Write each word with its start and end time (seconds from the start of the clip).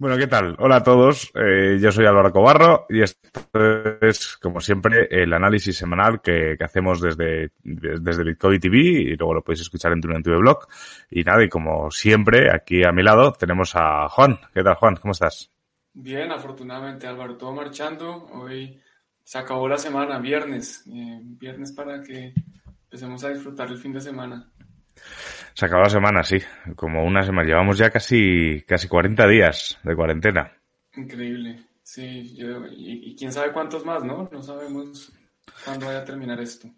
Bueno, 0.00 0.16
¿qué 0.16 0.28
tal? 0.28 0.56
Hola 0.58 0.76
a 0.76 0.82
todos, 0.82 1.30
eh, 1.34 1.78
yo 1.78 1.92
soy 1.92 2.06
Álvaro 2.06 2.32
Cobarro 2.32 2.86
y 2.88 3.02
esto 3.02 3.28
es, 4.00 4.38
como 4.38 4.58
siempre, 4.62 5.06
el 5.10 5.30
análisis 5.30 5.76
semanal 5.76 6.22
que, 6.22 6.56
hacemos 6.58 7.02
desde, 7.02 7.52
desde 7.62 8.24
Bitcoin 8.24 8.58
TV 8.58 8.78
y 8.78 9.16
luego 9.16 9.34
lo 9.34 9.44
podéis 9.44 9.60
escuchar 9.60 9.92
en 9.92 10.00
tu, 10.00 10.10
en 10.10 10.22
blog. 10.22 10.66
Y 11.10 11.22
nada, 11.22 11.44
y 11.44 11.50
como 11.50 11.90
siempre, 11.90 12.50
aquí 12.50 12.82
a 12.82 12.92
mi 12.92 13.02
lado 13.02 13.34
tenemos 13.34 13.72
a 13.76 14.08
Juan. 14.08 14.40
¿Qué 14.54 14.62
tal, 14.62 14.76
Juan? 14.76 14.96
¿Cómo 14.96 15.12
estás? 15.12 15.50
Bien, 15.92 16.32
afortunadamente, 16.32 17.06
Álvaro, 17.06 17.36
todo 17.36 17.52
marchando. 17.52 18.24
Hoy 18.32 18.80
se 19.22 19.36
acabó 19.36 19.68
la 19.68 19.76
semana, 19.76 20.18
viernes. 20.18 20.82
Eh, 20.86 21.20
viernes 21.22 21.72
para 21.72 22.02
que 22.02 22.32
empecemos 22.84 23.22
a 23.22 23.28
disfrutar 23.28 23.68
el 23.68 23.76
fin 23.76 23.92
de 23.92 24.00
semana. 24.00 24.50
Se 25.54 25.66
acabó 25.66 25.82
la 25.82 25.90
semana, 25.90 26.22
sí. 26.22 26.38
Como 26.76 27.04
una 27.04 27.22
semana. 27.22 27.48
Llevamos 27.48 27.78
ya 27.78 27.90
casi, 27.90 28.62
casi 28.66 28.88
40 28.88 29.26
días 29.26 29.78
de 29.82 29.94
cuarentena. 29.94 30.52
Increíble. 30.96 31.64
Sí, 31.82 32.34
y, 32.36 33.10
y, 33.10 33.16
quién 33.16 33.32
sabe 33.32 33.52
cuántos 33.52 33.84
más, 33.84 34.04
¿no? 34.04 34.28
No 34.30 34.42
sabemos 34.42 35.12
cuándo 35.64 35.86
vaya 35.86 35.98
a 36.00 36.04
terminar 36.04 36.40
esto. 36.40 36.68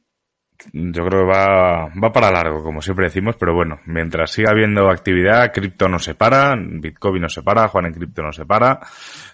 Yo 0.72 1.04
creo 1.06 1.22
que 1.22 1.32
va, 1.32 1.88
va 2.02 2.12
para 2.12 2.30
largo, 2.30 2.62
como 2.62 2.80
siempre 2.80 3.06
decimos, 3.06 3.36
pero 3.38 3.54
bueno, 3.54 3.80
mientras 3.86 4.30
siga 4.30 4.52
habiendo 4.52 4.88
actividad, 4.88 5.52
cripto 5.52 5.88
no 5.88 5.98
se 5.98 6.14
para, 6.14 6.54
Bitcoin 6.56 7.20
no 7.20 7.28
se 7.28 7.42
para, 7.42 7.68
Juan 7.68 7.86
en 7.86 7.94
cripto 7.94 8.22
no 8.22 8.32
se 8.32 8.46
para. 8.46 8.80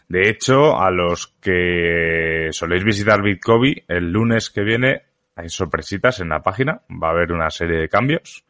De 0.09 0.29
hecho, 0.31 0.81
a 0.81 0.91
los 0.91 1.29
que 1.41 2.49
soléis 2.51 2.83
visitar 2.83 3.23
Bitcoin, 3.23 3.83
el 3.89 4.11
lunes 4.11 4.51
que 4.51 4.63
viene 4.63 5.03
hay 5.37 5.49
sorpresitas 5.49 6.19
en 6.21 6.31
la 6.31 6.43
página, 6.43 6.81
va 6.91 7.09
a 7.09 7.13
haber 7.13 7.33
una 7.33 7.51
serie 7.51 7.79
de 7.79 7.89
cambios 7.89 8.45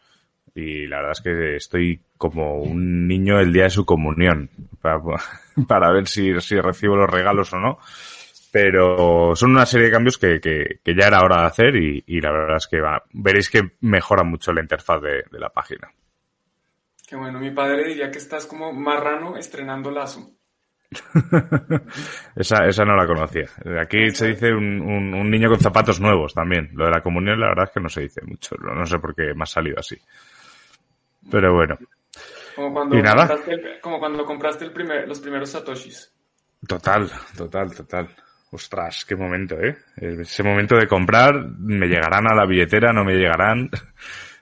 y 0.55 0.87
la 0.87 0.97
verdad 0.97 1.13
es 1.13 1.21
que 1.21 1.57
estoy 1.57 2.01
como 2.17 2.63
un 2.63 3.07
niño 3.07 3.39
el 3.39 3.53
día 3.53 3.65
de 3.65 3.71
su 3.71 3.85
comunión 3.85 4.51
para, 4.81 5.01
para 5.69 5.93
ver 5.93 6.07
si, 6.09 6.41
si 6.41 6.61
recibo 6.61 6.97
los 6.97 7.11
regalos 7.11 7.53
o 7.53 7.59
no 7.59 7.79
pero 8.51 9.35
son 9.37 9.51
una 9.51 9.67
serie 9.67 9.87
de 9.87 9.93
cambios 9.93 10.19
que, 10.19 10.41
que, 10.41 10.81
que 10.83 10.95
ya 10.95 11.07
era 11.09 11.23
hora 11.23 11.43
de 11.43 11.47
hacer 11.47 11.77
y, 11.77 12.03
y 12.07 12.21
la 12.21 12.33
verdad 12.33 12.57
es 12.57 12.67
que 12.67 12.81
va, 12.81 13.03
veréis 13.13 13.51
que 13.51 13.73
mejora 13.81 14.25
mucho 14.25 14.53
la 14.53 14.63
interfaz 14.63 15.03
de, 15.03 15.25
de, 15.31 15.39
la 15.39 15.51
página. 15.51 15.93
Qué 17.07 17.17
bueno, 17.17 17.39
mi 17.39 17.51
padre 17.51 17.87
diría 17.87 18.11
que 18.11 18.19
estás 18.19 18.47
como 18.47 18.73
marrano 18.73 19.37
estrenando 19.37 19.91
lazo. 19.91 20.33
esa, 22.37 22.67
esa 22.67 22.85
no 22.85 22.97
la 22.97 23.07
conocía. 23.07 23.47
Aquí 23.81 24.11
se 24.11 24.29
dice 24.29 24.53
un, 24.53 24.81
un, 24.81 25.15
un, 25.15 25.31
niño 25.31 25.51
con 25.51 25.61
zapatos 25.61 26.01
nuevos 26.01 26.33
también. 26.33 26.71
Lo 26.73 26.87
de 26.87 26.93
la 26.93 27.03
comunión 27.03 27.39
la 27.39 27.49
verdad 27.49 27.67
es 27.67 27.73
que 27.73 27.81
no 27.81 27.89
se 27.91 28.03
dice 28.03 28.23
mucho. 28.25 28.57
No 28.57 28.87
sé 28.87 28.99
por 28.99 29.15
qué 29.15 29.35
me 29.35 29.43
ha 29.43 29.47
salido 29.47 29.79
así. 29.79 29.99
Pero 31.31 31.55
bueno. 31.55 31.79
Como 32.55 32.73
cuando, 32.73 32.97
¿Y 32.97 33.03
nada? 33.03 33.29
Compraste 33.29 33.53
el, 33.53 33.81
como 33.81 33.99
cuando 33.99 34.25
compraste 34.25 34.65
el 34.65 34.73
primer, 34.73 35.07
los 35.07 35.21
primeros 35.21 35.51
satoshis. 35.51 36.13
Total, 36.67 37.11
total, 37.37 37.75
total. 37.75 38.09
Ostras, 38.51 39.05
qué 39.05 39.15
momento, 39.15 39.57
¿eh? 39.61 39.77
Ese 39.97 40.43
momento 40.43 40.77
de 40.77 40.89
comprar, 40.89 41.35
me 41.59 41.87
llegarán 41.87 42.27
a 42.31 42.35
la 42.35 42.47
billetera, 42.47 42.93
no 42.93 43.05
me 43.05 43.15
llegarán. 43.15 43.71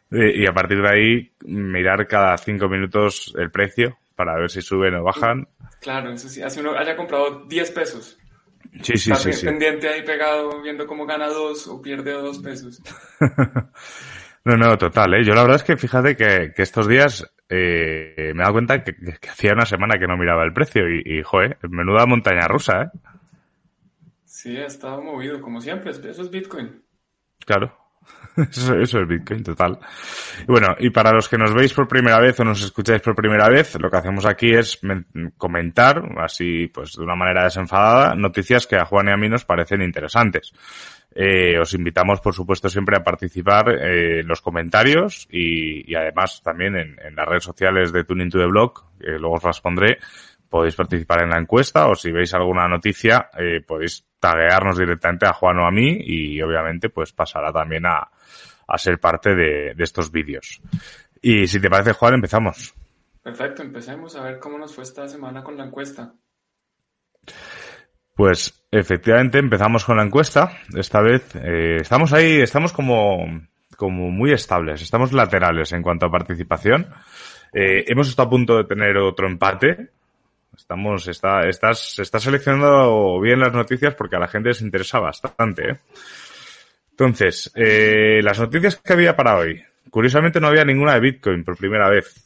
Y 0.08 0.46
a 0.46 0.52
partir 0.52 0.80
de 0.80 0.88
ahí, 0.88 1.32
mirar 1.46 2.06
cada 2.06 2.38
cinco 2.38 2.68
minutos 2.68 3.34
el 3.36 3.50
precio 3.50 3.98
para 4.14 4.36
ver 4.36 4.48
si 4.48 4.62
suben 4.62 4.94
o 4.94 5.02
bajan. 5.02 5.48
Claro, 5.80 6.12
eso 6.12 6.28
sí, 6.28 6.40
hace 6.42 6.60
uno 6.60 6.78
haya 6.78 6.96
comprado 6.96 7.44
10 7.46 7.70
pesos. 7.72 8.16
Sí, 8.82 8.96
sí, 8.96 9.14
sí, 9.14 9.32
sí. 9.32 9.46
pendiente 9.46 9.88
ahí 9.88 10.02
pegado, 10.02 10.62
viendo 10.62 10.86
cómo 10.86 11.06
gana 11.06 11.26
dos 11.26 11.66
o 11.66 11.82
pierde 11.82 12.12
dos 12.12 12.38
pesos. 12.38 12.80
no, 14.46 14.56
no, 14.56 14.78
total, 14.78 15.14
¿eh? 15.14 15.24
Yo 15.24 15.34
la 15.34 15.42
verdad 15.42 15.56
es 15.56 15.64
que 15.64 15.76
fíjate 15.76 16.14
que, 16.14 16.52
que 16.54 16.62
estos 16.62 16.86
días 16.86 17.28
eh, 17.48 18.32
me 18.32 18.40
he 18.40 18.44
dado 18.44 18.52
cuenta 18.52 18.84
que, 18.84 18.94
que, 18.94 19.28
hacía 19.28 19.54
una 19.54 19.66
semana 19.66 19.98
que 19.98 20.06
no 20.06 20.16
miraba 20.16 20.44
el 20.44 20.52
precio 20.52 20.88
y, 20.88 21.02
y 21.04 21.22
joder, 21.24 21.58
menuda 21.68 22.06
montaña 22.06 22.46
rusa, 22.46 22.82
¿eh? 22.82 22.98
Sí, 24.24 24.56
ha 24.56 24.66
estado 24.66 25.02
movido, 25.02 25.40
como 25.40 25.60
siempre, 25.60 25.90
eso 25.90 26.22
es 26.22 26.30
Bitcoin. 26.30 26.80
Claro, 27.44 27.76
eso, 28.36 28.76
eso, 28.76 29.00
es 29.00 29.08
Bitcoin, 29.08 29.42
total. 29.42 29.80
Y 30.42 30.46
bueno, 30.46 30.76
y 30.78 30.90
para 30.90 31.10
los 31.10 31.28
que 31.28 31.38
nos 31.38 31.52
veis 31.52 31.72
por 31.72 31.88
primera 31.88 32.20
vez 32.20 32.38
o 32.38 32.44
nos 32.44 32.62
escucháis 32.62 33.02
por 33.02 33.16
primera 33.16 33.48
vez, 33.48 33.76
lo 33.80 33.90
que 33.90 33.96
hacemos 33.96 34.26
aquí 34.26 34.52
es 34.52 34.78
comentar, 35.36 36.02
así 36.18 36.68
pues 36.68 36.92
de 36.92 37.02
una 37.02 37.16
manera 37.16 37.42
desenfadada, 37.42 38.14
noticias 38.14 38.68
que 38.68 38.76
a 38.76 38.84
Juan 38.84 39.08
y 39.08 39.10
a 39.10 39.16
mí 39.16 39.28
nos 39.28 39.44
parecen 39.44 39.82
interesantes. 39.82 40.52
Eh, 41.18 41.58
os 41.58 41.72
invitamos, 41.72 42.20
por 42.20 42.34
supuesto, 42.34 42.68
siempre 42.68 42.94
a 42.98 43.02
participar 43.02 43.70
eh, 43.70 44.20
en 44.20 44.28
los 44.28 44.42
comentarios 44.42 45.26
y, 45.30 45.94
además 45.94 46.42
también 46.42 46.76
en, 46.76 47.16
las 47.16 47.26
redes 47.26 47.44
sociales 47.44 47.90
de 47.90 48.04
Tuning 48.04 48.28
to 48.28 48.38
the 48.38 48.44
Blog, 48.44 48.84
que 49.00 49.12
luego 49.12 49.36
os 49.36 49.44
las 49.44 49.62
podéis 50.50 50.76
participar 50.76 51.22
en 51.22 51.30
la 51.30 51.38
encuesta 51.38 51.88
o 51.88 51.94
si 51.94 52.12
veis 52.12 52.34
alguna 52.34 52.68
noticia 52.68 53.30
eh, 53.38 53.62
podéis 53.66 54.06
taguearnos 54.20 54.76
directamente 54.76 55.26
a 55.26 55.32
Juan 55.32 55.58
o 55.58 55.66
a 55.66 55.70
mí 55.70 56.00
y 56.04 56.40
obviamente 56.42 56.90
pues 56.90 57.12
pasará 57.12 57.50
también 57.50 57.86
a, 57.86 58.10
a 58.68 58.78
ser 58.78 59.00
parte 59.00 59.34
de, 59.34 59.72
de, 59.74 59.84
estos 59.84 60.10
vídeos. 60.12 60.60
Y 61.22 61.46
si 61.46 61.58
te 61.60 61.70
parece 61.70 61.94
Juan, 61.94 62.12
empezamos. 62.12 62.74
Perfecto, 63.22 63.62
empecemos 63.62 64.16
a 64.16 64.22
ver 64.22 64.38
cómo 64.38 64.58
nos 64.58 64.74
fue 64.74 64.84
esta 64.84 65.08
semana 65.08 65.42
con 65.42 65.56
la 65.56 65.64
encuesta. 65.64 66.12
Pues 68.16 68.66
efectivamente 68.70 69.38
empezamos 69.38 69.84
con 69.84 69.98
la 69.98 70.02
encuesta. 70.02 70.50
Esta 70.74 71.00
vez 71.00 71.36
eh, 71.36 71.76
estamos 71.80 72.12
ahí, 72.12 72.40
estamos 72.40 72.72
como, 72.72 73.46
como 73.76 74.10
muy 74.10 74.32
estables, 74.32 74.82
estamos 74.82 75.12
laterales 75.12 75.72
en 75.72 75.82
cuanto 75.82 76.06
a 76.06 76.10
participación. 76.10 76.88
Eh, 77.52 77.84
hemos 77.86 78.08
estado 78.08 78.26
a 78.26 78.30
punto 78.30 78.56
de 78.56 78.64
tener 78.64 78.96
otro 78.96 79.28
empate, 79.28 79.90
Estamos, 80.56 81.06
está, 81.06 81.46
estás, 81.46 81.98
estás 81.98 82.22
seleccionando 82.22 83.20
bien 83.20 83.38
las 83.38 83.52
noticias 83.52 83.94
porque 83.94 84.16
a 84.16 84.18
la 84.18 84.28
gente 84.28 84.48
les 84.48 84.62
interesa 84.62 84.98
bastante. 84.98 85.70
¿eh? 85.70 85.78
Entonces, 86.92 87.52
eh, 87.54 88.20
las 88.22 88.40
noticias 88.40 88.76
que 88.76 88.92
había 88.92 89.14
para 89.14 89.36
hoy. 89.36 89.62
Curiosamente 89.90 90.40
no 90.40 90.48
había 90.48 90.64
ninguna 90.64 90.94
de 90.94 91.00
Bitcoin 91.00 91.44
por 91.44 91.56
primera 91.56 91.90
vez. 91.90 92.25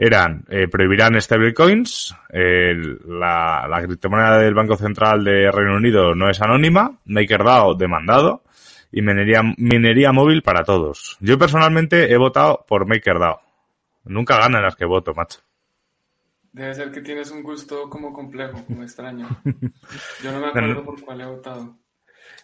Eran, 0.00 0.44
eh, 0.48 0.68
prohibirán 0.68 1.20
stablecoins, 1.20 2.14
eh, 2.32 2.72
la, 3.04 3.66
la 3.68 3.82
criptomoneda 3.82 4.38
del 4.38 4.54
Banco 4.54 4.76
Central 4.76 5.24
de 5.24 5.50
Reino 5.50 5.74
Unido 5.74 6.14
no 6.14 6.30
es 6.30 6.40
anónima, 6.40 7.00
MakerDAO 7.04 7.74
demandado 7.74 8.44
y 8.92 9.02
minería, 9.02 9.42
minería 9.56 10.12
móvil 10.12 10.42
para 10.42 10.62
todos. 10.62 11.16
Yo 11.18 11.36
personalmente 11.36 12.12
he 12.12 12.16
votado 12.16 12.64
por 12.68 12.86
MakerDAO. 12.86 13.40
Nunca 14.04 14.38
ganan 14.38 14.62
las 14.62 14.76
que 14.76 14.86
voto, 14.86 15.14
macho. 15.14 15.40
Debe 16.52 16.74
ser 16.74 16.92
que 16.92 17.00
tienes 17.00 17.32
un 17.32 17.42
gusto 17.42 17.90
como 17.90 18.12
complejo, 18.12 18.64
como 18.66 18.84
extraño. 18.84 19.28
Yo 20.22 20.30
no 20.30 20.40
me 20.40 20.46
acuerdo 20.46 20.84
por 20.84 21.04
cuál 21.04 21.20
he 21.20 21.26
votado. 21.26 21.76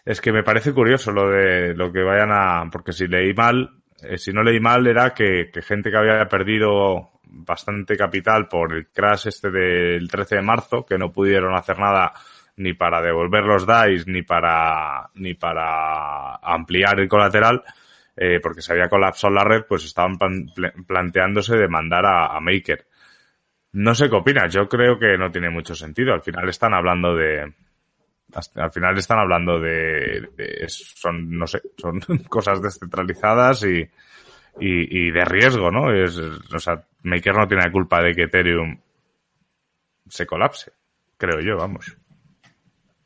Es 0.03 0.19
que 0.19 0.33
me 0.33 0.43
parece 0.43 0.73
curioso 0.73 1.11
lo 1.11 1.29
de 1.29 1.73
lo 1.73 1.91
que 1.91 2.03
vayan 2.03 2.31
a... 2.31 2.69
Porque 2.69 2.91
si 2.91 3.07
leí 3.07 3.33
mal, 3.33 3.81
eh, 4.03 4.17
si 4.17 4.31
no 4.31 4.43
leí 4.43 4.59
mal 4.59 4.85
era 4.85 5.13
que, 5.13 5.49
que, 5.51 5.61
gente 5.61 5.89
que 5.89 5.97
había 5.97 6.27
perdido 6.27 7.14
bastante 7.35 7.97
capital 7.97 8.47
por 8.47 8.73
el 8.73 8.87
crash 8.87 9.27
este 9.27 9.51
del 9.51 10.07
13 10.07 10.35
de 10.35 10.41
marzo, 10.41 10.85
que 10.85 10.97
no 10.97 11.11
pudieron 11.11 11.53
hacer 11.55 11.77
nada 11.77 12.13
ni 12.57 12.73
para 12.73 13.01
devolver 13.01 13.43
los 13.43 13.65
DAIs 13.65 14.07
ni 14.07 14.21
para 14.21 15.09
ni 15.15 15.33
para 15.33 16.35
ampliar 16.37 16.99
el 16.99 17.09
colateral, 17.09 17.63
eh, 18.15 18.39
porque 18.41 18.61
se 18.61 18.71
había 18.71 18.87
colapsado 18.87 19.33
la 19.33 19.43
red, 19.43 19.65
pues 19.67 19.83
estaban 19.83 20.17
plan, 20.17 20.51
planteándose 20.87 21.57
demandar 21.57 22.05
a, 22.05 22.35
a 22.35 22.39
Maker. 22.39 22.85
No 23.73 23.93
sé 23.93 24.09
qué 24.09 24.15
opinas, 24.15 24.53
yo 24.53 24.69
creo 24.69 24.97
que 24.97 25.17
no 25.17 25.29
tiene 25.31 25.49
mucho 25.49 25.75
sentido. 25.75 26.13
Al 26.13 26.21
final 26.21 26.47
están 26.47 26.73
hablando 26.73 27.13
de. 27.13 27.53
Al 28.55 28.71
final 28.71 28.97
están 28.97 29.19
hablando 29.19 29.59
de. 29.59 30.29
de 30.37 30.65
son, 30.69 31.37
no 31.37 31.45
sé, 31.45 31.61
son 31.77 31.99
cosas 32.29 32.61
descentralizadas 32.61 33.63
y, 33.65 33.85
y, 34.59 35.07
y, 35.07 35.11
de 35.11 35.25
riesgo, 35.25 35.71
¿no? 35.71 35.91
Es, 35.93 36.17
o 36.17 36.59
sea, 36.59 36.83
Maker 37.03 37.35
no 37.35 37.47
tiene 37.47 37.71
culpa 37.71 38.01
de 38.01 38.13
que 38.13 38.23
Ethereum 38.23 38.79
se 40.07 40.25
colapse, 40.25 40.71
creo 41.17 41.39
yo, 41.41 41.57
vamos. 41.57 41.97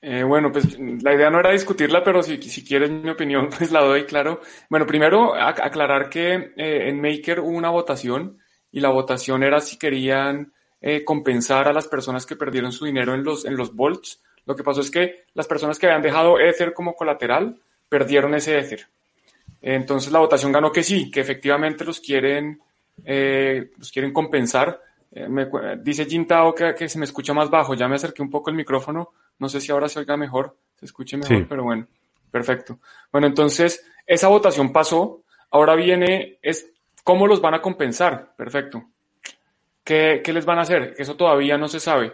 Eh, 0.01 0.23
bueno, 0.23 0.51
pues 0.51 0.79
la 0.79 1.13
idea 1.13 1.29
no 1.29 1.39
era 1.39 1.51
discutirla, 1.51 2.03
pero 2.03 2.23
si, 2.23 2.41
si 2.41 2.63
quieres 2.63 2.89
mi 2.89 3.09
opinión, 3.09 3.49
pues 3.57 3.71
la 3.71 3.81
doy, 3.81 4.05
claro. 4.05 4.41
Bueno, 4.69 4.85
primero 4.85 5.35
aclarar 5.35 6.09
que 6.09 6.53
eh, 6.55 6.89
en 6.89 7.01
Maker 7.01 7.41
hubo 7.41 7.49
una 7.49 7.69
votación 7.69 8.37
y 8.71 8.79
la 8.79 8.89
votación 8.89 9.43
era 9.43 9.59
si 9.59 9.77
querían 9.77 10.53
eh, 10.81 11.03
compensar 11.03 11.67
a 11.67 11.73
las 11.73 11.87
personas 11.87 12.25
que 12.25 12.37
perdieron 12.37 12.71
su 12.71 12.85
dinero 12.85 13.13
en 13.13 13.23
los, 13.23 13.45
en 13.45 13.57
los 13.57 13.75
bolts. 13.75 14.21
Lo 14.45 14.55
que 14.55 14.63
pasó 14.63 14.81
es 14.81 14.89
que 14.89 15.25
las 15.33 15.47
personas 15.47 15.77
que 15.77 15.87
habían 15.87 16.01
dejado 16.01 16.39
Ether 16.39 16.73
como 16.73 16.95
colateral 16.95 17.59
perdieron 17.89 18.33
ese 18.35 18.57
Ether. 18.57 18.87
Entonces 19.61 20.11
la 20.11 20.19
votación 20.19 20.51
ganó 20.51 20.71
que 20.71 20.83
sí, 20.83 21.11
que 21.11 21.19
efectivamente 21.19 21.83
los 21.83 21.99
quieren, 21.99 22.61
eh, 23.03 23.71
los 23.77 23.91
quieren 23.91 24.13
compensar. 24.13 24.81
Eh, 25.11 25.27
me, 25.27 25.47
dice 25.81 26.05
Jintao 26.05 26.53
que, 26.53 26.75
que 26.75 26.87
se 26.87 26.99
me 26.99 27.05
escucha 27.05 27.33
más 27.33 27.49
bajo. 27.49 27.73
Ya 27.73 27.87
me 27.87 27.95
acerqué 27.95 28.21
un 28.21 28.29
poco 28.29 28.49
el 28.49 28.55
micrófono. 28.55 29.11
No 29.39 29.49
sé 29.49 29.59
si 29.61 29.71
ahora 29.71 29.89
se 29.89 29.99
oiga 29.99 30.17
mejor, 30.17 30.55
se 30.77 30.85
escuche 30.85 31.17
mejor, 31.17 31.47
pero 31.47 31.63
bueno, 31.63 31.87
perfecto. 32.29 32.79
Bueno, 33.11 33.27
entonces 33.27 33.85
esa 34.05 34.27
votación 34.27 34.71
pasó. 34.71 35.23
Ahora 35.51 35.75
viene, 35.75 36.37
es 36.41 36.69
cómo 37.03 37.25
los 37.25 37.41
van 37.41 37.55
a 37.55 37.61
compensar. 37.61 38.33
Perfecto. 38.35 38.83
¿Qué, 39.83 40.21
qué 40.23 40.33
les 40.33 40.45
van 40.45 40.59
a 40.59 40.61
hacer? 40.61 40.93
Eso 40.97 41.15
todavía 41.15 41.57
no 41.57 41.67
se 41.67 41.79
sabe. 41.79 42.13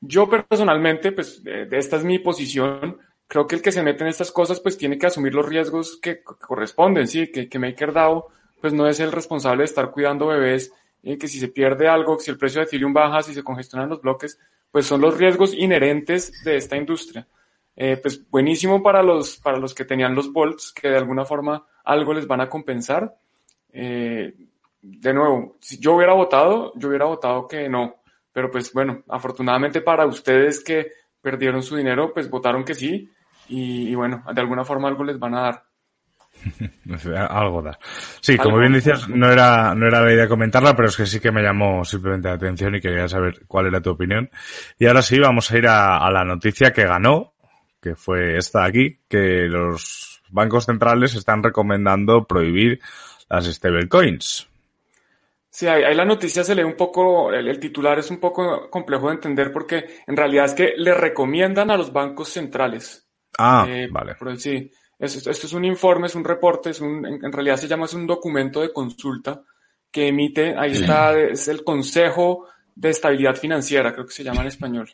Yo 0.00 0.28
personalmente, 0.28 1.12
pues 1.12 1.42
esta 1.44 1.96
es 1.96 2.04
mi 2.04 2.18
posición 2.20 2.98
creo 3.30 3.46
que 3.46 3.54
el 3.54 3.62
que 3.62 3.70
se 3.70 3.84
mete 3.84 4.02
en 4.02 4.08
estas 4.08 4.32
cosas 4.32 4.58
pues 4.58 4.76
tiene 4.76 4.98
que 4.98 5.06
asumir 5.06 5.32
los 5.32 5.48
riesgos 5.48 5.98
que 6.02 6.20
corresponden, 6.24 7.06
sí, 7.06 7.30
que, 7.30 7.48
que 7.48 7.60
MakerDAO 7.60 8.26
pues 8.60 8.72
no 8.72 8.88
es 8.88 8.98
el 8.98 9.12
responsable 9.12 9.60
de 9.62 9.66
estar 9.66 9.92
cuidando 9.92 10.26
bebés, 10.26 10.72
y 11.00 11.16
que 11.16 11.28
si 11.28 11.38
se 11.38 11.46
pierde 11.46 11.88
algo, 11.88 12.18
si 12.18 12.30
el 12.32 12.36
precio 12.36 12.60
de 12.60 12.66
Ethereum 12.66 12.92
baja, 12.92 13.22
si 13.22 13.32
se 13.32 13.44
congestionan 13.44 13.88
los 13.88 14.02
bloques, 14.02 14.38
pues 14.72 14.84
son 14.84 15.00
los 15.00 15.16
riesgos 15.16 15.54
inherentes 15.54 16.42
de 16.44 16.56
esta 16.56 16.76
industria. 16.76 17.26
Eh, 17.76 17.98
pues 18.02 18.28
buenísimo 18.28 18.82
para 18.82 19.02
los, 19.02 19.36
para 19.36 19.58
los 19.58 19.74
que 19.74 19.84
tenían 19.84 20.14
los 20.14 20.32
bolts, 20.32 20.72
que 20.72 20.88
de 20.88 20.98
alguna 20.98 21.24
forma 21.24 21.64
algo 21.84 22.12
les 22.12 22.26
van 22.26 22.40
a 22.40 22.48
compensar. 22.48 23.16
Eh, 23.72 24.34
de 24.82 25.14
nuevo, 25.14 25.56
si 25.60 25.78
yo 25.78 25.94
hubiera 25.94 26.14
votado, 26.14 26.72
yo 26.74 26.88
hubiera 26.88 27.06
votado 27.06 27.46
que 27.46 27.68
no. 27.68 28.02
Pero 28.32 28.50
pues 28.50 28.72
bueno, 28.72 29.04
afortunadamente 29.08 29.80
para 29.80 30.04
ustedes 30.04 30.62
que 30.62 30.92
perdieron 31.22 31.62
su 31.62 31.76
dinero, 31.76 32.12
pues 32.12 32.28
votaron 32.28 32.64
que 32.64 32.74
sí 32.74 33.08
y, 33.50 33.94
bueno, 33.96 34.22
de 34.32 34.40
alguna 34.40 34.64
forma 34.64 34.88
algo 34.88 35.02
les 35.04 35.18
van 35.18 35.34
a 35.34 35.40
dar. 35.40 35.64
algo 37.28 37.62
da. 37.62 37.78
Sí, 38.20 38.36
como 38.38 38.58
bien 38.58 38.72
decías, 38.72 39.08
no 39.08 39.30
era, 39.30 39.74
no 39.74 39.88
era 39.88 40.00
la 40.00 40.12
idea 40.12 40.28
comentarla, 40.28 40.76
pero 40.76 40.88
es 40.88 40.96
que 40.96 41.04
sí 41.04 41.18
que 41.18 41.32
me 41.32 41.42
llamó 41.42 41.84
simplemente 41.84 42.28
la 42.28 42.34
atención 42.34 42.76
y 42.76 42.80
quería 42.80 43.08
saber 43.08 43.44
cuál 43.48 43.66
era 43.66 43.80
tu 43.80 43.90
opinión. 43.90 44.30
Y 44.78 44.86
ahora 44.86 45.02
sí, 45.02 45.18
vamos 45.18 45.50
a 45.50 45.58
ir 45.58 45.66
a, 45.66 46.08
la 46.10 46.24
noticia 46.24 46.72
que 46.72 46.86
ganó, 46.86 47.34
que 47.82 47.96
fue 47.96 48.36
esta 48.36 48.64
aquí, 48.64 49.00
que 49.08 49.48
los 49.48 50.22
bancos 50.30 50.66
centrales 50.66 51.16
están 51.16 51.42
recomendando 51.42 52.24
prohibir 52.24 52.80
las 53.28 53.46
stablecoins. 53.46 54.48
Sí, 55.50 55.66
ahí, 55.66 55.92
la 55.96 56.04
noticia 56.04 56.44
se 56.44 56.54
lee 56.54 56.62
un 56.62 56.76
poco, 56.76 57.32
el, 57.32 57.58
titular 57.58 57.98
es 57.98 58.12
un 58.12 58.20
poco 58.20 58.70
complejo 58.70 59.08
de 59.08 59.14
entender 59.14 59.52
porque 59.52 59.84
en 60.06 60.16
realidad 60.16 60.44
es 60.44 60.54
que 60.54 60.74
le 60.76 60.94
recomiendan 60.94 61.72
a 61.72 61.76
los 61.76 61.92
bancos 61.92 62.28
centrales 62.28 63.09
Ah, 63.42 63.64
eh, 63.66 63.88
vale. 63.90 64.16
sí, 64.36 64.70
esto, 64.98 65.30
es 65.30 65.52
un 65.54 65.64
informe, 65.64 66.08
es 66.08 66.14
un 66.14 66.24
reporte, 66.24 66.70
es 66.70 66.80
un, 66.82 67.06
en, 67.06 67.32
realidad 67.32 67.56
se 67.56 67.66
llama 67.66 67.86
es 67.86 67.94
un 67.94 68.06
documento 68.06 68.60
de 68.60 68.70
consulta 68.70 69.42
que 69.90 70.08
emite, 70.08 70.54
ahí 70.58 70.72
está, 70.72 71.18
es 71.18 71.48
el 71.48 71.64
Consejo 71.64 72.46
de 72.74 72.90
Estabilidad 72.90 73.36
Financiera, 73.36 73.94
creo 73.94 74.04
que 74.04 74.12
se 74.12 74.22
llama 74.22 74.42
en 74.42 74.48
español. 74.48 74.90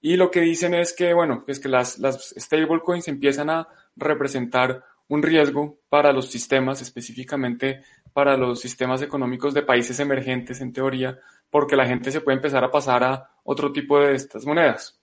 Y 0.00 0.16
lo 0.16 0.30
que 0.30 0.40
dicen 0.40 0.74
es 0.74 0.92
que, 0.92 1.12
bueno, 1.12 1.44
es 1.48 1.58
que 1.58 1.68
las, 1.68 1.98
las 1.98 2.32
stablecoins 2.38 3.08
empiezan 3.08 3.50
a 3.50 3.66
representar 3.96 4.84
un 5.08 5.22
riesgo 5.22 5.80
para 5.88 6.12
los 6.12 6.30
sistemas, 6.30 6.80
específicamente 6.80 7.82
para 8.12 8.36
los 8.36 8.60
sistemas 8.60 9.02
económicos 9.02 9.52
de 9.52 9.62
países 9.62 9.98
emergentes, 9.98 10.60
en 10.60 10.72
teoría, 10.72 11.18
porque 11.50 11.74
la 11.74 11.86
gente 11.86 12.12
se 12.12 12.20
puede 12.20 12.36
empezar 12.36 12.62
a 12.62 12.70
pasar 12.70 13.02
a 13.02 13.30
otro 13.42 13.72
tipo 13.72 13.98
de 13.98 14.14
estas 14.14 14.46
monedas. 14.46 14.99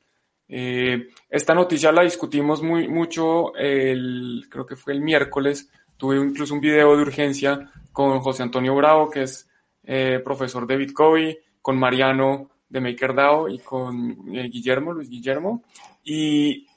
Eh, 0.49 1.09
esta 1.29 1.53
noticia 1.53 1.91
la 1.91 2.03
discutimos 2.03 2.61
muy, 2.61 2.87
mucho, 2.87 3.51
creo 3.53 4.65
que 4.65 4.75
fue 4.75 4.93
el 4.93 5.01
miércoles. 5.01 5.69
Tuve 5.97 6.17
incluso 6.17 6.53
un 6.53 6.61
video 6.61 6.95
de 6.95 7.01
urgencia 7.01 7.71
con 7.91 8.19
José 8.19 8.43
Antonio 8.43 8.75
Bravo, 8.75 9.09
que 9.09 9.23
es 9.23 9.49
eh, 9.83 10.21
profesor 10.23 10.67
de 10.67 10.77
Bitcoin, 10.77 11.35
con 11.61 11.77
Mariano 11.77 12.51
de 12.69 12.81
MakerDAO 12.81 13.49
y 13.49 13.59
con 13.59 14.17
eh, 14.33 14.49
Guillermo, 14.49 14.93
Luis 14.93 15.09
Guillermo. 15.09 15.63
Y 16.03 16.67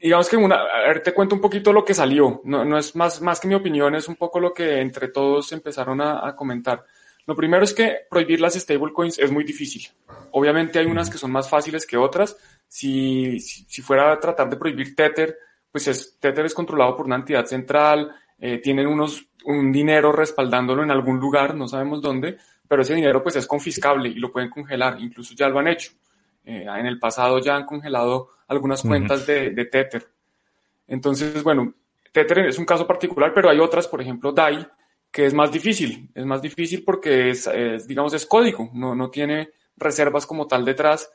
digamos 0.00 0.28
que 0.28 0.36
una, 0.36 0.56
a 0.56 0.88
ver, 0.88 1.02
te 1.02 1.12
cuento 1.12 1.34
un 1.34 1.40
poquito 1.40 1.72
lo 1.72 1.84
que 1.84 1.94
salió. 1.94 2.40
No, 2.44 2.78
es 2.78 2.96
más, 2.96 3.20
más 3.20 3.40
que 3.40 3.48
mi 3.48 3.54
opinión, 3.54 3.94
es 3.94 4.08
un 4.08 4.16
poco 4.16 4.40
lo 4.40 4.54
que 4.54 4.80
entre 4.80 5.08
todos 5.08 5.52
empezaron 5.52 6.00
a 6.00 6.34
comentar. 6.34 6.84
Lo 7.26 7.34
primero 7.34 7.64
es 7.64 7.74
que 7.74 8.06
prohibir 8.08 8.40
las 8.40 8.54
stablecoins 8.54 9.18
es 9.18 9.32
muy 9.32 9.42
difícil. 9.42 9.88
Obviamente 10.30 10.78
hay 10.78 10.86
unas 10.86 11.10
que 11.10 11.18
son 11.18 11.32
más 11.32 11.50
fáciles 11.50 11.84
que 11.84 11.96
otras, 11.96 12.36
si, 12.68 13.38
si, 13.40 13.82
fuera 13.82 14.12
a 14.12 14.20
tratar 14.20 14.48
de 14.50 14.56
prohibir 14.56 14.94
Tether, 14.94 15.36
pues 15.70 15.88
es, 15.88 16.18
Tether 16.18 16.46
es 16.46 16.54
controlado 16.54 16.96
por 16.96 17.06
una 17.06 17.16
entidad 17.16 17.46
central, 17.46 18.14
eh, 18.38 18.58
tienen 18.58 18.86
unos, 18.86 19.26
un 19.44 19.72
dinero 19.72 20.12
respaldándolo 20.12 20.82
en 20.82 20.90
algún 20.90 21.18
lugar, 21.18 21.54
no 21.54 21.68
sabemos 21.68 22.02
dónde, 22.02 22.36
pero 22.68 22.82
ese 22.82 22.94
dinero 22.94 23.22
pues 23.22 23.36
es 23.36 23.46
confiscable 23.46 24.08
y 24.08 24.14
lo 24.14 24.32
pueden 24.32 24.50
congelar, 24.50 25.00
incluso 25.00 25.34
ya 25.34 25.48
lo 25.48 25.58
han 25.58 25.68
hecho. 25.68 25.92
Eh, 26.44 26.66
en 26.66 26.86
el 26.86 26.98
pasado 26.98 27.38
ya 27.40 27.56
han 27.56 27.66
congelado 27.66 28.30
algunas 28.48 28.82
cuentas 28.82 29.26
de, 29.26 29.50
de, 29.50 29.64
Tether. 29.64 30.06
Entonces, 30.86 31.42
bueno, 31.42 31.74
Tether 32.12 32.38
es 32.40 32.58
un 32.58 32.64
caso 32.64 32.86
particular, 32.86 33.32
pero 33.34 33.50
hay 33.50 33.58
otras, 33.58 33.88
por 33.88 34.00
ejemplo, 34.00 34.30
DAI, 34.30 34.66
que 35.10 35.26
es 35.26 35.34
más 35.34 35.50
difícil. 35.50 36.08
Es 36.14 36.24
más 36.24 36.40
difícil 36.40 36.84
porque 36.84 37.30
es, 37.30 37.46
es 37.48 37.88
digamos, 37.88 38.14
es 38.14 38.26
código, 38.26 38.70
no, 38.74 38.94
no 38.94 39.10
tiene 39.10 39.50
reservas 39.76 40.26
como 40.26 40.46
tal 40.46 40.64
detrás 40.64 41.10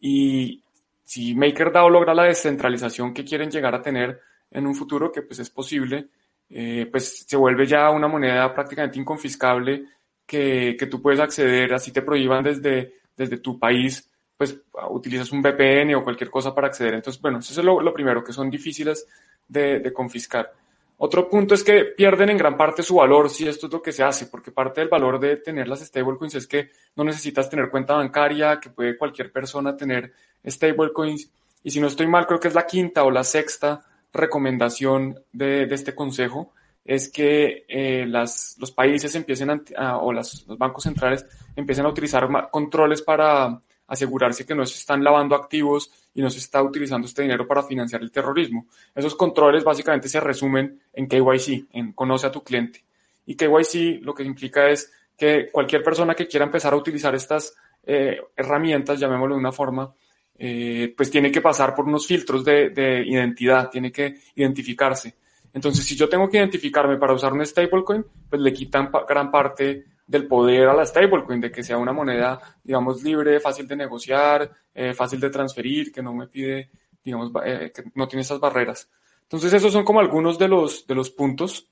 y, 0.00 0.63
si 1.04 1.34
MakerDAO 1.34 1.90
logra 1.90 2.14
la 2.14 2.24
descentralización 2.24 3.12
que 3.12 3.24
quieren 3.24 3.50
llegar 3.50 3.74
a 3.74 3.82
tener 3.82 4.20
en 4.50 4.66
un 4.66 4.74
futuro, 4.74 5.12
que 5.12 5.22
pues 5.22 5.38
es 5.38 5.50
posible, 5.50 6.08
eh, 6.48 6.88
pues 6.90 7.24
se 7.26 7.36
vuelve 7.36 7.66
ya 7.66 7.90
una 7.90 8.08
moneda 8.08 8.52
prácticamente 8.54 8.98
inconfiscable 8.98 9.84
que, 10.26 10.76
que, 10.78 10.86
tú 10.86 11.02
puedes 11.02 11.20
acceder, 11.20 11.74
así 11.74 11.92
te 11.92 12.02
prohíban 12.02 12.42
desde, 12.42 12.94
desde 13.16 13.38
tu 13.38 13.58
país, 13.58 14.10
pues 14.36 14.58
utilizas 14.90 15.30
un 15.32 15.42
VPN 15.42 15.94
o 15.94 16.02
cualquier 16.02 16.30
cosa 16.30 16.54
para 16.54 16.68
acceder. 16.68 16.94
Entonces, 16.94 17.20
bueno, 17.20 17.38
eso 17.38 17.52
es 17.52 17.64
lo, 17.64 17.80
lo 17.80 17.92
primero, 17.92 18.24
que 18.24 18.32
son 18.32 18.50
difíciles 18.50 19.06
de, 19.46 19.80
de 19.80 19.92
confiscar. 19.92 20.52
Otro 20.96 21.28
punto 21.28 21.54
es 21.54 21.64
que 21.64 21.84
pierden 21.86 22.30
en 22.30 22.38
gran 22.38 22.56
parte 22.56 22.82
su 22.82 22.96
valor 22.96 23.28
si 23.28 23.48
esto 23.48 23.66
es 23.66 23.72
lo 23.72 23.82
que 23.82 23.92
se 23.92 24.04
hace, 24.04 24.26
porque 24.26 24.52
parte 24.52 24.80
del 24.80 24.88
valor 24.88 25.18
de 25.18 25.36
tener 25.38 25.66
las 25.66 25.80
stablecoins 25.80 26.36
es 26.36 26.46
que 26.46 26.70
no 26.94 27.02
necesitas 27.02 27.50
tener 27.50 27.68
cuenta 27.68 27.94
bancaria, 27.94 28.60
que 28.60 28.70
puede 28.70 28.96
cualquier 28.96 29.32
persona 29.32 29.76
tener 29.76 30.12
stablecoins. 30.46 31.30
Y 31.64 31.70
si 31.70 31.80
no 31.80 31.88
estoy 31.88 32.06
mal, 32.06 32.26
creo 32.26 32.38
que 32.38 32.48
es 32.48 32.54
la 32.54 32.66
quinta 32.66 33.02
o 33.02 33.10
la 33.10 33.24
sexta 33.24 33.84
recomendación 34.12 35.18
de, 35.32 35.64
este 35.64 35.94
consejo, 35.94 36.52
es 36.84 37.08
que 37.08 37.64
eh, 37.66 38.06
los 38.06 38.72
países 38.74 39.14
empiecen 39.16 39.64
o 40.00 40.12
las, 40.12 40.46
los 40.46 40.58
bancos 40.58 40.84
centrales 40.84 41.26
empiecen 41.56 41.86
a 41.86 41.88
utilizar 41.88 42.28
controles 42.50 43.02
para 43.02 43.60
asegurarse 43.86 44.46
que 44.46 44.54
no 44.54 44.64
se 44.64 44.78
están 44.78 45.04
lavando 45.04 45.34
activos 45.34 45.90
y 46.14 46.22
no 46.22 46.30
se 46.30 46.38
está 46.38 46.62
utilizando 46.62 47.06
este 47.06 47.22
dinero 47.22 47.46
para 47.46 47.62
financiar 47.62 48.02
el 48.02 48.10
terrorismo. 48.10 48.66
Esos 48.94 49.14
controles 49.14 49.64
básicamente 49.64 50.08
se 50.08 50.20
resumen 50.20 50.80
en 50.92 51.06
KYC, 51.06 51.66
en 51.72 51.92
conoce 51.92 52.26
a 52.26 52.32
tu 52.32 52.42
cliente. 52.42 52.84
Y 53.26 53.36
KYC 53.36 54.02
lo 54.02 54.14
que 54.14 54.22
implica 54.22 54.68
es 54.68 54.90
que 55.16 55.50
cualquier 55.50 55.82
persona 55.82 56.14
que 56.14 56.26
quiera 56.26 56.46
empezar 56.46 56.72
a 56.72 56.76
utilizar 56.76 57.14
estas 57.14 57.54
eh, 57.84 58.20
herramientas, 58.36 58.98
llamémoslo 58.98 59.34
de 59.34 59.40
una 59.40 59.52
forma, 59.52 59.92
eh, 60.36 60.92
pues 60.96 61.10
tiene 61.10 61.30
que 61.30 61.40
pasar 61.40 61.74
por 61.74 61.84
unos 61.84 62.06
filtros 62.06 62.44
de, 62.44 62.70
de, 62.70 63.04
identidad, 63.06 63.70
tiene 63.70 63.92
que 63.92 64.16
identificarse. 64.34 65.14
Entonces, 65.52 65.84
si 65.84 65.94
yo 65.94 66.08
tengo 66.08 66.28
que 66.28 66.38
identificarme 66.38 66.96
para 66.96 67.12
usar 67.12 67.32
un 67.32 67.46
stablecoin, 67.46 68.04
pues 68.28 68.42
le 68.42 68.52
quitan 68.52 68.90
gran 69.08 69.30
parte 69.30 69.84
del 70.06 70.26
poder 70.26 70.68
a 70.68 70.74
la 70.74 70.84
stablecoin, 70.84 71.40
de 71.40 71.50
que 71.50 71.62
sea 71.62 71.78
una 71.78 71.92
moneda, 71.92 72.38
digamos, 72.62 73.02
libre, 73.02 73.40
fácil 73.40 73.66
de 73.66 73.76
negociar, 73.76 74.50
eh, 74.74 74.92
fácil 74.92 75.20
de 75.20 75.30
transferir, 75.30 75.92
que 75.92 76.02
no 76.02 76.14
me 76.14 76.26
pide, 76.26 76.70
digamos, 77.02 77.32
eh, 77.44 77.72
que 77.74 77.84
no 77.94 78.06
tiene 78.06 78.22
esas 78.22 78.40
barreras. 78.40 78.90
Entonces, 79.22 79.52
esos 79.52 79.72
son 79.72 79.84
como 79.84 80.00
algunos 80.00 80.38
de 80.38 80.48
los, 80.48 80.86
de 80.86 80.94
los 80.94 81.10
puntos. 81.10 81.68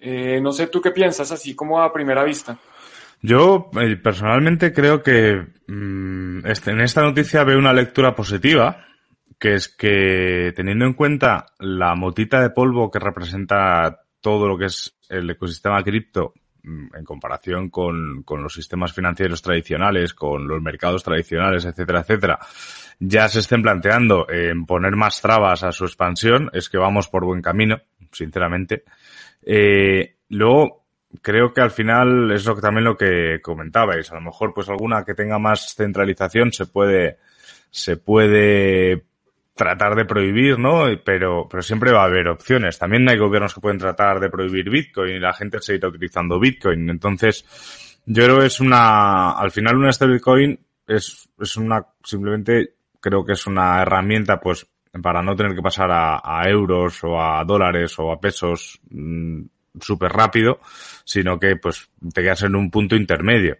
Eh, 0.00 0.40
no 0.40 0.52
sé 0.52 0.66
tú 0.66 0.80
qué 0.80 0.90
piensas, 0.90 1.30
así 1.30 1.54
como 1.54 1.80
a 1.80 1.92
primera 1.92 2.24
vista. 2.24 2.58
Yo 3.20 3.70
personalmente 4.02 4.72
creo 4.72 5.02
que 5.02 5.44
mmm, 5.66 6.46
este, 6.46 6.70
en 6.70 6.80
esta 6.80 7.02
noticia 7.02 7.44
veo 7.44 7.58
una 7.58 7.72
lectura 7.72 8.14
positiva, 8.14 8.84
que 9.38 9.54
es 9.54 9.68
que 9.68 10.52
teniendo 10.54 10.84
en 10.84 10.94
cuenta 10.94 11.46
la 11.58 11.94
motita 11.94 12.40
de 12.40 12.50
polvo 12.50 12.90
que 12.90 13.00
representa 13.00 14.02
todo 14.20 14.48
lo 14.48 14.58
que 14.58 14.66
es 14.66 14.96
el 15.08 15.30
ecosistema 15.30 15.82
cripto 15.82 16.32
Mm, 16.32 16.47
en 16.64 17.04
comparación 17.04 17.70
con, 17.70 18.22
con, 18.22 18.42
los 18.42 18.54
sistemas 18.54 18.92
financieros 18.92 19.42
tradicionales, 19.42 20.14
con 20.14 20.46
los 20.46 20.60
mercados 20.60 21.02
tradicionales, 21.02 21.64
etcétera, 21.64 22.00
etcétera, 22.00 22.38
ya 22.98 23.28
se 23.28 23.40
estén 23.40 23.62
planteando 23.62 24.28
en 24.28 24.66
poner 24.66 24.96
más 24.96 25.20
trabas 25.20 25.62
a 25.62 25.72
su 25.72 25.84
expansión, 25.84 26.50
es 26.52 26.68
que 26.68 26.78
vamos 26.78 27.08
por 27.08 27.24
buen 27.24 27.42
camino, 27.42 27.80
sinceramente. 28.12 28.84
Eh, 29.42 30.16
luego, 30.30 30.84
creo 31.22 31.52
que 31.52 31.60
al 31.60 31.70
final 31.70 32.30
es 32.32 32.44
lo 32.44 32.54
que 32.54 32.62
también 32.62 32.84
lo 32.84 32.96
que 32.96 33.40
comentabais. 33.42 34.10
A 34.10 34.16
lo 34.16 34.20
mejor, 34.20 34.52
pues 34.52 34.68
alguna 34.68 35.04
que 35.04 35.14
tenga 35.14 35.38
más 35.38 35.74
centralización 35.74 36.52
se 36.52 36.66
puede, 36.66 37.18
se 37.70 37.96
puede 37.96 39.07
tratar 39.58 39.96
de 39.96 40.04
prohibir, 40.06 40.58
¿no? 40.58 40.84
Pero, 41.04 41.48
pero 41.50 41.62
siempre 41.62 41.92
va 41.92 42.02
a 42.02 42.06
haber 42.06 42.28
opciones. 42.28 42.78
También 42.78 43.06
hay 43.10 43.18
gobiernos 43.18 43.52
que 43.52 43.60
pueden 43.60 43.78
tratar 43.78 44.20
de 44.20 44.30
prohibir 44.30 44.70
Bitcoin 44.70 45.16
y 45.16 45.18
la 45.18 45.34
gente 45.34 45.60
seguirá 45.60 45.88
utilizando 45.88 46.38
Bitcoin. 46.38 46.88
Entonces, 46.88 47.44
yo 48.06 48.24
creo 48.24 48.38
que 48.38 48.46
es 48.46 48.60
una, 48.60 49.32
al 49.32 49.50
final 49.50 49.76
una 49.76 49.92
stablecoin 49.92 50.58
es, 50.86 51.28
es 51.38 51.56
una, 51.56 51.84
simplemente 52.02 52.76
creo 53.00 53.24
que 53.24 53.32
es 53.32 53.46
una 53.46 53.82
herramienta, 53.82 54.40
pues, 54.40 54.66
para 55.02 55.22
no 55.22 55.36
tener 55.36 55.54
que 55.54 55.60
pasar 55.60 55.90
a, 55.92 56.42
euros 56.48 57.02
o 57.04 57.20
a 57.20 57.44
dólares 57.44 57.98
o 57.98 58.10
a 58.10 58.20
pesos 58.20 58.80
mm, 58.90 59.42
súper 59.80 60.12
rápido, 60.12 60.60
sino 61.04 61.38
que 61.38 61.56
pues 61.56 61.90
te 62.12 62.22
quedas 62.22 62.42
en 62.42 62.56
un 62.56 62.70
punto 62.70 62.96
intermedio. 62.96 63.58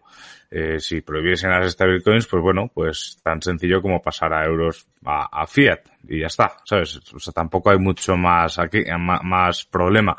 Eh, 0.51 0.81
si 0.81 1.03
prohibiesen 1.03 1.51
las 1.51 1.73
stablecoins, 1.73 2.27
pues 2.27 2.43
bueno, 2.43 2.71
pues 2.73 3.19
tan 3.23 3.43
sencillo 3.43 3.83
como 3.83 4.01
pasar 4.01 4.33
a 4.33 4.47
euros 4.47 4.87
a, 5.05 5.47
fiat 5.47 5.81
y 6.09 6.21
ya 6.21 6.29
está, 6.29 6.57
¿sabes? 6.65 7.01
O 7.13 7.19
sea, 7.19 7.33
tampoco 7.35 7.71
hay 7.71 7.79
mucho 7.79 8.17
más 8.17 8.59
aquí, 8.59 8.83
más, 8.99 9.67
problema. 9.67 10.17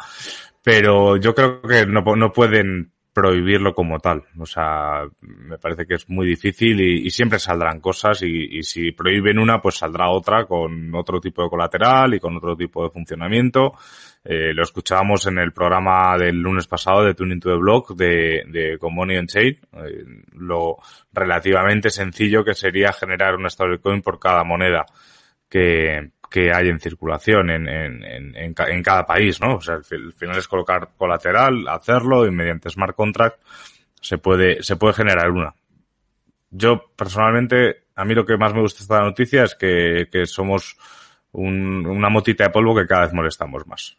Pero 0.63 1.17
yo 1.17 1.33
creo 1.33 1.61
que 1.61 1.85
no, 1.87 2.01
no 2.15 2.31
pueden 2.31 2.91
prohibirlo 3.19 3.73
como 3.73 3.99
tal. 3.99 4.23
O 4.39 4.45
sea, 4.45 5.03
me 5.21 5.57
parece 5.57 5.85
que 5.85 5.95
es 5.95 6.09
muy 6.09 6.27
difícil 6.27 6.79
y, 6.79 7.09
siempre 7.09 7.39
saldrán 7.39 7.79
cosas 7.79 8.21
y, 8.23 8.63
si 8.63 8.91
prohíben 8.91 9.39
una, 9.39 9.61
pues 9.61 9.75
saldrá 9.77 10.09
otra 10.09 10.45
con 10.45 10.93
otro 10.95 11.19
tipo 11.19 11.43
de 11.43 11.49
colateral 11.49 12.13
y 12.13 12.19
con 12.19 12.37
otro 12.37 12.55
tipo 12.55 12.83
de 12.83 12.91
funcionamiento. 12.91 13.73
Eh, 14.23 14.53
lo 14.53 14.63
escuchábamos 14.63 15.27
en 15.27 15.37
el 15.37 15.53
programa 15.53 16.17
del 16.17 16.41
lunes 16.41 16.67
pasado 16.67 17.05
de 17.05 17.13
Tuning 17.13 17.39
to 17.39 17.49
the 17.51 17.55
Block 17.55 17.95
de, 17.95 18.43
de 18.47 18.77
con 18.77 18.93
Money 18.93 19.17
on 19.17 19.27
Chain, 19.27 19.57
eh, 19.73 20.05
lo 20.33 20.77
relativamente 21.13 21.89
sencillo 21.89 22.43
que 22.43 22.53
sería 22.53 22.91
generar 22.91 23.35
una 23.35 23.49
stablecoin 23.49 24.01
por 24.01 24.19
cada 24.19 24.43
moneda 24.43 24.85
que, 25.47 26.11
que 26.29 26.51
hay 26.53 26.67
en 26.67 26.79
circulación 26.79 27.49
en, 27.49 27.67
en, 27.67 28.03
en, 28.03 28.33
en, 28.35 28.83
cada 28.83 29.05
país, 29.05 29.39
¿no? 29.39 29.55
O 29.55 29.61
sea, 29.61 29.75
al 29.75 30.13
final 30.13 30.37
es 30.37 30.47
colocar 30.47 30.89
colateral, 30.97 31.67
hacerlo 31.67 32.25
y 32.25 32.31
mediante 32.31 32.69
smart 32.69 32.95
contract 32.95 33.39
se 34.01 34.17
puede, 34.17 34.61
se 34.63 34.75
puede 34.75 34.93
generar 34.93 35.31
una. 35.31 35.55
Yo 36.51 36.91
personalmente, 36.95 37.83
a 37.95 38.05
mí 38.05 38.13
lo 38.13 38.25
que 38.25 38.37
más 38.37 38.53
me 38.53 38.61
gusta 38.61 38.81
esta 38.81 39.01
noticia 39.01 39.43
es 39.43 39.55
que, 39.55 40.07
que 40.11 40.25
somos 40.25 40.77
un, 41.31 41.85
una 41.85 42.09
motita 42.09 42.45
de 42.45 42.49
polvo 42.49 42.75
que 42.75 42.87
cada 42.87 43.03
vez 43.03 43.13
molestamos 43.13 43.65
más. 43.65 43.97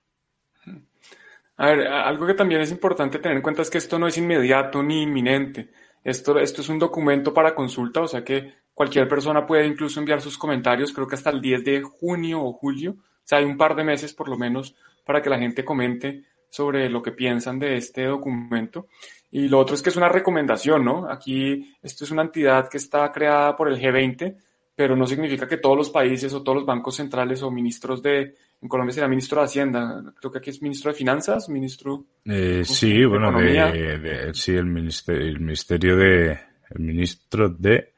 A 1.61 1.67
ver, 1.67 1.87
algo 1.87 2.27
que 2.27 2.35
también 2.35 2.61
es 2.61 2.71
importante 2.71 3.19
tener 3.19 3.37
en 3.37 3.43
cuenta 3.43 3.63
es 3.63 3.71
que 3.71 3.79
esto 3.79 3.99
no 3.99 4.07
es 4.07 4.17
inmediato 4.19 4.83
ni 4.83 5.03
inminente. 5.03 5.71
Esto, 6.03 6.39
esto 6.39 6.63
es 6.63 6.69
un 6.69 6.79
documento 6.79 7.35
para 7.35 7.55
consulta, 7.55 8.01
o 8.01 8.09
sea 8.09 8.25
que 8.25 8.55
Cualquier 8.81 9.09
persona 9.09 9.47
puede 9.47 9.67
incluso 9.67 10.01
enviar 10.01 10.23
sus 10.23 10.39
comentarios, 10.39 10.91
creo 10.95 11.07
que 11.07 11.15
hasta 11.15 11.29
el 11.29 11.43
10 11.43 11.65
de 11.67 11.83
junio 11.83 12.43
o 12.43 12.55
julio. 12.55 12.93
O 12.93 13.23
sea, 13.25 13.37
hay 13.37 13.45
un 13.45 13.59
par 13.59 13.77
de 13.77 13.85
meses 13.85 14.15
por 14.15 14.27
lo 14.27 14.39
menos 14.39 14.75
para 15.05 15.21
que 15.21 15.29
la 15.29 15.39
gente 15.39 15.67
comente 15.67 16.25
sobre 16.49 16.89
lo 16.89 17.03
que 17.03 17.13
piensan 17.13 17.59
de 17.59 17.77
este 17.77 18.07
documento. 18.07 18.87
Y 19.31 19.49
lo 19.49 19.59
otro 19.59 19.75
es 19.75 19.83
que 19.83 19.91
es 19.91 19.97
una 19.97 20.09
recomendación, 20.09 20.83
¿no? 20.83 21.11
Aquí 21.11 21.77
esto 21.83 22.05
es 22.05 22.11
una 22.11 22.23
entidad 22.23 22.71
que 22.71 22.79
está 22.79 23.13
creada 23.13 23.55
por 23.55 23.69
el 23.69 23.79
G20, 23.79 24.35
pero 24.75 24.97
no 24.97 25.07
significa 25.07 25.47
que 25.47 25.59
todos 25.59 25.77
los 25.77 25.91
países 25.91 26.33
o 26.33 26.43
todos 26.43 26.57
los 26.57 26.67
bancos 26.67 26.97
centrales 26.97 27.43
o 27.43 27.51
ministros 27.51 28.03
de, 28.03 28.35
en 28.63 28.69
Colombia 28.69 28.93
será 28.93 29.09
ministro 29.09 29.41
de 29.41 29.47
Hacienda, 29.47 30.03
creo 30.21 30.31
que 30.31 30.39
aquí 30.39 30.51
es 30.51 30.61
ministro 30.61 30.91
de 30.91 30.99
Finanzas, 30.99 31.49
ministro... 31.49 32.05
Eh, 32.25 32.63
sí, 32.65 33.05
bueno, 33.05 33.33
de, 33.33 34.31
sí, 34.35 34.53
el 34.53 34.67
ministerio, 34.67 35.27
el 35.27 35.41
ministerio 35.41 35.97
de, 35.97 36.39
el 36.71 36.81
ministro 36.81 37.49
de 37.49 37.95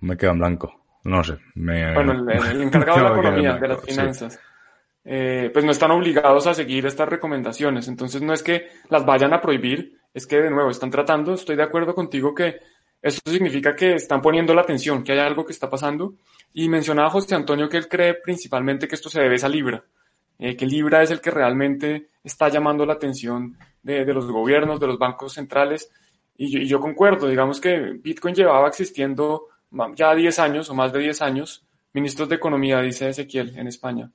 me 0.00 0.16
queda 0.16 0.30
en 0.30 0.38
blanco. 0.38 0.80
No 1.04 1.24
sé. 1.24 1.38
Bueno, 1.54 2.30
el, 2.30 2.62
encargado 2.62 2.98
de 2.98 3.04
la 3.04 3.10
economía, 3.10 3.56
de 3.56 3.68
las 3.68 3.84
finanzas. 3.84 4.40
Eh, 5.04 5.50
pues 5.52 5.64
no 5.64 5.70
están 5.70 5.90
obligados 5.92 6.46
a 6.46 6.54
seguir 6.54 6.86
estas 6.86 7.08
recomendaciones. 7.08 7.88
Entonces 7.88 8.22
no 8.22 8.32
es 8.32 8.42
que 8.42 8.68
las 8.88 9.04
vayan 9.04 9.32
a 9.32 9.40
prohibir, 9.40 9.98
es 10.12 10.26
que 10.26 10.40
de 10.40 10.50
nuevo 10.50 10.70
están 10.70 10.90
tratando, 10.90 11.34
estoy 11.34 11.56
de 11.56 11.62
acuerdo 11.62 11.94
contigo 11.94 12.34
que 12.34 12.60
esto 13.02 13.30
significa 13.30 13.74
que 13.74 13.94
están 13.94 14.20
poniendo 14.20 14.54
la 14.54 14.62
atención, 14.62 15.02
que 15.02 15.12
hay 15.12 15.18
algo 15.18 15.44
que 15.44 15.52
está 15.52 15.68
pasando. 15.68 16.14
Y 16.52 16.68
mencionaba 16.68 17.10
José 17.10 17.34
Antonio 17.34 17.68
que 17.68 17.76
él 17.76 17.88
cree 17.88 18.14
principalmente 18.14 18.88
que 18.88 18.96
esto 18.96 19.08
se 19.08 19.20
debe 19.20 19.36
a 19.40 19.48
Libra, 19.48 19.84
eh, 20.38 20.56
que 20.56 20.66
Libra 20.66 21.02
es 21.02 21.10
el 21.10 21.20
que 21.20 21.30
realmente 21.30 22.08
está 22.24 22.48
llamando 22.48 22.84
la 22.84 22.94
atención 22.94 23.56
de, 23.82 24.04
de 24.04 24.14
los 24.14 24.26
gobiernos, 24.26 24.80
de 24.80 24.88
los 24.88 24.98
bancos 24.98 25.34
centrales 25.34 25.90
y 26.42 26.66
yo, 26.66 26.80
concuerdo, 26.80 27.28
digamos 27.28 27.60
que 27.60 27.98
Bitcoin 28.02 28.34
llevaba 28.34 28.66
existiendo 28.66 29.48
ya 29.94 30.14
10 30.14 30.38
años 30.38 30.70
o 30.70 30.74
más 30.74 30.90
de 30.90 31.00
10 31.00 31.20
años, 31.20 31.66
ministros 31.92 32.30
de 32.30 32.36
Economía, 32.36 32.80
dice 32.80 33.10
Ezequiel, 33.10 33.58
en 33.58 33.66
España. 33.66 34.10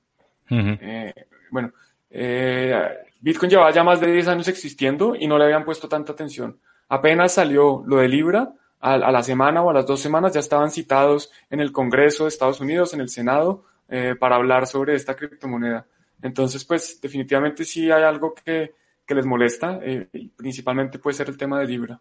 Eh, 0.50 1.14
bueno, 1.52 1.72
eh, 2.10 2.74
Bitcoin 3.20 3.48
llevaba 3.48 3.70
ya 3.70 3.84
más 3.84 4.00
de 4.00 4.10
10 4.10 4.26
años 4.26 4.48
existiendo 4.48 5.14
y 5.14 5.28
no 5.28 5.38
le 5.38 5.44
habían 5.44 5.64
puesto 5.64 5.88
tanta 5.88 6.14
atención. 6.14 6.58
Apenas 6.88 7.34
salió 7.34 7.84
lo 7.86 7.98
de 7.98 8.08
Libra, 8.08 8.52
a, 8.80 8.98
la 8.98 9.22
semana 9.22 9.62
o 9.62 9.70
a 9.70 9.74
las 9.74 9.86
dos 9.86 10.00
semanas 10.00 10.34
ya 10.34 10.40
estaban 10.40 10.70
citados 10.70 11.30
en 11.50 11.60
el 11.60 11.72
Congreso 11.72 12.24
de 12.24 12.28
Estados 12.28 12.60
Unidos, 12.60 12.94
en 12.94 13.00
el 13.00 13.08
Senado, 13.08 13.64
eh, 13.88 14.14
para 14.18 14.36
hablar 14.36 14.66
sobre 14.66 14.94
esta 14.94 15.14
criptomoneda. 15.14 15.86
Entonces, 16.22 16.64
pues 16.64 17.00
definitivamente 17.00 17.64
sí 17.64 17.90
hay 17.90 18.02
algo 18.02 18.34
que, 18.34 18.74
que 19.06 19.14
les 19.14 19.26
molesta, 19.26 19.80
y 19.84 20.28
principalmente 20.28 20.98
puede 20.98 21.14
ser 21.14 21.28
el 21.28 21.36
tema 21.36 21.60
de 21.60 21.66
Libra. 21.66 22.00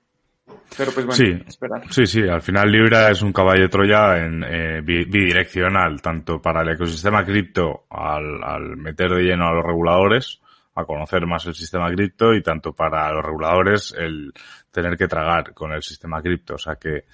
Pero 0.78 0.92
pues 0.92 1.06
bueno, 1.06 1.14
sí, 1.14 1.44
Sí, 1.90 2.06
sí, 2.06 2.28
al 2.28 2.42
final 2.42 2.72
Libra 2.72 3.10
es 3.10 3.22
un 3.22 3.32
caballo 3.32 3.64
de 3.64 3.70
Troya 3.70 4.18
en, 4.18 4.44
eh, 4.44 4.82
bidireccional, 4.82 6.02
tanto 6.02 6.42
para 6.42 6.62
el 6.62 6.70
ecosistema 6.70 7.24
cripto 7.24 7.86
al, 7.90 8.44
al 8.44 8.78
meter 8.78 9.10
de 9.12 9.24
lleno 9.24 9.48
a 9.48 9.54
los 9.54 9.66
reguladores, 9.66 10.42
a 10.76 10.86
conocer 10.86 11.26
más 11.26 11.46
el 11.46 11.56
sistema 11.56 11.90
cripto 11.92 12.34
y 12.34 12.44
tanto 12.44 12.74
para 12.74 13.12
los 13.12 13.24
reguladores 13.24 13.96
el 13.98 14.34
tener 14.72 14.98
que 14.98 15.08
tragar 15.08 15.54
con 15.54 15.72
el 15.72 15.82
sistema 15.82 16.22
cripto. 16.22 16.56
O 16.56 16.58
sea 16.58 16.76
que 16.76 17.06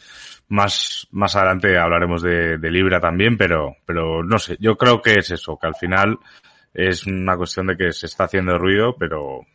más, 0.50 1.08
más 1.12 1.36
adelante 1.36 1.78
hablaremos 1.78 2.22
de, 2.24 2.58
de, 2.58 2.72
Libra 2.72 3.00
también, 3.00 3.38
pero, 3.38 3.78
pero 3.86 4.24
no 4.24 4.40
sé, 4.40 4.58
yo 4.60 4.78
creo 4.78 5.02
que 5.02 5.20
es 5.20 5.32
eso, 5.32 5.58
que 5.60 5.68
al 5.68 5.76
final 5.76 6.18
es 6.74 7.06
una 7.06 7.38
cuestión 7.38 7.68
de 7.68 7.78
que 7.78 7.92
se 7.92 8.08
está 8.08 8.24
haciendo 8.24 8.58
ruido, 8.58 8.96
pero, 8.98 9.46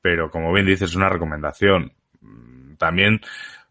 pero 0.00 0.30
como 0.30 0.52
bien 0.52 0.66
dices, 0.66 0.90
es 0.90 0.96
una 0.96 1.08
recomendación 1.08 1.92
también 2.78 3.20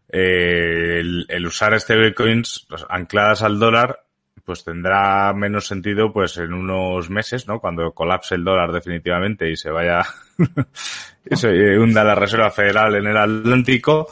eh, 0.08 1.00
el, 1.28 1.46
usar 1.46 1.78
stablecoins 1.78 2.66
pues, 2.68 2.86
ancladas 2.88 3.42
al 3.42 3.58
dólar 3.58 4.04
pues 4.50 4.64
tendrá 4.64 5.32
menos 5.32 5.68
sentido 5.68 6.12
pues 6.12 6.36
en 6.38 6.52
unos 6.52 7.08
meses, 7.08 7.46
¿no? 7.46 7.60
Cuando 7.60 7.92
colapse 7.92 8.34
el 8.34 8.42
dólar 8.42 8.72
definitivamente 8.72 9.48
y 9.48 9.54
se 9.54 9.70
vaya 9.70 10.02
y 11.24 11.36
se 11.36 11.78
hunda 11.78 12.02
la 12.02 12.16
Reserva 12.16 12.50
Federal 12.50 12.96
en 12.96 13.06
el 13.06 13.16
Atlántico, 13.16 14.08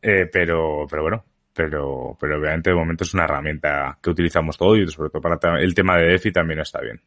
eh, 0.00 0.30
pero, 0.32 0.86
pero 0.88 1.02
bueno, 1.02 1.24
pero, 1.52 2.16
pero 2.18 2.38
obviamente 2.38 2.70
de 2.70 2.76
momento 2.76 3.04
es 3.04 3.12
una 3.12 3.24
herramienta 3.24 3.98
que 4.02 4.08
utilizamos 4.08 4.56
todo 4.56 4.74
y 4.78 4.88
sobre 4.88 5.10
todo 5.10 5.20
para 5.20 5.60
el 5.60 5.74
tema 5.74 5.98
de 5.98 6.06
DeFi 6.06 6.32
también 6.32 6.60
está 6.60 6.80
bien. 6.80 6.98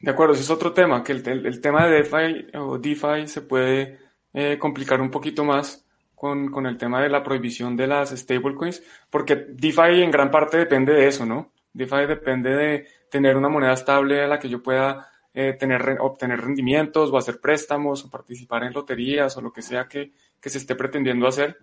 De 0.00 0.10
acuerdo, 0.10 0.32
ese 0.32 0.44
es 0.44 0.50
otro 0.50 0.72
tema, 0.72 1.04
que 1.04 1.12
el, 1.12 1.28
el, 1.28 1.60
tema 1.60 1.86
de 1.86 1.96
DeFi 1.96 2.46
o 2.54 2.78
DeFi 2.78 3.28
se 3.28 3.42
puede 3.42 3.98
eh, 4.32 4.56
complicar 4.58 5.02
un 5.02 5.10
poquito 5.10 5.44
más 5.44 5.85
con, 6.16 6.50
con, 6.50 6.66
el 6.66 6.76
tema 6.76 7.00
de 7.00 7.08
la 7.08 7.22
prohibición 7.22 7.76
de 7.76 7.86
las 7.86 8.10
stablecoins, 8.10 8.82
porque 9.08 9.36
DeFi 9.36 10.02
en 10.02 10.10
gran 10.10 10.32
parte 10.32 10.56
depende 10.56 10.92
de 10.92 11.06
eso, 11.06 11.24
¿no? 11.24 11.52
DeFi 11.72 12.06
depende 12.08 12.50
de 12.56 12.86
tener 13.08 13.36
una 13.36 13.48
moneda 13.48 13.74
estable 13.74 14.24
a 14.24 14.26
la 14.26 14.38
que 14.38 14.48
yo 14.48 14.60
pueda 14.62 15.08
eh, 15.34 15.52
tener, 15.52 15.98
obtener 16.00 16.40
rendimientos 16.40 17.10
o 17.12 17.18
hacer 17.18 17.38
préstamos 17.40 18.02
o 18.02 18.10
participar 18.10 18.64
en 18.64 18.72
loterías 18.72 19.36
o 19.36 19.42
lo 19.42 19.52
que 19.52 19.60
sea 19.60 19.86
que, 19.86 20.12
que 20.40 20.48
se 20.48 20.58
esté 20.58 20.74
pretendiendo 20.74 21.28
hacer. 21.28 21.58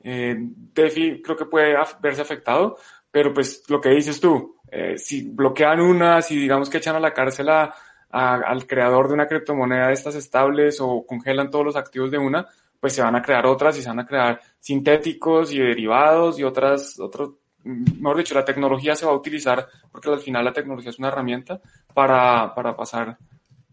Eh, 0.00 0.36
DeFi 0.38 1.20
creo 1.20 1.36
que 1.36 1.46
puede 1.46 1.76
verse 2.00 2.22
afectado, 2.22 2.78
pero 3.10 3.34
pues 3.34 3.64
lo 3.68 3.80
que 3.80 3.88
dices 3.88 4.20
tú, 4.20 4.60
eh, 4.70 4.96
si 4.96 5.28
bloquean 5.28 5.80
una, 5.80 6.22
si 6.22 6.38
digamos 6.38 6.70
que 6.70 6.78
echan 6.78 6.94
a 6.94 7.00
la 7.00 7.12
cárcel 7.12 7.48
a, 7.48 7.74
al 8.10 8.66
creador 8.66 9.08
de 9.08 9.14
una 9.14 9.26
criptomoneda 9.26 9.88
de 9.88 9.94
estas 9.94 10.14
estables 10.14 10.78
o 10.80 11.04
congelan 11.04 11.50
todos 11.50 11.64
los 11.64 11.76
activos 11.76 12.10
de 12.10 12.18
una, 12.18 12.46
pues 12.86 12.94
se 12.94 13.02
van 13.02 13.16
a 13.16 13.22
crear 13.22 13.44
otras 13.46 13.76
y 13.76 13.82
se 13.82 13.88
van 13.88 13.98
a 13.98 14.06
crear 14.06 14.40
sintéticos 14.60 15.52
y 15.52 15.58
derivados 15.58 16.38
y 16.38 16.44
otras, 16.44 17.00
otros, 17.00 17.30
mejor 17.64 18.18
dicho, 18.18 18.32
la 18.32 18.44
tecnología 18.44 18.94
se 18.94 19.04
va 19.04 19.10
a 19.10 19.16
utilizar 19.16 19.66
porque 19.90 20.08
al 20.08 20.20
final 20.20 20.44
la 20.44 20.52
tecnología 20.52 20.90
es 20.90 20.98
una 21.00 21.08
herramienta 21.08 21.60
para, 21.92 22.54
para 22.54 22.76
pasar 22.76 23.18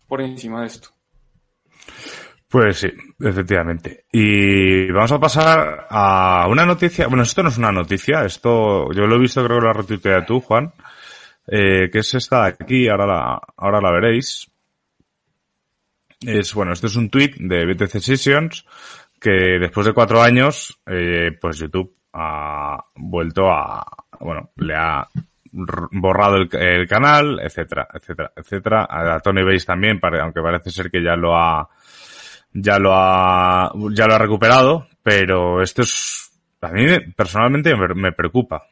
por 0.07 0.19
encima 0.19 0.61
de 0.61 0.65
esto. 0.65 0.89
Pues 2.47 2.79
sí, 2.79 2.89
efectivamente. 3.19 4.05
Y 4.11 4.91
vamos 4.91 5.11
a 5.11 5.19
pasar 5.19 5.85
a 5.91 6.47
una 6.49 6.65
noticia. 6.65 7.05
Bueno, 7.05 7.21
esto 7.21 7.43
no 7.43 7.49
es 7.49 7.59
una 7.59 7.71
noticia, 7.71 8.25
esto 8.25 8.91
yo 8.93 9.05
lo 9.05 9.17
he 9.17 9.19
visto, 9.19 9.45
creo 9.45 9.59
que 9.59 9.63
lo 9.63 9.69
has 9.69 9.77
retuiteado 9.77 10.25
tú, 10.25 10.39
Juan, 10.39 10.73
eh, 11.45 11.87
que 11.91 11.99
es 11.99 12.11
esta 12.15 12.45
de 12.45 12.47
aquí, 12.47 12.89
ahora 12.89 13.05
la, 13.05 13.41
ahora 13.57 13.79
la 13.79 13.91
veréis. 13.91 14.51
es, 16.21 16.51
bueno, 16.55 16.73
este 16.73 16.87
es 16.87 16.95
un 16.95 17.11
tweet 17.11 17.35
de 17.37 17.63
BTC 17.63 17.99
Sessions 17.99 18.65
que 19.23 19.57
después 19.57 19.85
de 19.85 19.93
cuatro 19.93 20.21
años, 20.21 20.77
eh, 20.85 21.31
pues 21.39 21.57
YouTube 21.57 21.95
ha 22.11 22.77
vuelto 22.95 23.49
a, 23.49 23.85
bueno, 24.19 24.49
le 24.57 24.75
ha 24.75 25.07
borrado 25.53 26.35
el, 26.35 26.87
canal, 26.89 27.39
etcétera, 27.41 27.87
etcétera, 27.93 28.33
etcétera. 28.35 28.87
A 28.89 29.19
Tony 29.21 29.43
Base 29.43 29.65
también, 29.65 30.01
aunque 30.21 30.41
parece 30.41 30.71
ser 30.71 30.91
que 30.91 31.01
ya 31.01 31.15
lo 31.15 31.37
ha, 31.37 31.69
ya 32.51 32.77
lo 32.79 32.91
ha, 32.93 33.71
ya 33.91 34.07
lo 34.07 34.13
ha 34.13 34.19
recuperado, 34.19 34.87
pero 35.01 35.61
esto 35.61 35.83
es, 35.83 36.29
a 36.59 36.67
mí 36.69 36.85
personalmente 37.15 37.73
me 37.95 38.11
preocupa. 38.11 38.67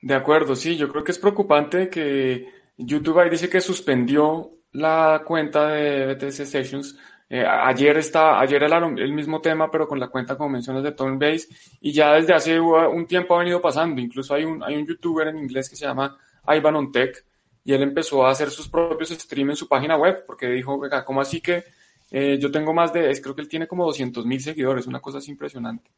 De 0.00 0.14
acuerdo, 0.14 0.56
sí, 0.56 0.78
yo 0.78 0.88
creo 0.88 1.04
que 1.04 1.12
es 1.12 1.18
preocupante 1.18 1.90
que 1.90 2.48
YouTube 2.78 3.20
ahí 3.20 3.28
dice 3.28 3.50
que 3.50 3.60
suspendió 3.60 4.52
la 4.72 5.22
cuenta 5.24 5.68
de 5.68 6.14
BTC 6.14 6.46
Sessions. 6.46 6.98
Eh, 7.34 7.46
ayer 7.46 7.96
está, 7.96 8.38
ayer 8.38 8.62
era 8.62 8.76
el 8.76 9.12
mismo 9.14 9.40
tema, 9.40 9.70
pero 9.70 9.88
con 9.88 9.98
la 9.98 10.08
cuenta, 10.08 10.36
como 10.36 10.50
mencionas, 10.50 10.82
de 10.82 10.90
Base 10.90 11.48
y 11.80 11.90
ya 11.90 12.12
desde 12.12 12.34
hace 12.34 12.60
un 12.60 13.06
tiempo 13.06 13.34
ha 13.34 13.38
venido 13.38 13.58
pasando. 13.58 14.02
Incluso 14.02 14.34
hay 14.34 14.44
un, 14.44 14.62
hay 14.62 14.76
un 14.76 14.86
youtuber 14.86 15.28
en 15.28 15.38
inglés 15.38 15.70
que 15.70 15.76
se 15.76 15.86
llama 15.86 16.14
Ivan 16.46 16.76
on 16.76 16.92
Tech, 16.92 17.24
y 17.64 17.72
él 17.72 17.80
empezó 17.80 18.26
a 18.26 18.32
hacer 18.32 18.50
sus 18.50 18.68
propios 18.68 19.08
streams 19.08 19.52
en 19.52 19.56
su 19.56 19.66
página 19.66 19.96
web, 19.96 20.24
porque 20.26 20.46
dijo, 20.48 20.78
¿cómo 21.06 21.22
así 21.22 21.40
que 21.40 21.64
eh, 22.10 22.36
yo 22.38 22.50
tengo 22.50 22.74
más 22.74 22.92
de, 22.92 23.18
creo 23.22 23.34
que 23.34 23.40
él 23.40 23.48
tiene 23.48 23.66
como 23.66 23.86
200 23.86 24.26
mil 24.26 24.42
seguidores, 24.42 24.86
una 24.86 25.00
cosa 25.00 25.16
así 25.16 25.30
impresionante. 25.30 25.90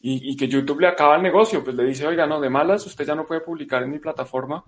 Y, 0.00 0.32
y, 0.32 0.36
que 0.36 0.48
YouTube 0.48 0.80
le 0.80 0.88
acaba 0.88 1.14
el 1.14 1.22
negocio, 1.22 1.62
pues 1.62 1.76
le 1.76 1.84
dice, 1.84 2.08
oiga, 2.08 2.26
no, 2.26 2.40
de 2.40 2.50
malas, 2.50 2.84
usted 2.86 3.06
ya 3.06 3.14
no 3.14 3.24
puede 3.24 3.42
publicar 3.42 3.84
en 3.84 3.90
mi 3.92 4.00
plataforma, 4.00 4.64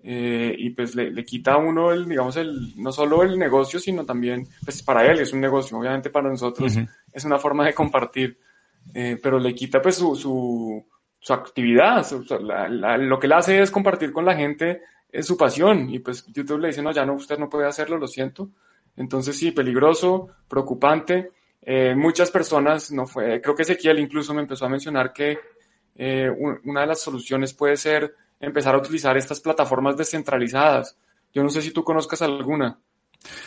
eh, 0.00 0.54
y 0.56 0.70
pues 0.70 0.94
le, 0.94 1.10
le, 1.10 1.24
quita 1.24 1.54
a 1.54 1.56
uno 1.56 1.92
el, 1.92 2.08
digamos, 2.08 2.36
el, 2.36 2.74
no 2.76 2.92
solo 2.92 3.22
el 3.22 3.38
negocio, 3.38 3.80
sino 3.80 4.04
también, 4.04 4.46
pues 4.64 4.82
para 4.82 5.04
él 5.06 5.18
es 5.18 5.32
un 5.32 5.40
negocio, 5.40 5.76
obviamente 5.76 6.10
para 6.10 6.28
nosotros 6.28 6.76
es 7.12 7.24
una 7.24 7.38
forma 7.38 7.64
de 7.66 7.74
compartir, 7.74 8.38
eh, 8.94 9.18
pero 9.22 9.38
le 9.38 9.54
quita 9.54 9.82
pues 9.82 9.96
su, 9.96 10.14
su, 10.14 10.86
su 11.18 11.32
actividad, 11.32 12.06
lo 12.98 13.18
que 13.18 13.26
él 13.26 13.32
hace 13.32 13.60
es 13.60 13.70
compartir 13.70 14.12
con 14.12 14.24
la 14.24 14.36
gente 14.36 14.82
su 15.20 15.36
pasión 15.36 15.90
y 15.90 15.98
pues 15.98 16.26
YouTube 16.26 16.60
le 16.60 16.68
dice, 16.68 16.82
no, 16.82 16.92
ya 16.92 17.04
no, 17.04 17.14
usted 17.14 17.38
no 17.38 17.48
puede 17.48 17.66
hacerlo, 17.66 17.98
lo 17.98 18.06
siento. 18.06 18.50
Entonces 18.96 19.38
sí, 19.38 19.52
peligroso, 19.52 20.28
preocupante. 20.48 21.30
Eh, 21.62 21.94
muchas 21.94 22.30
personas, 22.30 22.90
no 22.92 23.06
fue, 23.06 23.40
creo 23.40 23.54
que 23.54 23.62
Ezequiel 23.62 23.98
incluso 23.98 24.34
me 24.34 24.42
empezó 24.42 24.66
a 24.66 24.68
mencionar 24.68 25.12
que 25.12 25.38
eh, 25.96 26.30
una 26.64 26.82
de 26.82 26.86
las 26.86 27.00
soluciones 27.00 27.52
puede 27.54 27.76
ser 27.76 28.14
empezar 28.40 28.74
a 28.74 28.78
utilizar 28.78 29.16
estas 29.16 29.40
plataformas 29.40 29.96
descentralizadas. 29.96 30.96
Yo 31.32 31.42
no 31.42 31.50
sé 31.50 31.62
si 31.62 31.72
tú 31.72 31.84
conozcas 31.84 32.22
alguna. 32.22 32.78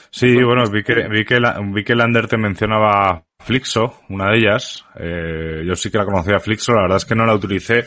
Sí, 0.09 0.41
bueno, 0.43 0.69
vi 0.69 0.83
que, 0.83 1.07
vi 1.07 1.23
que, 1.23 1.39
vi 1.73 1.83
que 1.83 1.95
Lander 1.95 2.27
te 2.27 2.37
mencionaba 2.37 3.23
Flixo, 3.39 4.01
una 4.09 4.31
de 4.31 4.37
ellas. 4.37 4.85
Eh, 4.95 5.63
yo 5.65 5.75
sí 5.75 5.89
que 5.89 5.97
la 5.97 6.05
conocía 6.05 6.39
Flixo, 6.39 6.73
la 6.73 6.83
verdad 6.83 6.97
es 6.97 7.05
que 7.05 7.15
no 7.15 7.25
la 7.25 7.35
utilicé. 7.35 7.85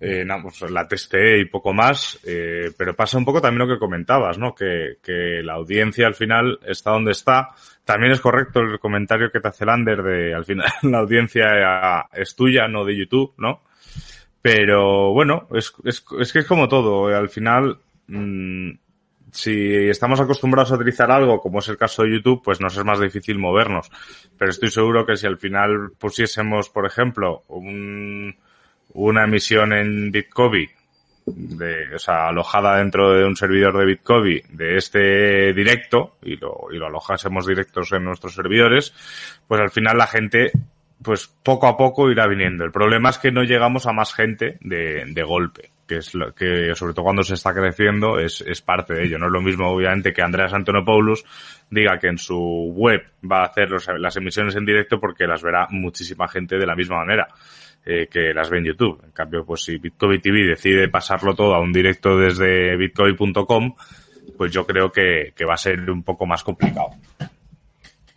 Eh, 0.00 0.24
pues 0.40 0.70
la 0.70 0.86
testé 0.86 1.40
y 1.40 1.46
poco 1.46 1.72
más, 1.72 2.20
eh, 2.24 2.70
pero 2.78 2.94
pasa 2.94 3.18
un 3.18 3.24
poco 3.24 3.40
también 3.40 3.66
lo 3.66 3.74
que 3.74 3.80
comentabas, 3.80 4.38
¿no? 4.38 4.54
Que, 4.54 4.98
que 5.02 5.42
la 5.42 5.54
audiencia 5.54 6.06
al 6.06 6.14
final 6.14 6.60
está 6.64 6.92
donde 6.92 7.10
está. 7.10 7.48
También 7.84 8.12
es 8.12 8.20
correcto 8.20 8.60
el 8.60 8.78
comentario 8.78 9.32
que 9.32 9.40
te 9.40 9.48
hace 9.48 9.66
Lander 9.66 10.02
de 10.02 10.34
al 10.34 10.44
final 10.44 10.68
la 10.82 10.98
audiencia 10.98 12.06
es 12.12 12.36
tuya, 12.36 12.68
no 12.68 12.84
de 12.84 12.96
YouTube, 12.96 13.34
¿no? 13.38 13.62
Pero 14.50 15.12
bueno, 15.12 15.46
es, 15.52 15.74
es, 15.84 16.02
es 16.18 16.32
que 16.32 16.38
es 16.38 16.46
como 16.46 16.68
todo. 16.68 17.14
Al 17.14 17.28
final, 17.28 17.76
mmm, 18.06 18.70
si 19.30 19.74
estamos 19.90 20.20
acostumbrados 20.20 20.72
a 20.72 20.76
utilizar 20.76 21.10
algo, 21.10 21.42
como 21.42 21.58
es 21.58 21.68
el 21.68 21.76
caso 21.76 22.02
de 22.02 22.12
YouTube, 22.12 22.42
pues 22.42 22.58
nos 22.58 22.74
es 22.74 22.82
más 22.82 22.98
difícil 22.98 23.38
movernos. 23.38 23.90
Pero 24.38 24.50
estoy 24.50 24.70
seguro 24.70 25.04
que 25.04 25.18
si 25.18 25.26
al 25.26 25.36
final 25.36 25.90
pusiésemos, 25.98 26.70
por 26.70 26.86
ejemplo, 26.86 27.44
un, 27.48 28.36
una 28.94 29.24
emisión 29.24 29.74
en 29.74 30.10
Bitcoin, 30.10 30.70
de, 31.26 31.94
o 31.94 31.98
sea, 31.98 32.28
alojada 32.28 32.78
dentro 32.78 33.12
de 33.12 33.26
un 33.26 33.36
servidor 33.36 33.76
de 33.76 33.84
Bitcoin 33.84 34.40
de 34.48 34.78
este 34.78 35.52
directo 35.52 36.16
y 36.22 36.36
lo, 36.36 36.68
y 36.72 36.78
lo 36.78 36.86
alojásemos 36.86 37.46
directos 37.46 37.92
en 37.92 38.04
nuestros 38.04 38.34
servidores, 38.34 38.94
pues 39.46 39.60
al 39.60 39.70
final 39.70 39.98
la 39.98 40.06
gente 40.06 40.52
pues 41.02 41.28
poco 41.42 41.66
a 41.66 41.76
poco 41.76 42.10
irá 42.10 42.26
viniendo. 42.26 42.64
El 42.64 42.72
problema 42.72 43.10
es 43.10 43.18
que 43.18 43.30
no 43.30 43.42
llegamos 43.42 43.86
a 43.86 43.92
más 43.92 44.12
gente 44.12 44.58
de, 44.60 45.04
de 45.06 45.22
golpe, 45.22 45.70
que 45.86 45.98
es 45.98 46.14
lo 46.14 46.34
que, 46.34 46.74
sobre 46.74 46.92
todo 46.92 47.04
cuando 47.04 47.22
se 47.22 47.34
está 47.34 47.54
creciendo, 47.54 48.18
es, 48.18 48.42
es 48.46 48.62
parte 48.62 48.94
de 48.94 49.04
ello. 49.04 49.18
No 49.18 49.26
es 49.26 49.32
lo 49.32 49.40
mismo, 49.40 49.68
obviamente, 49.68 50.12
que 50.12 50.22
Andreas 50.22 50.52
Antonopoulos 50.52 51.24
diga 51.70 51.98
que 51.98 52.08
en 52.08 52.18
su 52.18 52.36
web 52.74 53.02
va 53.30 53.42
a 53.42 53.46
hacer 53.46 53.70
los, 53.70 53.86
las 53.98 54.16
emisiones 54.16 54.56
en 54.56 54.64
directo 54.64 54.98
porque 54.98 55.26
las 55.26 55.42
verá 55.42 55.66
muchísima 55.70 56.26
gente 56.28 56.56
de 56.58 56.66
la 56.66 56.74
misma 56.74 56.98
manera. 56.98 57.28
Eh, 57.90 58.06
que 58.10 58.34
las 58.34 58.50
ve 58.50 58.58
en 58.58 58.64
YouTube. 58.64 59.00
En 59.02 59.12
cambio, 59.12 59.46
pues 59.46 59.62
si 59.62 59.78
Bitcoin 59.78 60.20
TV 60.20 60.44
decide 60.44 60.88
pasarlo 60.88 61.34
todo 61.34 61.54
a 61.54 61.60
un 61.60 61.72
directo 61.72 62.18
desde 62.18 62.76
bitcoin.com, 62.76 63.74
pues 64.36 64.52
yo 64.52 64.66
creo 64.66 64.92
que, 64.92 65.32
que 65.34 65.44
va 65.46 65.54
a 65.54 65.56
ser 65.56 65.88
un 65.88 66.02
poco 66.02 66.26
más 66.26 66.44
complicado. 66.44 66.90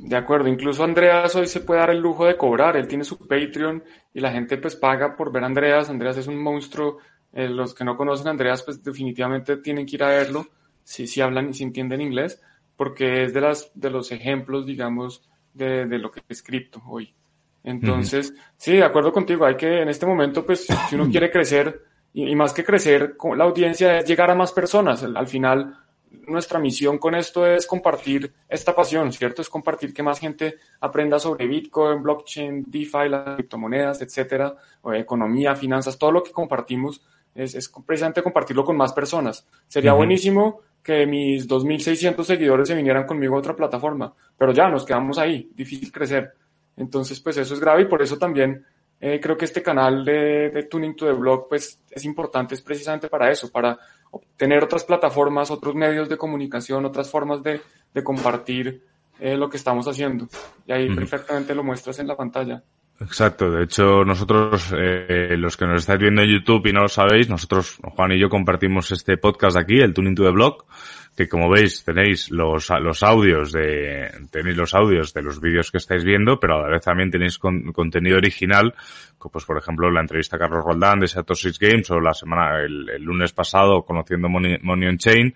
De 0.01 0.15
acuerdo, 0.15 0.47
incluso 0.47 0.83
Andreas 0.83 1.35
hoy 1.35 1.45
se 1.45 1.59
puede 1.59 1.79
dar 1.79 1.91
el 1.91 1.99
lujo 1.99 2.25
de 2.25 2.35
cobrar, 2.35 2.75
él 2.75 2.87
tiene 2.87 3.03
su 3.03 3.19
Patreon 3.19 3.83
y 4.15 4.19
la 4.19 4.31
gente 4.31 4.57
pues 4.57 4.75
paga 4.75 5.15
por 5.15 5.31
ver 5.31 5.43
a 5.43 5.45
Andreas, 5.45 5.91
Andreas 5.91 6.17
es 6.17 6.25
un 6.25 6.41
monstruo, 6.41 6.97
eh, 7.33 7.47
los 7.47 7.75
que 7.75 7.83
no 7.85 7.95
conocen 7.95 8.27
a 8.27 8.31
Andreas 8.31 8.63
pues 8.63 8.83
definitivamente 8.83 9.57
tienen 9.57 9.85
que 9.85 9.97
ir 9.97 10.03
a 10.03 10.07
verlo, 10.07 10.47
si, 10.83 11.05
si 11.05 11.21
hablan 11.21 11.49
y 11.49 11.53
si 11.53 11.63
entienden 11.63 12.01
inglés, 12.01 12.41
porque 12.75 13.25
es 13.25 13.33
de, 13.33 13.41
las, 13.41 13.71
de 13.75 13.91
los 13.91 14.11
ejemplos, 14.11 14.65
digamos, 14.65 15.21
de, 15.53 15.85
de 15.85 15.99
lo 15.99 16.09
que 16.09 16.21
es 16.27 16.41
cripto 16.41 16.81
hoy. 16.87 17.13
Entonces, 17.63 18.33
sí, 18.57 18.77
de 18.77 18.83
acuerdo 18.83 19.13
contigo, 19.13 19.45
hay 19.45 19.55
que 19.55 19.83
en 19.83 19.89
este 19.89 20.07
momento 20.07 20.43
pues 20.43 20.65
si 20.89 20.95
uno 20.95 21.09
quiere 21.11 21.29
crecer 21.29 21.79
y, 22.11 22.27
y 22.27 22.35
más 22.35 22.53
que 22.53 22.63
crecer, 22.63 23.15
la 23.37 23.43
audiencia 23.43 23.99
es 23.99 24.05
llegar 24.05 24.31
a 24.31 24.35
más 24.35 24.51
personas, 24.51 25.03
al, 25.03 25.15
al 25.15 25.27
final 25.27 25.77
nuestra 26.28 26.60
misión 26.60 26.97
con 26.97 27.15
esto 27.15 27.45
es 27.45 27.65
compartir 27.65 28.34
esta 28.47 28.76
pasión, 28.76 29.12
¿cierto? 29.12 29.41
Es 29.41 29.50
compartir 29.50 29.93
que 29.93 30.04
más 30.04 30.19
gente 30.19 30.56
aprenda 30.80 31.19
sobre 31.19 31.47
Bitcoin, 31.47 32.04
blockchain, 32.04 32.65
DeFi, 32.67 33.10
las 33.10 33.36
criptomonedas, 33.36 34.02
etcétera, 34.02 34.56
o 34.82 34.93
economía, 34.93 35.56
finanzas, 35.56 35.97
todo 35.97 36.12
lo 36.12 36.24
que 36.24 36.32
compartimos 36.32 37.02
es, 37.34 37.56
es 37.56 37.71
precisamente 37.86 38.21
compartirlo 38.21 38.63
con 38.63 38.76
más 38.78 38.93
personas. 38.93 39.47
Sería 39.67 39.91
uh 39.91 39.95
-huh. 39.95 39.97
buenísimo 39.97 40.62
que 40.84 41.06
mis 41.06 41.47
2.600 41.47 42.24
seguidores 42.24 42.67
se 42.67 42.76
vinieran 42.76 43.06
conmigo 43.06 43.36
a 43.36 43.39
otra 43.39 43.56
plataforma, 43.56 44.13
pero 44.38 44.52
ya 44.52 44.67
nos 44.67 44.86
quedamos 44.86 45.17
ahí, 45.17 45.50
difícil 45.54 45.91
crecer. 45.91 46.34
Entonces, 46.76 47.19
pues 47.19 47.38
eso 47.38 47.54
es 47.54 47.60
grave 47.60 47.84
y 47.84 47.86
por 47.86 48.02
eso 48.02 48.17
también 48.17 48.65
eh, 49.00 49.19
creo 49.19 49.38
que 49.38 49.45
este 49.45 49.62
canal 49.62 50.04
de, 50.04 50.50
de 50.50 50.63
Tuning 50.63 50.95
to 50.95 51.06
the 51.06 51.13
Blog, 51.13 51.47
pues 51.50 51.84
es 51.89 52.06
importante, 52.06 52.56
es 52.56 52.62
precisamente 52.62 53.08
para 53.08 53.32
eso, 53.32 53.52
para 53.52 53.78
obtener 54.12 54.63
otras 54.63 54.84
plataformas, 54.84 55.52
otros 55.52 55.76
medios 55.76 56.10
de 56.10 56.17
comunicación, 56.17 56.86
otras 56.86 57.10
formas 57.10 57.41
de, 57.41 57.62
de 57.93 58.04
compartir 58.04 58.84
eh, 59.19 59.38
lo 59.38 59.50
que 59.50 59.58
estamos 59.58 59.88
haciendo. 59.88 60.28
Y 60.67 60.71
ahí 60.71 60.93
perfectamente 60.93 61.56
lo 61.56 61.63
muestras 61.63 62.00
en 62.00 62.08
la 62.08 62.15
pantalla. 62.15 62.63
Exacto, 63.00 63.50
de 63.50 63.63
hecho 63.63 64.06
nosotros, 64.06 64.71
eh, 64.78 65.36
los 65.38 65.58
que 65.58 65.65
nos 65.65 65.82
estáis 65.82 66.00
viendo 66.00 66.21
en 66.21 66.30
YouTube 66.30 66.67
y 66.67 66.74
no 66.74 66.82
lo 66.82 66.88
sabéis, 66.88 67.30
nosotros, 67.30 67.78
Juan 67.82 68.12
y 68.12 68.19
yo 68.19 68.30
compartimos 68.30 68.91
este 68.91 69.17
podcast 69.17 69.58
aquí, 69.58 69.80
el 69.80 69.93
Tuning 69.93 70.13
to 70.13 70.24
the 70.24 70.30
Blog, 70.30 70.65
que 71.21 71.29
como 71.29 71.49
veis 71.49 71.84
tenéis 71.84 72.31
los, 72.31 72.69
los 72.69 73.03
audios 73.03 73.51
de, 73.51 74.10
tenéis 74.31 74.57
los 74.57 74.73
audios 74.73 75.13
de 75.13 75.21
los 75.21 75.39
vídeos 75.39 75.71
que 75.71 75.77
estáis 75.77 76.03
viendo, 76.03 76.39
pero 76.39 76.55
a 76.55 76.63
la 76.63 76.69
vez 76.69 76.81
también 76.81 77.12
tenéis 77.12 77.38
con, 77.38 77.71
contenido 77.71 78.17
original, 78.17 78.73
pues 79.31 79.45
por 79.45 79.57
ejemplo 79.57 79.91
la 79.91 80.01
entrevista 80.01 80.38
a 80.38 80.39
Carlos 80.39 80.65
Roldán 80.65 80.99
de 80.99 81.07
Satoshi 81.07 81.51
Games 81.60 81.91
o 81.91 81.99
la 81.99 82.13
semana, 82.13 82.60
el, 82.60 82.89
el 82.89 83.03
lunes 83.03 83.34
pasado 83.34 83.84
conociendo 83.84 84.29
Money, 84.29 84.57
Money 84.62 84.89
on 84.89 84.97
Chain, 84.97 85.36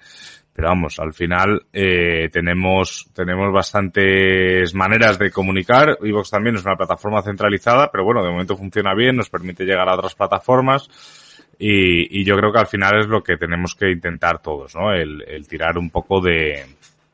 pero 0.55 0.69
vamos, 0.69 0.99
al 0.99 1.13
final 1.13 1.65
eh, 1.73 2.29
tenemos, 2.31 3.09
tenemos 3.13 3.51
bastantes 3.51 4.73
maneras 4.73 5.19
de 5.19 5.29
comunicar. 5.29 5.97
Evox 6.01 6.29
también 6.29 6.55
es 6.55 6.63
una 6.63 6.77
plataforma 6.77 7.21
centralizada, 7.21 7.91
pero 7.91 8.05
bueno, 8.05 8.23
de 8.23 8.31
momento 8.31 8.55
funciona 8.55 8.95
bien, 8.95 9.17
nos 9.17 9.29
permite 9.29 9.65
llegar 9.65 9.89
a 9.89 9.95
otras 9.95 10.15
plataformas. 10.15 10.87
Y, 11.57 12.21
y 12.21 12.23
yo 12.23 12.35
creo 12.37 12.51
que 12.51 12.59
al 12.59 12.67
final 12.67 12.99
es 12.99 13.07
lo 13.07 13.23
que 13.23 13.37
tenemos 13.37 13.75
que 13.75 13.91
intentar 13.91 14.41
todos, 14.41 14.75
¿no? 14.75 14.93
El, 14.93 15.23
el 15.27 15.47
tirar 15.47 15.77
un 15.77 15.89
poco 15.89 16.19
de, 16.19 16.65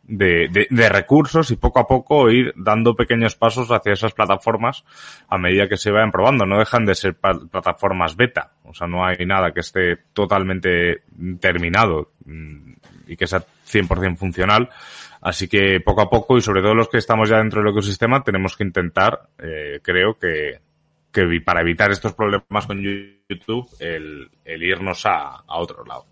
de, 0.03 0.49
de, 0.51 0.67
de, 0.69 0.89
recursos 0.89 1.51
y 1.51 1.55
poco 1.55 1.79
a 1.79 1.87
poco 1.87 2.29
ir 2.29 2.53
dando 2.55 2.95
pequeños 2.95 3.35
pasos 3.35 3.69
hacia 3.71 3.93
esas 3.93 4.13
plataformas 4.13 4.83
a 5.27 5.37
medida 5.37 5.69
que 5.69 5.77
se 5.77 5.91
vayan 5.91 6.11
probando. 6.11 6.45
No 6.45 6.59
dejan 6.59 6.85
de 6.85 6.95
ser 6.95 7.15
plataformas 7.15 8.15
beta. 8.15 8.51
O 8.63 8.73
sea, 8.73 8.87
no 8.87 9.05
hay 9.05 9.25
nada 9.25 9.51
que 9.51 9.61
esté 9.61 9.97
totalmente 10.13 11.03
terminado 11.39 12.11
y 13.07 13.15
que 13.15 13.27
sea 13.27 13.39
100% 13.39 14.17
funcional. 14.17 14.69
Así 15.21 15.47
que 15.47 15.79
poco 15.79 16.01
a 16.01 16.09
poco 16.09 16.37
y 16.37 16.41
sobre 16.41 16.61
todo 16.61 16.73
los 16.73 16.89
que 16.89 16.97
estamos 16.97 17.29
ya 17.29 17.37
dentro 17.37 17.61
del 17.61 17.71
ecosistema 17.71 18.23
tenemos 18.23 18.57
que 18.57 18.63
intentar, 18.63 19.29
eh, 19.37 19.79
creo 19.83 20.17
que, 20.17 20.59
que 21.11 21.41
para 21.43 21.61
evitar 21.61 21.91
estos 21.91 22.13
problemas 22.13 22.65
con 22.67 22.81
YouTube, 22.81 23.67
el, 23.79 24.29
el 24.45 24.63
irnos 24.63 25.05
a, 25.05 25.43
a 25.47 25.59
otro 25.59 25.83
lado. 25.85 26.05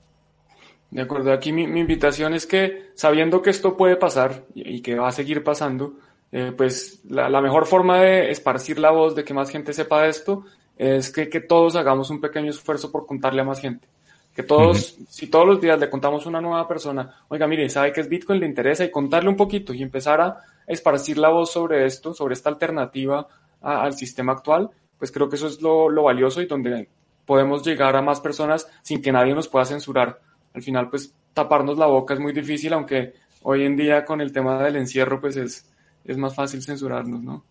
De 0.91 1.01
acuerdo, 1.01 1.31
aquí 1.31 1.51
mi, 1.53 1.63
invitación 1.63 2.33
es 2.33 2.47
que 2.47 2.91
sabiendo 2.95 3.41
que 3.41 3.51
esto 3.51 3.77
puede 3.77 3.95
pasar 3.95 4.43
y, 4.55 4.81
que 4.81 4.95
va 4.95 5.09
a 5.09 5.11
seguir 5.11 5.43
pasando, 5.43 5.93
eh, 6.31 6.51
pues 6.55 7.01
la, 7.07 7.41
mejor 7.41 7.67
forma 7.67 8.01
de 8.01 8.31
esparcir 8.31 8.79
la 8.79 8.91
voz, 8.91 9.15
de 9.15 9.23
que 9.23 9.33
más 9.33 9.51
gente 9.51 9.73
sepa 9.73 10.03
de 10.03 10.09
esto, 10.09 10.45
es 10.77 11.11
que, 11.11 11.29
que 11.29 11.41
todos 11.41 11.75
hagamos 11.75 12.09
un 12.09 12.19
pequeño 12.19 12.49
esfuerzo 12.49 12.91
por 12.91 13.05
contarle 13.05 13.41
a 13.41 13.45
más 13.45 13.61
gente. 13.61 13.87
Que 14.33 14.41
todos, 14.41 14.97
si 15.09 15.27
todos 15.27 15.45
los 15.45 15.61
días 15.61 15.79
le 15.79 15.89
contamos 15.89 16.25
a 16.25 16.29
una 16.29 16.41
nueva 16.41 16.67
persona, 16.67 17.23
oiga, 17.27 17.45
mire, 17.45 17.69
sabe 17.69 17.91
que 17.91 18.01
es 18.01 18.09
Bitcoin, 18.09 18.39
le 18.39 18.45
interesa 18.47 18.85
y 18.85 18.91
contarle 18.91 19.29
un 19.29 19.35
poquito 19.35 19.73
y 19.73 19.83
empezar 19.83 20.21
a 20.21 20.37
esparcir 20.65 21.17
la 21.17 21.29
voz 21.29 21.51
sobre 21.51 21.85
esto, 21.85 22.13
sobre 22.13 22.33
esta 22.33 22.49
alternativa 22.49 23.27
al 23.61 23.93
sistema 23.93 24.31
actual, 24.31 24.69
pues 24.99 25.11
creo 25.11 25.29
que 25.29 25.37
eso 25.37 25.47
es 25.47 25.61
lo, 25.61 25.89
lo 25.89 26.03
valioso 26.03 26.41
y 26.41 26.45
donde 26.45 26.87
podemos 27.25 27.65
llegar 27.65 27.95
a 27.95 28.01
más 28.01 28.21
personas 28.21 28.69
sin 28.83 29.01
que 29.01 29.11
nadie 29.11 29.33
nos 29.33 29.47
pueda 29.47 29.65
censurar. 29.65 30.19
Al 30.53 30.61
final, 30.61 30.89
pues 30.89 31.13
taparnos 31.33 31.77
la 31.77 31.87
boca 31.87 32.13
es 32.13 32.19
muy 32.19 32.33
difícil, 32.33 32.73
aunque 32.73 33.13
hoy 33.43 33.63
en 33.63 33.75
día 33.75 34.05
con 34.05 34.21
el 34.21 34.31
tema 34.31 34.61
del 34.61 34.75
encierro, 34.75 35.21
pues 35.21 35.37
es, 35.37 35.71
es 36.05 36.17
más 36.17 36.35
fácil 36.35 36.61
censurarnos, 36.61 37.23
¿no? 37.23 37.43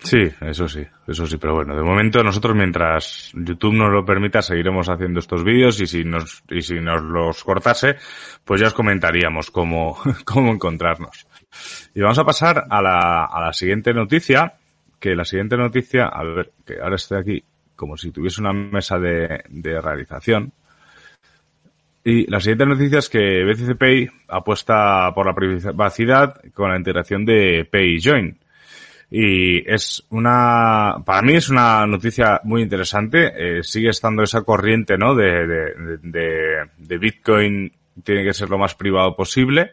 Sí, 0.00 0.30
eso 0.42 0.68
sí, 0.68 0.86
eso 1.08 1.26
sí, 1.26 1.38
pero 1.38 1.56
bueno, 1.56 1.74
de 1.74 1.82
momento 1.82 2.22
nosotros 2.22 2.54
mientras 2.54 3.32
YouTube 3.34 3.74
nos 3.74 3.90
lo 3.90 4.04
permita 4.04 4.40
seguiremos 4.40 4.88
haciendo 4.88 5.18
estos 5.18 5.42
vídeos 5.42 5.80
y 5.80 5.88
si 5.88 6.04
nos, 6.04 6.44
y 6.48 6.62
si 6.62 6.74
nos 6.74 7.02
los 7.02 7.42
cortase, 7.42 7.96
pues 8.44 8.60
ya 8.60 8.68
os 8.68 8.74
comentaríamos 8.74 9.50
cómo, 9.50 9.98
cómo 10.24 10.52
encontrarnos. 10.52 11.26
Y 11.94 12.00
vamos 12.00 12.18
a 12.18 12.24
pasar 12.24 12.66
a 12.70 12.80
la, 12.80 13.24
a 13.24 13.46
la 13.46 13.52
siguiente 13.52 13.92
noticia, 13.92 14.54
que 14.98 15.14
la 15.14 15.24
siguiente 15.24 15.56
noticia, 15.56 16.06
a 16.06 16.22
ver, 16.24 16.52
que 16.66 16.80
ahora 16.80 16.96
estoy 16.96 17.18
aquí 17.18 17.44
como 17.76 17.96
si 17.96 18.10
tuviese 18.10 18.40
una 18.40 18.52
mesa 18.52 18.98
de, 18.98 19.44
de 19.48 19.80
realización. 19.80 20.52
Y 22.04 22.28
la 22.30 22.40
siguiente 22.40 22.66
noticia 22.66 22.98
es 22.98 23.08
que 23.08 23.44
BTC 23.44 23.78
Pay 23.78 24.08
apuesta 24.28 25.12
por 25.14 25.26
la 25.26 25.34
privacidad 25.34 26.40
con 26.54 26.70
la 26.70 26.76
integración 26.76 27.24
de 27.24 27.68
PayJoin. 27.70 28.38
Y 29.10 29.70
es 29.70 30.06
una, 30.10 30.96
para 31.04 31.22
mí 31.22 31.34
es 31.34 31.48
una 31.48 31.86
noticia 31.86 32.40
muy 32.44 32.62
interesante. 32.62 33.58
Eh, 33.58 33.62
sigue 33.62 33.90
estando 33.90 34.22
esa 34.22 34.42
corriente, 34.42 34.98
¿no? 34.98 35.14
De, 35.14 35.46
de, 35.46 35.98
de, 36.02 36.68
de, 36.76 36.98
Bitcoin 36.98 37.72
tiene 38.04 38.24
que 38.24 38.34
ser 38.34 38.50
lo 38.50 38.58
más 38.58 38.74
privado 38.74 39.16
posible. 39.16 39.72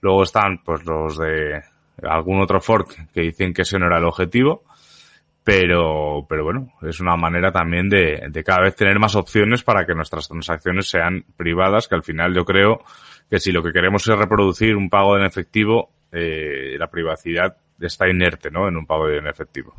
Luego 0.00 0.22
están, 0.22 0.62
pues, 0.64 0.84
los 0.86 1.18
de 1.18 1.62
algún 2.02 2.40
otro 2.40 2.60
fork 2.60 3.10
que 3.12 3.22
dicen 3.22 3.52
que 3.52 3.62
ese 3.62 3.78
no 3.78 3.86
era 3.86 3.98
el 3.98 4.04
objetivo. 4.04 4.64
Pero, 5.44 6.24
pero 6.28 6.44
bueno, 6.44 6.72
es 6.82 7.00
una 7.00 7.16
manera 7.16 7.50
también 7.50 7.88
de, 7.88 8.28
de 8.30 8.44
cada 8.44 8.62
vez 8.62 8.76
tener 8.76 9.00
más 9.00 9.16
opciones 9.16 9.64
para 9.64 9.84
que 9.84 9.92
nuestras 9.92 10.28
transacciones 10.28 10.88
sean 10.88 11.24
privadas, 11.36 11.88
que 11.88 11.96
al 11.96 12.04
final 12.04 12.32
yo 12.32 12.44
creo 12.44 12.84
que 13.28 13.40
si 13.40 13.50
lo 13.50 13.60
que 13.60 13.72
queremos 13.72 14.06
es 14.06 14.16
reproducir 14.16 14.76
un 14.76 14.88
pago 14.88 15.16
en 15.16 15.24
efectivo, 15.24 15.90
eh, 16.12 16.76
la 16.78 16.88
privacidad 16.88 17.56
está 17.80 18.08
inerte, 18.08 18.50
¿no? 18.50 18.68
En 18.68 18.76
un 18.76 18.86
pago 18.86 19.08
en 19.08 19.26
efectivo. 19.26 19.74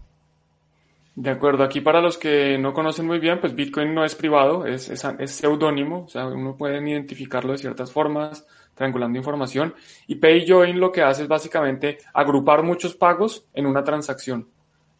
De 1.16 1.30
acuerdo, 1.30 1.64
aquí 1.64 1.80
para 1.80 2.02
los 2.02 2.18
que 2.18 2.58
no 2.58 2.74
conocen 2.74 3.06
muy 3.06 3.20
bien, 3.20 3.40
pues 3.40 3.54
Bitcoin 3.54 3.94
no 3.94 4.04
es 4.04 4.16
privado, 4.16 4.66
es, 4.66 4.90
es, 4.90 5.32
seudónimo, 5.32 6.06
o 6.06 6.08
sea, 6.08 6.26
uno 6.26 6.58
puede 6.58 6.80
identificarlo 6.90 7.52
de 7.52 7.60
ciertas 7.60 7.92
formas, 7.92 8.48
triangulando 8.74 9.18
información. 9.18 9.74
Y 10.08 10.16
PayJoin 10.16 10.80
lo 10.80 10.92
que 10.92 11.02
hace 11.02 11.24
es 11.24 11.28
básicamente 11.28 11.98
agrupar 12.14 12.64
muchos 12.64 12.96
pagos 12.96 13.46
en 13.54 13.66
una 13.66 13.84
transacción. 13.84 14.48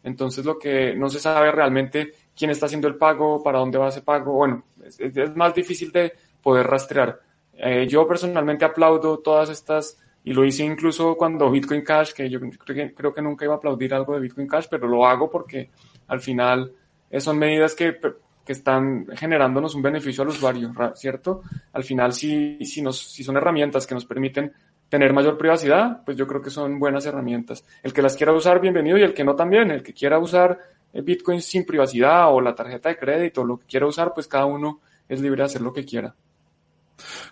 Entonces 0.02 0.44
lo 0.44 0.58
que 0.58 0.94
no 0.94 1.08
se 1.08 1.18
sabe 1.18 1.50
realmente 1.50 2.12
quién 2.36 2.50
está 2.50 2.66
haciendo 2.66 2.88
el 2.88 2.96
pago, 2.96 3.42
para 3.42 3.58
dónde 3.58 3.78
va 3.78 3.88
ese 3.88 4.02
pago, 4.02 4.34
bueno, 4.34 4.64
es, 4.98 5.34
más 5.34 5.54
difícil 5.54 5.90
de 5.92 6.12
poder 6.42 6.66
rastrear. 6.66 7.20
Eh, 7.54 7.86
yo 7.88 8.06
personalmente 8.06 8.64
aplaudo 8.64 9.18
todas 9.18 9.48
estas 9.48 9.98
y 10.24 10.32
lo 10.32 10.44
hice 10.44 10.64
incluso 10.64 11.16
cuando 11.16 11.50
Bitcoin 11.50 11.82
Cash, 11.82 12.12
que 12.12 12.28
yo 12.28 12.40
creo 12.40 13.14
que, 13.14 13.22
nunca 13.22 13.44
iba 13.44 13.54
a 13.54 13.56
aplaudir 13.58 13.94
algo 13.94 14.14
de 14.14 14.20
Bitcoin 14.20 14.48
Cash, 14.48 14.66
pero 14.70 14.88
lo 14.88 15.06
hago 15.06 15.30
porque 15.30 15.70
al 16.08 16.20
final 16.20 16.72
eh, 17.10 17.20
son 17.20 17.38
medidas 17.38 17.74
que, 17.74 17.98
que 18.44 18.52
están 18.52 19.06
generándonos 19.16 19.74
un 19.74 19.82
beneficio 19.82 20.22
al 20.22 20.28
usuario, 20.28 20.72
¿cierto? 20.94 21.42
Al 21.72 21.82
final, 21.82 22.12
si, 22.12 22.58
si, 22.64 22.82
nos, 22.82 22.98
si 22.98 23.24
son 23.24 23.36
herramientas 23.36 23.86
que 23.86 23.94
nos 23.94 24.04
permiten 24.04 24.52
tener 24.88 25.12
mayor 25.12 25.38
privacidad, 25.38 26.04
pues 26.04 26.16
yo 26.16 26.26
creo 26.26 26.42
que 26.42 26.50
son 26.50 26.78
buenas 26.78 27.06
herramientas. 27.06 27.64
El 27.82 27.92
que 27.92 28.02
las 28.02 28.16
quiera 28.16 28.32
usar, 28.32 28.60
bienvenido, 28.60 28.98
y 28.98 29.02
el 29.02 29.14
que 29.14 29.24
no 29.24 29.34
también. 29.34 29.70
El 29.70 29.82
que 29.82 29.94
quiera 29.94 30.18
usar 30.18 30.58
eh, 30.92 31.00
Bitcoin 31.00 31.40
sin 31.40 31.64
privacidad 31.64 32.32
o 32.32 32.40
la 32.40 32.54
tarjeta 32.54 32.90
de 32.90 32.98
crédito, 32.98 33.44
lo 33.44 33.58
que 33.58 33.66
quiera 33.66 33.86
usar, 33.86 34.12
pues 34.14 34.28
cada 34.28 34.44
uno 34.44 34.80
es 35.08 35.20
libre 35.20 35.38
de 35.38 35.46
hacer 35.46 35.62
lo 35.62 35.72
que 35.72 35.84
quiera. 35.84 36.14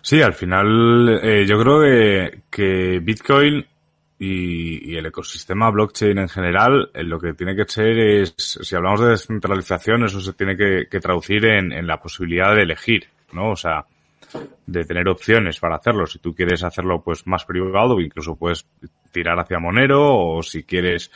Sí, 0.01 0.21
al 0.21 0.33
final 0.33 1.21
eh, 1.23 1.45
yo 1.47 1.57
creo 1.59 1.81
que, 1.81 2.41
que 2.49 2.99
Bitcoin 2.99 3.65
y, 4.19 4.95
el 4.95 5.05
ecosistema 5.05 5.69
blockchain 5.69 6.17
en 6.17 6.29
general, 6.29 6.91
eh, 6.93 7.03
lo 7.03 7.19
que 7.19 7.33
tiene 7.33 7.55
que 7.55 7.65
ser 7.65 7.97
es, 7.97 8.33
si 8.37 8.75
hablamos 8.75 9.01
de 9.01 9.09
descentralización, 9.09 10.05
eso 10.05 10.21
se 10.21 10.33
tiene 10.33 10.55
que, 10.55 10.99
traducir 10.99 11.45
en, 11.45 11.71
en, 11.71 11.87
la 11.87 11.99
posibilidad 11.99 12.55
de 12.55 12.63
elegir, 12.63 13.07
¿no? 13.33 13.51
O 13.51 13.55
sea, 13.55 13.85
de 14.65 14.83
tener 14.85 15.07
opciones 15.07 15.59
para 15.59 15.75
hacerlo. 15.75 16.05
Si 16.05 16.19
tú 16.19 16.33
quieres 16.33 16.63
hacerlo 16.63 17.01
pues 17.01 17.27
más 17.27 17.45
privado, 17.45 17.99
incluso 17.99 18.35
puedes 18.35 18.65
tirar 19.11 19.39
hacia 19.39 19.59
Monero 19.59 20.17
o 20.17 20.43
si 20.43 20.63
quieres, 20.63 21.11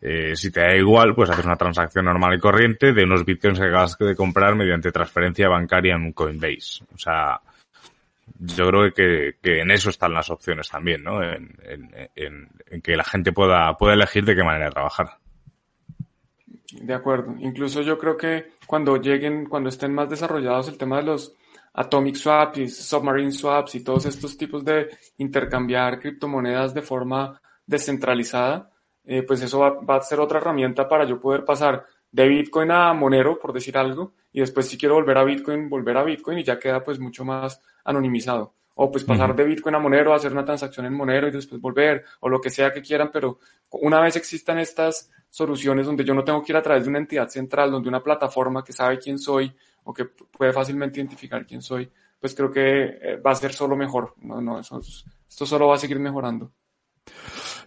eh, 0.00 0.36
si 0.36 0.50
te 0.50 0.60
da 0.60 0.76
igual, 0.76 1.14
pues 1.14 1.30
hacer 1.30 1.46
una 1.46 1.56
transacción 1.56 2.04
normal 2.04 2.34
y 2.34 2.38
corriente 2.38 2.92
de 2.92 3.04
unos 3.04 3.24
bitcoins 3.24 3.58
que 3.58 3.66
acabas 3.66 3.96
de 3.98 4.14
comprar 4.14 4.54
mediante 4.54 4.92
transferencia 4.92 5.48
bancaria 5.48 5.94
en 5.94 6.12
Coinbase. 6.12 6.84
O 6.94 6.98
sea, 6.98 7.40
yo 8.38 8.68
creo 8.68 8.92
que, 8.92 9.36
que, 9.42 9.60
en 9.60 9.70
eso 9.70 9.90
están 9.90 10.14
las 10.14 10.30
opciones 10.30 10.68
también, 10.68 11.02
¿no? 11.02 11.22
En, 11.22 11.48
que 12.82 12.96
la 12.96 13.04
gente 13.04 13.32
pueda, 13.32 13.76
pueda 13.76 13.94
elegir 13.94 14.24
de 14.24 14.34
qué 14.34 14.42
manera 14.42 14.70
trabajar. 14.70 15.18
De 16.72 16.94
acuerdo. 16.94 17.34
Incluso 17.40 17.82
yo 17.82 17.98
creo 17.98 18.16
que 18.16 18.52
cuando 18.66 18.96
lleguen, 18.96 19.46
cuando 19.46 19.68
estén 19.68 19.92
más 19.92 20.08
desarrollados 20.08 20.68
el 20.68 20.78
tema 20.78 20.98
de 20.98 21.04
los 21.04 21.34
atomic 21.74 22.14
swaps 22.14 22.58
y 22.58 22.68
submarine 22.68 23.32
swaps 23.32 23.74
y 23.74 23.84
todos 23.84 24.06
estos 24.06 24.36
tipos 24.36 24.64
de 24.64 24.88
intercambiar 25.18 25.98
criptomonedas 25.98 26.74
de 26.74 26.82
forma 26.82 27.40
descentralizada, 27.66 28.70
eh, 29.04 29.22
pues 29.22 29.42
eso 29.42 29.60
va, 29.60 29.80
va, 29.80 29.96
a 29.96 30.02
ser 30.02 30.20
otra 30.20 30.38
herramienta 30.38 30.88
para 30.88 31.04
yo 31.04 31.20
poder 31.20 31.44
pasar 31.44 31.86
de 32.12 32.28
Bitcoin 32.28 32.70
a 32.70 32.92
Monero, 32.92 33.38
por 33.38 33.52
decir 33.52 33.76
algo, 33.78 34.14
y 34.32 34.40
después 34.40 34.66
si 34.68 34.76
quiero 34.76 34.94
volver 34.94 35.18
a 35.18 35.24
Bitcoin, 35.24 35.68
volver 35.68 35.96
a 35.96 36.04
Bitcoin 36.04 36.38
y 36.38 36.44
ya 36.44 36.58
queda 36.58 36.82
pues 36.82 36.98
mucho 36.98 37.24
más 37.24 37.60
anonimizado. 37.84 38.54
O 38.76 38.90
pues 38.90 39.04
pasar 39.04 39.36
de 39.36 39.44
Bitcoin 39.44 39.74
a 39.74 39.78
Monero, 39.78 40.14
hacer 40.14 40.32
una 40.32 40.44
transacción 40.44 40.86
en 40.86 40.94
Monero 40.94 41.28
y 41.28 41.30
después 41.30 41.60
volver, 41.60 42.04
o 42.20 42.28
lo 42.28 42.40
que 42.40 42.48
sea 42.48 42.72
que 42.72 42.80
quieran, 42.80 43.10
pero 43.12 43.38
una 43.72 44.00
vez 44.00 44.16
existan 44.16 44.58
estas 44.58 45.10
soluciones 45.28 45.86
donde 45.86 46.04
yo 46.04 46.14
no 46.14 46.24
tengo 46.24 46.42
que 46.42 46.52
ir 46.52 46.56
a 46.56 46.62
través 46.62 46.84
de 46.84 46.90
una 46.90 46.98
entidad 46.98 47.28
central, 47.28 47.70
donde 47.70 47.88
una 47.88 48.02
plataforma 48.02 48.64
que 48.64 48.72
sabe 48.72 48.98
quién 48.98 49.18
soy 49.18 49.52
o 49.84 49.92
que 49.92 50.06
puede 50.06 50.52
fácilmente 50.52 50.98
identificar 50.98 51.46
quién 51.46 51.60
soy, 51.60 51.90
pues 52.18 52.34
creo 52.34 52.50
que 52.50 52.84
eh, 52.84 53.16
va 53.16 53.32
a 53.32 53.34
ser 53.34 53.52
solo 53.52 53.76
mejor. 53.76 54.14
No, 54.22 54.40
no, 54.40 54.58
eso 54.60 54.80
esto 54.80 55.46
solo 55.46 55.68
va 55.68 55.74
a 55.74 55.78
seguir 55.78 55.98
mejorando. 55.98 56.52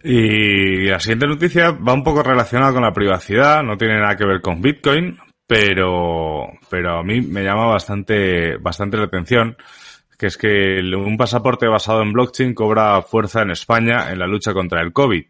Y 0.02 0.86
la 0.86 1.00
siguiente 1.00 1.26
noticia 1.26 1.70
va 1.70 1.94
un 1.94 2.04
poco 2.04 2.22
relacionada 2.22 2.72
con 2.72 2.82
la 2.82 2.92
privacidad, 2.92 3.62
no 3.62 3.76
tiene 3.76 4.00
nada 4.00 4.16
que 4.16 4.26
ver 4.26 4.42
con 4.42 4.60
Bitcoin, 4.60 5.16
pero, 5.46 6.46
pero 6.68 6.98
a 6.98 7.02
mí 7.02 7.22
me 7.22 7.42
llama 7.42 7.66
bastante, 7.66 8.58
bastante 8.58 8.98
la 8.98 9.04
atención, 9.04 9.56
que 10.24 10.28
es 10.28 10.38
que 10.38 10.80
un 10.96 11.18
pasaporte 11.18 11.66
basado 11.66 12.00
en 12.00 12.14
blockchain 12.14 12.54
cobra 12.54 13.02
fuerza 13.02 13.42
en 13.42 13.50
España 13.50 14.10
en 14.10 14.18
la 14.18 14.26
lucha 14.26 14.54
contra 14.54 14.80
el 14.80 14.90
COVID. 14.90 15.24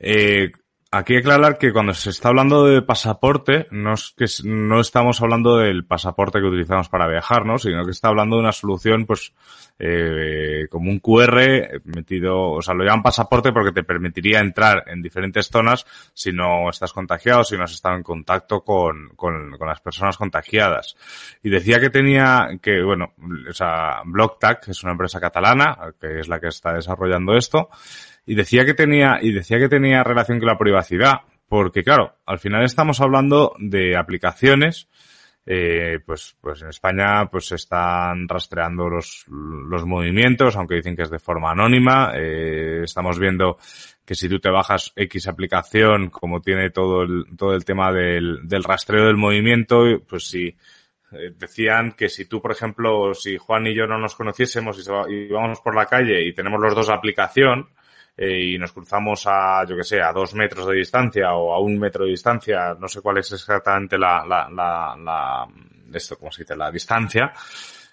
Eh, 0.00 0.52
aquí 0.90 1.16
aclarar 1.16 1.58
que 1.58 1.72
cuando 1.72 1.92
se 1.92 2.10
está 2.10 2.28
hablando 2.28 2.64
de 2.64 2.80
pasaporte, 2.82 3.66
no 3.70 3.94
es 3.94 4.14
que 4.16 4.26
no 4.44 4.80
estamos 4.80 5.20
hablando 5.20 5.58
del 5.58 5.84
pasaporte 5.84 6.40
que 6.40 6.46
utilizamos 6.46 6.88
para 6.88 7.06
viajar, 7.06 7.44
¿no? 7.44 7.58
Sino 7.58 7.84
que 7.84 7.90
está 7.90 8.08
hablando 8.08 8.36
de 8.36 8.42
una 8.42 8.52
solución, 8.52 9.04
pues, 9.04 9.32
eh, 9.78 10.66
como 10.70 10.90
un 10.90 10.98
QR 10.98 11.80
metido, 11.84 12.52
o 12.52 12.62
sea, 12.62 12.74
lo 12.74 12.84
llaman 12.84 13.02
pasaporte 13.02 13.52
porque 13.52 13.72
te 13.72 13.84
permitiría 13.84 14.40
entrar 14.40 14.84
en 14.86 15.02
diferentes 15.02 15.48
zonas 15.48 15.84
si 16.14 16.32
no 16.32 16.70
estás 16.70 16.92
contagiado, 16.92 17.44
si 17.44 17.56
no 17.56 17.64
has 17.64 17.72
estado 17.72 17.96
en 17.96 18.02
contacto 18.02 18.62
con, 18.62 19.10
con, 19.14 19.56
con 19.58 19.68
las 19.68 19.80
personas 19.80 20.16
contagiadas. 20.16 20.96
Y 21.42 21.50
decía 21.50 21.80
que 21.80 21.90
tenía, 21.90 22.48
que, 22.62 22.82
bueno, 22.82 23.12
o 23.48 23.52
sea, 23.52 24.00
BlockTag, 24.04 24.60
que 24.62 24.70
es 24.70 24.82
una 24.82 24.92
empresa 24.92 25.20
catalana, 25.20 25.76
que 26.00 26.20
es 26.20 26.28
la 26.28 26.40
que 26.40 26.48
está 26.48 26.72
desarrollando 26.72 27.36
esto, 27.36 27.68
y 28.28 28.34
decía 28.34 28.66
que 28.66 28.74
tenía, 28.74 29.18
y 29.22 29.32
decía 29.32 29.58
que 29.58 29.70
tenía 29.70 30.04
relación 30.04 30.38
con 30.38 30.48
la 30.48 30.58
privacidad, 30.58 31.22
porque 31.48 31.82
claro, 31.82 32.16
al 32.26 32.38
final 32.38 32.62
estamos 32.62 33.00
hablando 33.00 33.54
de 33.58 33.96
aplicaciones, 33.96 34.86
eh, 35.46 35.98
pues, 36.04 36.36
pues 36.38 36.60
en 36.60 36.68
España 36.68 37.24
pues 37.30 37.46
se 37.46 37.54
están 37.54 38.28
rastreando 38.28 38.86
los, 38.90 39.24
los 39.28 39.86
movimientos, 39.86 40.56
aunque 40.56 40.74
dicen 40.74 40.94
que 40.94 41.04
es 41.04 41.10
de 41.10 41.18
forma 41.18 41.52
anónima. 41.52 42.12
Eh, 42.14 42.82
estamos 42.84 43.18
viendo 43.18 43.56
que 44.04 44.14
si 44.14 44.28
tú 44.28 44.38
te 44.38 44.50
bajas 44.50 44.92
X 44.94 45.26
aplicación, 45.26 46.10
como 46.10 46.42
tiene 46.42 46.68
todo 46.68 47.04
el, 47.04 47.24
todo 47.34 47.54
el 47.54 47.64
tema 47.64 47.90
del, 47.92 48.46
del 48.46 48.62
rastreo 48.62 49.06
del 49.06 49.16
movimiento, 49.16 49.84
pues 50.06 50.28
si 50.28 50.48
eh, 50.48 51.32
decían 51.34 51.92
que 51.92 52.10
si 52.10 52.26
tú, 52.26 52.42
por 52.42 52.52
ejemplo, 52.52 53.14
si 53.14 53.38
Juan 53.38 53.68
y 53.68 53.74
yo 53.74 53.86
no 53.86 53.96
nos 53.96 54.14
conociésemos 54.14 54.86
y 55.08 55.14
íbamos 55.14 55.62
por 55.62 55.74
la 55.74 55.86
calle 55.86 56.22
y 56.26 56.34
tenemos 56.34 56.60
los 56.60 56.74
dos 56.74 56.90
aplicación 56.90 57.70
eh, 58.18 58.54
y 58.54 58.58
nos 58.58 58.72
cruzamos 58.72 59.22
a, 59.26 59.64
yo 59.64 59.76
que 59.76 59.84
sé, 59.84 60.02
a 60.02 60.12
dos 60.12 60.34
metros 60.34 60.66
de 60.66 60.74
distancia 60.74 61.32
o 61.34 61.54
a 61.54 61.60
un 61.60 61.78
metro 61.78 62.04
de 62.04 62.10
distancia, 62.10 62.74
no 62.78 62.88
sé 62.88 63.00
cuál 63.00 63.18
es 63.18 63.30
exactamente 63.30 63.96
la, 63.96 64.26
la, 64.26 64.48
la, 64.50 64.96
la 64.98 65.46
esto, 65.94 66.18
¿cómo 66.18 66.32
se 66.32 66.42
dice? 66.42 66.56
La 66.56 66.72
distancia, 66.72 67.32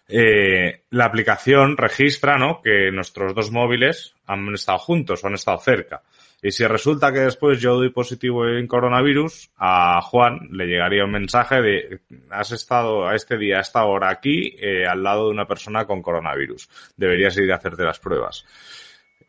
eh, 0.08 0.82
la 0.90 1.06
aplicación 1.06 1.78
registra, 1.78 2.38
¿no? 2.38 2.60
Que 2.62 2.92
nuestros 2.92 3.36
dos 3.36 3.52
móviles 3.52 4.16
han 4.26 4.54
estado 4.54 4.80
juntos 4.80 5.24
o 5.24 5.28
han 5.28 5.36
estado 5.36 5.60
cerca. 5.60 6.02
Y 6.42 6.52
si 6.52 6.66
resulta 6.66 7.12
que 7.12 7.20
después 7.20 7.60
yo 7.60 7.76
doy 7.76 7.90
positivo 7.90 8.48
en 8.48 8.68
coronavirus, 8.68 9.50
a 9.58 10.02
Juan 10.02 10.50
le 10.52 10.66
llegaría 10.66 11.06
un 11.06 11.12
mensaje 11.12 11.62
de 11.62 12.00
has 12.30 12.52
estado 12.52 13.08
a 13.08 13.16
este 13.16 13.38
día, 13.38 13.58
a 13.58 13.62
esta 13.62 13.86
hora 13.86 14.10
aquí, 14.10 14.56
eh, 14.60 14.86
al 14.86 15.02
lado 15.02 15.26
de 15.26 15.32
una 15.32 15.48
persona 15.48 15.86
con 15.86 16.02
coronavirus. 16.02 16.70
Deberías 16.98 17.38
ir 17.38 17.52
a 17.52 17.56
hacerte 17.56 17.84
las 17.84 18.00
pruebas. 18.00 18.46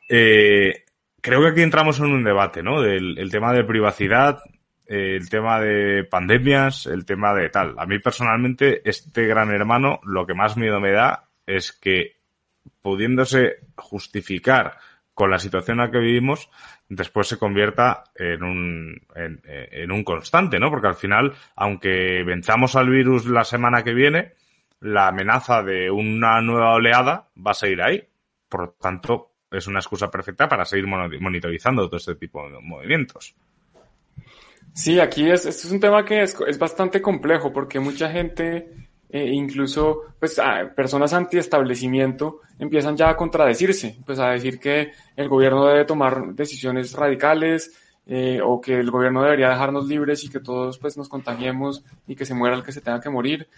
Eh, 0.08 0.84
creo 1.26 1.40
que 1.40 1.48
aquí 1.48 1.62
entramos 1.62 1.98
en 1.98 2.06
un 2.06 2.22
debate, 2.22 2.62
¿no? 2.62 2.80
Del 2.80 3.18
el 3.18 3.32
tema 3.32 3.52
de 3.52 3.64
privacidad, 3.64 4.38
el 4.86 5.28
tema 5.28 5.58
de 5.58 6.04
pandemias, 6.04 6.86
el 6.86 7.04
tema 7.04 7.34
de 7.34 7.48
tal. 7.48 7.74
A 7.78 7.84
mí 7.84 7.98
personalmente, 7.98 8.88
este 8.88 9.26
gran 9.26 9.50
hermano, 9.50 9.98
lo 10.04 10.24
que 10.24 10.34
más 10.34 10.56
miedo 10.56 10.78
me 10.78 10.92
da 10.92 11.24
es 11.44 11.72
que 11.72 12.18
pudiéndose 12.80 13.56
justificar 13.74 14.78
con 15.14 15.28
la 15.28 15.40
situación 15.40 15.80
en 15.80 15.86
la 15.86 15.90
que 15.90 15.98
vivimos, 15.98 16.48
después 16.88 17.26
se 17.26 17.38
convierta 17.38 18.04
en 18.14 18.44
un, 18.44 19.00
en, 19.16 19.90
un 19.90 20.04
constante, 20.04 20.60
¿no? 20.60 20.70
Porque 20.70 20.86
al 20.86 20.94
final, 20.94 21.34
aunque 21.56 22.22
venzamos 22.22 22.76
al 22.76 22.88
virus 22.88 23.26
la 23.26 23.42
semana 23.42 23.82
que 23.82 23.94
viene, 23.94 24.34
la 24.78 25.08
amenaza 25.08 25.64
de 25.64 25.90
una 25.90 26.40
nueva 26.40 26.74
oleada 26.74 27.30
va 27.44 27.50
a 27.50 27.54
seguir 27.54 27.82
ahí. 27.82 28.06
Por 28.48 28.60
lo 28.60 28.70
tanto, 28.80 29.32
es 29.58 29.66
una 29.66 29.80
excusa 29.80 30.10
perfecta 30.10 30.48
para 30.48 30.64
seguir 30.64 30.86
monitorizando 30.86 31.86
todo 31.86 31.96
este 31.96 32.14
tipo 32.14 32.48
de 32.48 32.60
movimientos. 32.60 33.34
Sí, 34.72 35.00
aquí 35.00 35.30
es, 35.30 35.46
este 35.46 35.68
es 35.68 35.72
un 35.72 35.80
tema 35.80 36.04
que 36.04 36.22
es, 36.22 36.36
es 36.46 36.58
bastante 36.58 37.00
complejo 37.00 37.52
porque 37.52 37.80
mucha 37.80 38.10
gente 38.10 38.68
eh, 39.08 39.30
incluso 39.32 40.02
pues 40.18 40.38
personas 40.74 41.12
anti-establecimiento 41.12 42.40
empiezan 42.58 42.96
ya 42.96 43.08
a 43.08 43.16
contradecirse, 43.16 43.98
pues 44.04 44.18
a 44.18 44.30
decir 44.30 44.58
que 44.58 44.92
el 45.14 45.28
gobierno 45.28 45.64
debe 45.66 45.84
tomar 45.84 46.34
decisiones 46.34 46.92
radicales 46.92 47.72
eh, 48.06 48.40
o 48.44 48.60
que 48.60 48.78
el 48.78 48.90
gobierno 48.90 49.22
debería 49.22 49.48
dejarnos 49.48 49.86
libres 49.88 50.24
y 50.24 50.28
que 50.28 50.40
todos 50.40 50.78
pues 50.78 50.96
nos 50.96 51.08
contagiemos 51.08 51.84
y 52.06 52.14
que 52.14 52.26
se 52.26 52.34
muera 52.34 52.56
el 52.56 52.62
que 52.62 52.72
se 52.72 52.80
tenga 52.80 53.00
que 53.00 53.10
morir. 53.10 53.48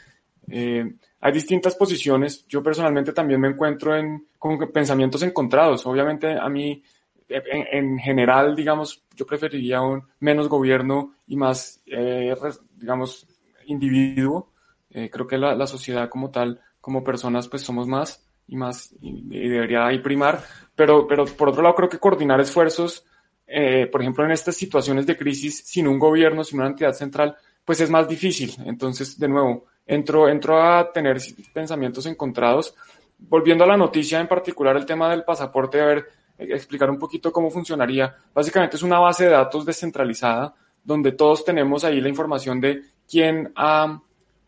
Eh, 0.51 0.93
hay 1.21 1.33
distintas 1.33 1.75
posiciones. 1.75 2.47
Yo 2.47 2.63
personalmente 2.63 3.13
también 3.13 3.41
me 3.41 3.49
encuentro 3.49 3.97
en, 3.97 4.27
con 4.39 4.59
pensamientos 4.73 5.23
encontrados. 5.23 5.85
Obviamente 5.87 6.39
a 6.39 6.49
mí, 6.49 6.83
en, 7.29 7.67
en 7.73 7.99
general, 7.99 8.55
digamos, 8.55 9.03
yo 9.15 9.27
preferiría 9.27 9.81
un 9.81 10.05
menos 10.21 10.49
gobierno 10.49 11.15
y 11.27 11.37
más, 11.37 11.83
eh, 11.87 12.35
digamos, 12.77 13.27
individuo. 13.67 14.53
Eh, 14.91 15.11
creo 15.11 15.27
que 15.27 15.37
la, 15.37 15.55
la, 15.55 15.67
sociedad 15.67 16.09
como 16.09 16.31
tal, 16.31 16.61
como 16.81 17.05
personas, 17.05 17.49
pues 17.49 17.63
somos 17.63 17.87
más 17.87 18.25
y 18.47 18.57
más 18.57 18.95
y, 19.01 19.49
debería 19.49 19.87
ahí 19.87 19.99
primar. 19.99 20.43
Pero, 20.75 21.07
pero 21.07 21.27
por 21.27 21.51
otro 21.51 21.63
lado, 21.63 21.75
creo 21.75 21.89
que 21.89 21.99
coordinar 21.99 22.41
esfuerzos, 22.41 23.05
eh, 23.47 23.87
por 23.91 24.01
ejemplo, 24.01 24.25
en 24.25 24.31
estas 24.31 24.57
situaciones 24.57 25.05
de 25.07 25.17
crisis, 25.17 25.63
sin 25.65 25.89
un 25.89 25.99
gobierno, 25.99 26.45
sin 26.45 26.61
una 26.61 26.69
entidad 26.69 26.93
central, 26.93 27.37
pues 27.65 27.81
es 27.81 27.91
más 27.91 28.09
difícil. 28.09 28.55
Entonces, 28.65 29.19
de 29.19 29.29
nuevo, 29.29 29.67
entro, 29.89 30.29
entro 30.29 30.63
a 30.63 30.93
tener 30.93 31.19
pensamientos 31.53 32.07
encontrados. 32.07 32.75
Volviendo 33.19 33.65
a 33.65 33.67
la 33.67 33.77
noticia, 33.77 34.21
en 34.21 34.29
particular 34.29 34.77
el 34.77 34.87
tema 34.87 35.11
del 35.11 35.25
pasaporte, 35.25 35.81
a 35.81 35.87
ver, 35.87 36.07
explicar 36.39 36.89
un 36.91 36.99
poquito 36.99 37.33
cómo 37.33 37.51
funcionaría. 37.51 38.15
Básicamente 38.33 38.77
es 38.77 38.83
una 38.85 39.01
base 39.01 39.25
de 39.25 39.31
datos 39.31 39.67
descentralizada 39.67 40.55
donde 40.85 41.13
todos 41.13 41.45
tenemos 41.45 41.85
ahí 41.85 42.01
la 42.01 42.09
información 42.09 42.61
de 42.61 42.83
quién 43.11 43.53
ha 43.57 44.01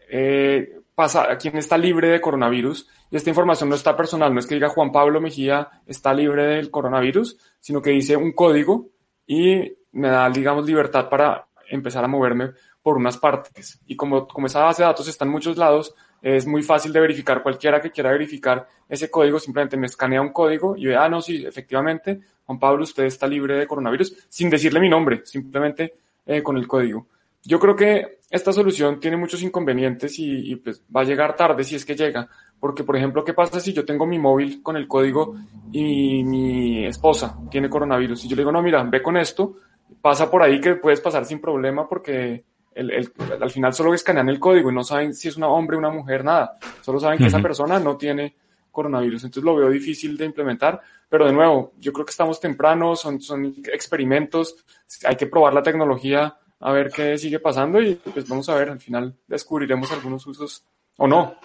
eh, 0.09 0.81
pasa, 0.95 1.37
quién 1.39 1.57
está 1.57 1.77
libre 1.77 2.09
de 2.09 2.21
coronavirus. 2.21 2.89
Y 3.11 3.17
esta 3.17 3.31
información 3.31 3.69
no 3.69 3.75
está 3.75 3.97
personal, 3.97 4.33
no 4.33 4.41
es 4.41 4.47
que 4.47 4.55
diga 4.55 4.69
Juan 4.69 4.93
Pablo 4.93 5.21
Mejía 5.21 5.69
está 5.87 6.15
libre 6.15 6.45
del 6.45 6.71
coronavirus, 6.71 7.37
sino 7.59 7.83
que 7.83 7.91
dice 7.91 8.17
un 8.17 8.33
código 8.33 8.89
y 9.27 9.73
me 9.93 10.09
da, 10.09 10.31
digamos, 10.31 10.67
libertad 10.67 11.09
para 11.09 11.47
empezar 11.69 12.05
a 12.05 12.09
moverme 12.09 12.51
por 12.83 12.97
unas 12.97 13.19
partes. 13.19 13.81
Y 13.87 13.97
como, 13.97 14.27
como 14.27 14.47
esa 14.47 14.65
base 14.65 14.83
de 14.83 14.87
datos 14.87 15.09
está 15.09 15.25
en 15.25 15.31
muchos 15.31 15.57
lados, 15.57 15.95
es 16.23 16.47
muy 16.47 16.63
fácil 16.63 16.93
de 16.93 17.01
verificar. 17.01 17.43
Cualquiera 17.43 17.81
que 17.81 17.91
quiera 17.91 18.11
verificar 18.11 18.67
ese 18.89 19.11
código 19.11 19.39
simplemente 19.39 19.77
me 19.77 19.87
escanea 19.87 20.21
un 20.21 20.33
código 20.33 20.77
y 20.77 20.87
ve, 20.87 20.97
ah, 20.97 21.09
no, 21.09 21.21
sí, 21.21 21.45
efectivamente, 21.47 22.21
Juan 22.45 22.59
Pablo, 22.59 22.83
usted 22.85 23.05
está 23.05 23.27
libre 23.27 23.55
de 23.55 23.67
coronavirus, 23.67 24.27
sin 24.29 24.51
decirle 24.51 24.81
mi 24.81 24.89
nombre, 24.89 25.23
simplemente 25.25 25.95
eh, 26.27 26.43
con 26.43 26.57
el 26.57 26.67
código. 26.67 27.07
Yo 27.43 27.59
creo 27.59 27.75
que 27.75 28.19
esta 28.31 28.53
solución 28.53 29.01
tiene 29.01 29.17
muchos 29.17 29.43
inconvenientes 29.43 30.19
y, 30.19 30.57
pues 30.57 30.83
va 30.95 31.01
a 31.01 31.05
llegar 31.05 31.37
tarde 31.37 31.65
si 31.65 31.75
es 31.75 31.85
que 31.85 31.97
llega. 31.97 32.29
Porque, 32.59 32.85
por 32.85 32.97
ejemplo, 32.97 33.25
¿qué 33.25 33.33
pasa 33.33 33.59
si 33.59 33.73
yo 33.73 33.85
tengo 33.87 34.07
mi 34.07 34.19
móvil 34.19 34.63
con 34.63 34.77
el 34.77 34.87
código 34.87 35.37
y 35.73 36.23
mi 36.23 36.85
esposa 36.85 37.39
tiene 37.51 37.71
coronavirus? 37.71 38.25
Y 38.25 38.29
yo 38.29 38.37
le 38.37 38.43
digo, 38.43 38.53
no, 38.53 38.61
mira, 38.63 38.83
ve 38.85 39.03
con 39.03 39.17
esto, 39.17 39.55
pasa 40.03 40.31
por 40.31 40.43
ahí 40.43 40.61
que 40.61 40.75
puedes 40.75 41.01
pasar 41.01 41.25
sin 41.25 41.41
problema 41.41 41.89
porque 41.89 42.45
el, 42.75 43.13
al 43.41 43.51
final 43.51 43.75
solo 43.75 43.95
escanean 43.95 44.29
el 44.29 44.39
código 44.39 44.71
y 44.71 44.75
no 44.75 44.85
saben 44.85 45.15
si 45.15 45.29
es 45.29 45.37
un 45.37 45.45
hombre 45.45 45.77
o 45.77 45.81
una 45.81 45.91
mujer, 45.91 46.25
nada. 46.25 46.59
Solo 46.81 47.01
saben 47.01 47.19
que 47.19 47.27
esa 47.27 47.41
persona 47.41 47.79
no 47.79 47.97
tiene 47.97 48.37
coronavirus. 48.71 49.25
Entonces 49.25 49.45
lo 49.45 49.57
veo 49.57 49.71
difícil 49.71 50.17
de 50.17 50.27
implementar. 50.27 50.81
Pero 51.09 51.27
de 51.27 51.33
nuevo, 51.33 51.73
yo 51.79 51.93
creo 51.93 52.07
que 52.07 52.13
estamos 52.13 52.41
tempranos, 52.41 53.01
son, 53.01 53.21
son 53.21 53.55
experimentos, 53.73 54.65
hay 55.05 55.17
que 55.17 55.27
probar 55.27 55.53
la 55.53 55.63
tecnología 55.63 56.37
a 56.61 56.73
ver 56.73 56.91
qué 56.95 57.19
sigue 57.19 57.41
pasando 57.41 57.81
y 57.81 57.95
pues 57.97 58.29
vamos 58.29 58.49
a 58.49 58.55
ver, 58.55 58.71
al 58.71 58.81
final 58.81 59.17
descubriremos 59.27 59.91
algunos 59.93 60.27
usos 60.27 60.65
o 60.97 61.07
no. 61.07 61.35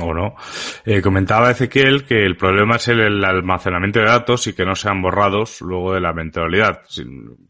O 0.00 0.14
no. 0.14 0.36
Eh, 0.86 1.02
comentaba 1.02 1.50
Ezequiel 1.50 2.04
que 2.04 2.24
el 2.24 2.36
problema 2.36 2.76
es 2.76 2.86
el, 2.88 3.22
almacenamiento 3.24 3.98
de 3.98 4.06
datos 4.06 4.46
y 4.46 4.54
que 4.54 4.64
no 4.64 4.76
sean 4.76 5.02
borrados 5.02 5.60
luego 5.60 5.92
de 5.92 6.00
la 6.00 6.12
mentalidad. 6.12 6.82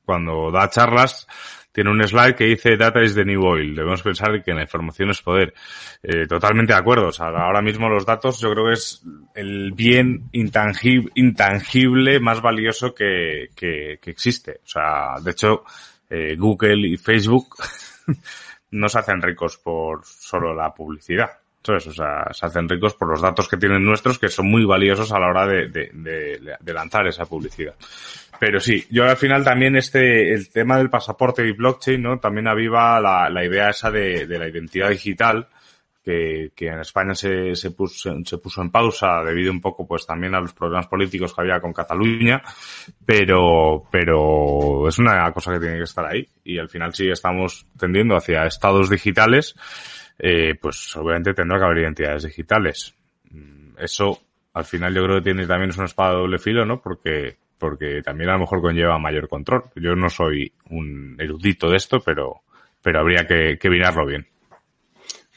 Cuando 0.05 0.51
da 0.51 0.71
charlas, 0.71 1.29
tiene 1.73 1.91
un 1.91 2.03
slide 2.07 2.35
que 2.35 2.45
dice 2.45 2.77
Data 2.77 3.03
is 3.03 3.15
the 3.15 3.25
new 3.25 3.43
oil. 3.45 3.75
Debemos 3.75 4.03
pensar 4.03 4.43
que 4.43 4.53
la 4.53 4.63
información 4.63 5.11
es 5.11 5.23
poder. 5.23 5.55
Eh, 6.03 6.27
totalmente 6.27 6.73
de 6.73 6.79
acuerdo. 6.79 7.09
O 7.09 7.13
sea, 7.13 7.29
ahora 7.29 7.63
mismo 7.63 7.89
los 7.89 8.05
datos 8.05 8.41
yo 8.41 8.51
creo 8.53 8.67
que 8.67 8.73
es 8.73 9.03
el 9.35 9.73
bien 9.73 10.29
intangible, 10.33 12.21
más 12.21 12.43
valioso 12.43 12.95
que, 12.95 13.51
que, 13.55 13.99
que 14.03 14.11
existe. 14.11 14.61
O 14.65 14.69
sea, 14.69 15.15
de 15.23 15.31
hecho, 15.31 15.65
eh, 16.09 16.35
Google 16.37 16.89
y 16.89 16.97
Facebook 16.97 17.57
no 18.73 18.89
se 18.89 18.99
hacen 18.99 19.23
ricos 19.23 19.59
por 19.59 20.05
solo 20.05 20.55
la 20.55 20.75
publicidad. 20.75 21.31
Entonces, 21.61 21.91
o 21.91 21.93
sea, 21.93 22.27
se 22.33 22.47
hacen 22.47 22.69
ricos 22.69 22.95
por 22.95 23.09
los 23.09 23.21
datos 23.21 23.47
que 23.47 23.59
tienen 23.59 23.85
nuestros, 23.85 24.19
que 24.19 24.29
son 24.29 24.51
muy 24.51 24.65
valiosos 24.65 25.13
a 25.13 25.19
la 25.19 25.29
hora 25.29 25.47
de, 25.47 25.69
de, 25.69 26.57
de, 26.59 26.73
lanzar 26.73 27.07
esa 27.07 27.27
publicidad. 27.27 27.75
Pero 28.39 28.61
sí, 28.61 28.87
yo 28.91 29.05
al 29.05 29.19
final 29.19 29.45
también 29.45 29.77
este, 29.77 30.33
el 30.33 30.49
tema 30.49 30.79
del 30.79 30.89
pasaporte 30.89 31.47
y 31.47 31.53
blockchain, 31.53 32.03
¿no? 32.03 32.19
También 32.19 32.49
aviva 32.49 32.99
la, 32.99 33.29
la 33.29 33.45
idea 33.45 33.69
esa 33.69 33.91
de, 33.91 34.27
de 34.27 34.39
la 34.39 34.49
identidad 34.49 34.89
digital, 34.89 35.49
que, 36.03 36.53
que 36.57 36.69
en 36.69 36.81
España 36.81 37.15
se, 37.15 37.55
se, 37.55 37.73
puso, 37.73 38.17
se 38.25 38.39
puso 38.39 38.63
en 38.63 38.71
pausa 38.71 39.23
debido 39.23 39.53
un 39.53 39.61
poco 39.61 39.87
pues 39.87 40.07
también 40.07 40.35
a 40.35 40.41
los 40.41 40.55
problemas 40.55 40.87
políticos 40.87 41.35
que 41.35 41.43
había 41.43 41.61
con 41.61 41.73
Cataluña, 41.73 42.43
pero, 43.05 43.85
pero 43.91 44.89
es 44.89 44.99
una 44.99 45.31
cosa 45.33 45.53
que 45.53 45.61
tiene 45.61 45.77
que 45.77 45.85
estar 45.85 46.07
ahí 46.07 46.27
y 46.43 46.59
al 46.59 46.71
final 46.71 46.95
si 46.95 47.11
estamos 47.11 47.67
tendiendo 47.79 48.17
hacia 48.17 48.47
estados 48.47 48.89
digitales, 48.89 49.55
eh, 50.23 50.55
pues 50.61 50.95
obviamente 50.97 51.33
tendrá 51.33 51.59
que 51.59 51.65
haber 51.65 51.79
identidades 51.79 52.25
digitales. 52.25 52.95
Mm, 53.31 53.79
eso 53.79 54.21
al 54.53 54.65
final 54.65 54.95
yo 54.95 55.05
creo 55.05 55.17
que 55.17 55.25
tiene 55.25 55.47
también 55.47 55.71
es 55.71 55.77
una 55.77 55.87
espada 55.87 56.11
de 56.11 56.17
doble 56.19 56.39
filo, 56.39 56.65
¿no? 56.65 56.81
Porque 56.81 57.39
porque 57.59 58.01
también 58.03 58.31
a 58.31 58.35
lo 58.35 58.41
mejor 58.41 58.63
conlleva 58.63 58.99
mayor 58.99 59.29
control. 59.29 59.65
Yo 59.77 59.95
no 59.95 60.09
soy 60.09 60.51
un 60.71 61.17
erudito 61.21 61.69
de 61.71 61.77
esto, 61.77 62.01
pero, 62.01 62.41
pero 62.83 63.01
habría 63.01 63.27
que, 63.27 63.59
que 63.59 63.69
mirarlo 63.69 64.07
bien. 64.07 64.27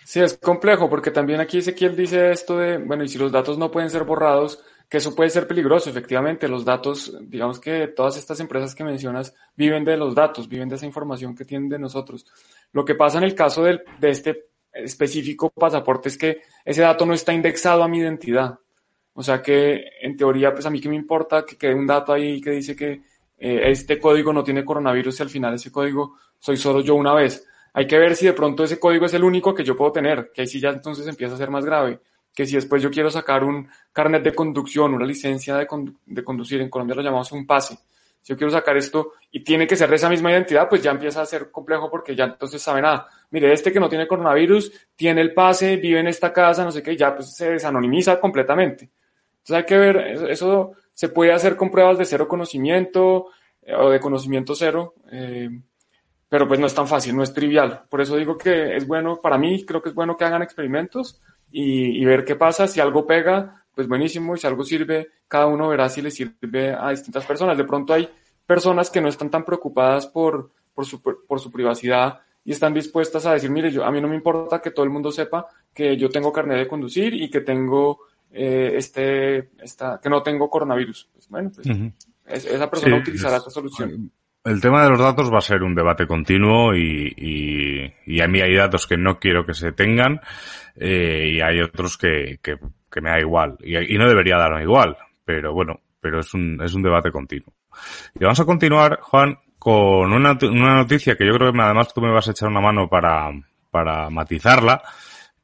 Sí, 0.05 0.21
es 0.21 0.37
complejo 0.37 0.89
porque 0.89 1.11
también 1.11 1.41
aquí 1.41 1.57
Ezequiel 1.57 1.95
dice 1.95 2.31
esto 2.31 2.57
de, 2.57 2.77
bueno, 2.77 3.03
y 3.03 3.09
si 3.09 3.17
los 3.17 3.31
datos 3.31 3.57
no 3.57 3.69
pueden 3.69 3.89
ser 3.89 4.05
borrados, 4.05 4.63
que 4.89 4.97
eso 4.97 5.15
puede 5.15 5.31
ser 5.31 5.47
peligroso, 5.47 5.89
efectivamente, 5.89 6.47
los 6.47 6.63
datos, 6.63 7.17
digamos 7.23 7.59
que 7.59 7.87
todas 7.87 8.15
estas 8.15 8.39
empresas 8.39 8.73
que 8.73 8.83
mencionas 8.83 9.35
viven 9.55 9.83
de 9.83 9.97
los 9.97 10.15
datos, 10.15 10.47
viven 10.47 10.69
de 10.69 10.75
esa 10.75 10.85
información 10.85 11.35
que 11.35 11.45
tienen 11.45 11.67
de 11.67 11.79
nosotros. 11.79 12.25
Lo 12.71 12.85
que 12.85 12.95
pasa 12.95 13.17
en 13.17 13.25
el 13.25 13.35
caso 13.35 13.63
del, 13.63 13.81
de 13.99 14.09
este 14.09 14.52
específico 14.73 15.49
pasaporte 15.49 16.09
es 16.09 16.17
que 16.17 16.41
ese 16.65 16.81
dato 16.81 17.05
no 17.05 17.13
está 17.13 17.33
indexado 17.33 17.83
a 17.83 17.87
mi 17.87 17.99
identidad. 17.99 18.57
O 19.13 19.21
sea 19.21 19.41
que, 19.41 19.85
en 20.01 20.17
teoría, 20.17 20.53
pues 20.53 20.65
a 20.65 20.69
mí 20.69 20.81
que 20.81 20.89
me 20.89 20.95
importa 20.95 21.45
que 21.45 21.55
quede 21.55 21.75
un 21.75 21.85
dato 21.85 22.13
ahí 22.13 22.41
que 22.41 22.49
dice 22.51 22.75
que 22.75 23.03
eh, 23.37 23.61
este 23.65 23.99
código 23.99 24.33
no 24.33 24.43
tiene 24.43 24.65
coronavirus 24.65 25.19
y 25.19 25.23
al 25.23 25.29
final 25.29 25.53
ese 25.53 25.71
código 25.71 26.17
soy 26.39 26.57
solo 26.57 26.81
yo 26.81 26.95
una 26.95 27.13
vez. 27.13 27.45
Hay 27.73 27.87
que 27.87 27.97
ver 27.97 28.15
si 28.15 28.25
de 28.25 28.33
pronto 28.33 28.63
ese 28.63 28.79
código 28.79 29.05
es 29.05 29.13
el 29.13 29.23
único 29.23 29.53
que 29.53 29.63
yo 29.63 29.75
puedo 29.75 29.91
tener, 29.91 30.31
que 30.33 30.41
ahí 30.41 30.47
sí 30.47 30.59
ya 30.59 30.69
entonces 30.69 31.07
empieza 31.07 31.35
a 31.35 31.37
ser 31.37 31.49
más 31.49 31.65
grave. 31.65 31.99
Que 32.33 32.45
si 32.45 32.55
después 32.55 32.81
yo 32.81 32.89
quiero 32.89 33.11
sacar 33.11 33.43
un 33.43 33.67
carnet 33.91 34.23
de 34.23 34.33
conducción, 34.33 34.93
una 34.93 35.05
licencia 35.05 35.55
de, 35.57 35.67
de 36.05 36.23
conducir, 36.23 36.61
en 36.61 36.69
Colombia 36.69 36.95
lo 36.95 37.03
llamamos 37.03 37.31
un 37.31 37.45
pase. 37.45 37.77
Si 38.23 38.33
yo 38.33 38.37
quiero 38.37 38.51
sacar 38.51 38.75
esto 38.77 39.11
y 39.31 39.43
tiene 39.43 39.67
que 39.67 39.75
ser 39.75 39.89
de 39.89 39.97
esa 39.97 40.09
misma 40.09 40.31
identidad, 40.31 40.67
pues 40.67 40.81
ya 40.81 40.91
empieza 40.91 41.21
a 41.21 41.25
ser 41.25 41.51
complejo 41.51 41.91
porque 41.91 42.15
ya 42.15 42.23
entonces 42.23 42.61
saben, 42.61 42.85
ah, 42.85 43.05
mire, 43.29 43.51
este 43.51 43.71
que 43.71 43.79
no 43.79 43.89
tiene 43.89 44.07
coronavirus, 44.07 44.71
tiene 44.95 45.21
el 45.21 45.33
pase, 45.33 45.75
vive 45.75 45.99
en 45.99 46.07
esta 46.07 46.33
casa, 46.33 46.63
no 46.63 46.71
sé 46.71 46.81
qué, 46.81 46.97
ya 46.97 47.13
pues 47.13 47.35
se 47.35 47.51
desanonimiza 47.51 48.19
completamente. 48.19 48.89
Entonces 49.39 49.55
hay 49.57 49.65
que 49.65 49.77
ver, 49.77 49.97
eso 50.29 50.71
se 50.93 51.09
puede 51.09 51.33
hacer 51.33 51.55
con 51.57 51.69
pruebas 51.69 51.97
de 51.97 52.05
cero 52.05 52.27
conocimiento 52.27 53.27
eh, 53.61 53.75
o 53.75 53.89
de 53.89 53.99
conocimiento 53.99 54.55
cero. 54.55 54.95
Eh, 55.11 55.49
pero 56.33 56.47
pues 56.47 56.59
no 56.59 56.65
es 56.65 56.73
tan 56.73 56.87
fácil, 56.87 57.15
no 57.15 57.21
es 57.21 57.31
trivial. 57.31 57.83
Por 57.87 58.01
eso 58.01 58.15
digo 58.15 58.39
que 58.39 58.75
es 58.75 58.87
bueno, 58.87 59.21
para 59.21 59.37
mí 59.37 59.63
creo 59.67 59.83
que 59.83 59.89
es 59.89 59.95
bueno 59.95 60.17
que 60.17 60.25
hagan 60.25 60.41
experimentos 60.41 61.21
y, 61.51 62.03
ver 62.05 62.25
qué 62.25 62.35
pasa. 62.35 62.67
Si 62.67 62.79
algo 62.79 63.05
pega, 63.05 63.62
pues 63.73 63.87
buenísimo, 63.87 64.35
y 64.35 64.37
si 64.37 64.47
algo 64.47 64.63
sirve, 64.63 65.09
cada 65.27 65.47
uno 65.47 65.67
verá 65.69 65.89
si 65.89 66.01
le 66.01 66.11
sirve 66.11 66.73
a 66.73 66.89
distintas 66.89 67.25
personas. 67.25 67.57
De 67.57 67.63
pronto 67.63 67.93
hay 67.93 68.09
personas 68.45 68.89
que 68.89 69.01
no 69.01 69.09
están 69.09 69.29
tan 69.29 69.43
preocupadas 69.43 70.07
por, 70.07 70.51
por, 70.73 70.85
su, 70.85 71.01
por 71.01 71.39
su 71.39 71.51
privacidad 71.51 72.19
y 72.45 72.51
están 72.51 72.73
dispuestas 72.73 73.25
a 73.25 73.33
decir, 73.33 73.49
mire, 73.49 73.71
yo, 73.71 73.85
a 73.85 73.91
mí 73.91 74.01
no 74.01 74.07
me 74.07 74.15
importa 74.15 74.61
que 74.61 74.71
todo 74.71 74.85
el 74.85 74.91
mundo 74.91 75.11
sepa 75.11 75.47
que 75.73 75.97
yo 75.97 76.09
tengo 76.09 76.31
carnet 76.31 76.57
de 76.57 76.67
conducir 76.67 77.13
y 77.13 77.29
que 77.29 77.41
tengo 77.41 77.99
eh, 78.31 78.73
este, 78.75 79.49
esta, 79.61 79.99
que 80.01 80.09
no 80.09 80.21
tengo 80.21 80.49
coronavirus. 80.49 81.09
Pues, 81.13 81.29
bueno, 81.29 81.51
pues 81.55 81.67
esa 82.45 82.69
persona 82.69 82.97
utilizará 82.97 83.37
esta 83.37 83.49
solución. 83.49 84.11
El 84.43 84.59
tema 84.59 84.83
de 84.83 84.89
los 84.89 84.99
datos 84.99 85.31
va 85.31 85.37
a 85.37 85.41
ser 85.41 85.63
un 85.63 85.73
debate 85.73 86.05
continuo 86.05 86.75
y, 86.75 87.13
y, 87.15 87.93
y 88.05 88.21
a 88.21 88.27
mí 88.27 88.41
hay 88.41 88.55
datos 88.55 88.87
que 88.87 88.97
no 88.97 89.17
quiero 89.17 89.45
que 89.45 89.53
se 89.53 89.71
tengan 89.71 90.19
eh, 90.75 91.29
y 91.31 91.41
hay 91.41 91.61
otros 91.61 91.97
que, 91.97 92.39
que, 92.41 92.57
que, 92.93 93.01
me 93.01 93.09
da 93.09 93.19
igual 93.19 93.57
y, 93.63 93.97
no 93.97 94.07
debería 94.07 94.37
darme 94.37 94.63
igual, 94.63 94.97
pero 95.25 95.53
bueno, 95.53 95.79
pero 95.99 96.19
es 96.19 96.33
un, 96.33 96.61
es 96.61 96.73
un 96.73 96.83
debate 96.83 97.11
continuo. 97.11 97.53
Y 98.15 98.23
vamos 98.23 98.39
a 98.39 98.45
continuar, 98.45 98.99
Juan, 99.01 99.37
con 99.57 100.13
una, 100.13 100.37
una 100.43 100.75
noticia 100.75 101.15
que 101.15 101.25
yo 101.25 101.33
creo 101.33 101.51
que 101.51 101.61
además 101.61 101.93
tú 101.93 102.01
me 102.01 102.11
vas 102.11 102.27
a 102.27 102.31
echar 102.31 102.49
una 102.49 102.61
mano 102.61 102.87
para, 102.89 103.31
para 103.71 104.09
matizarla, 104.09 104.81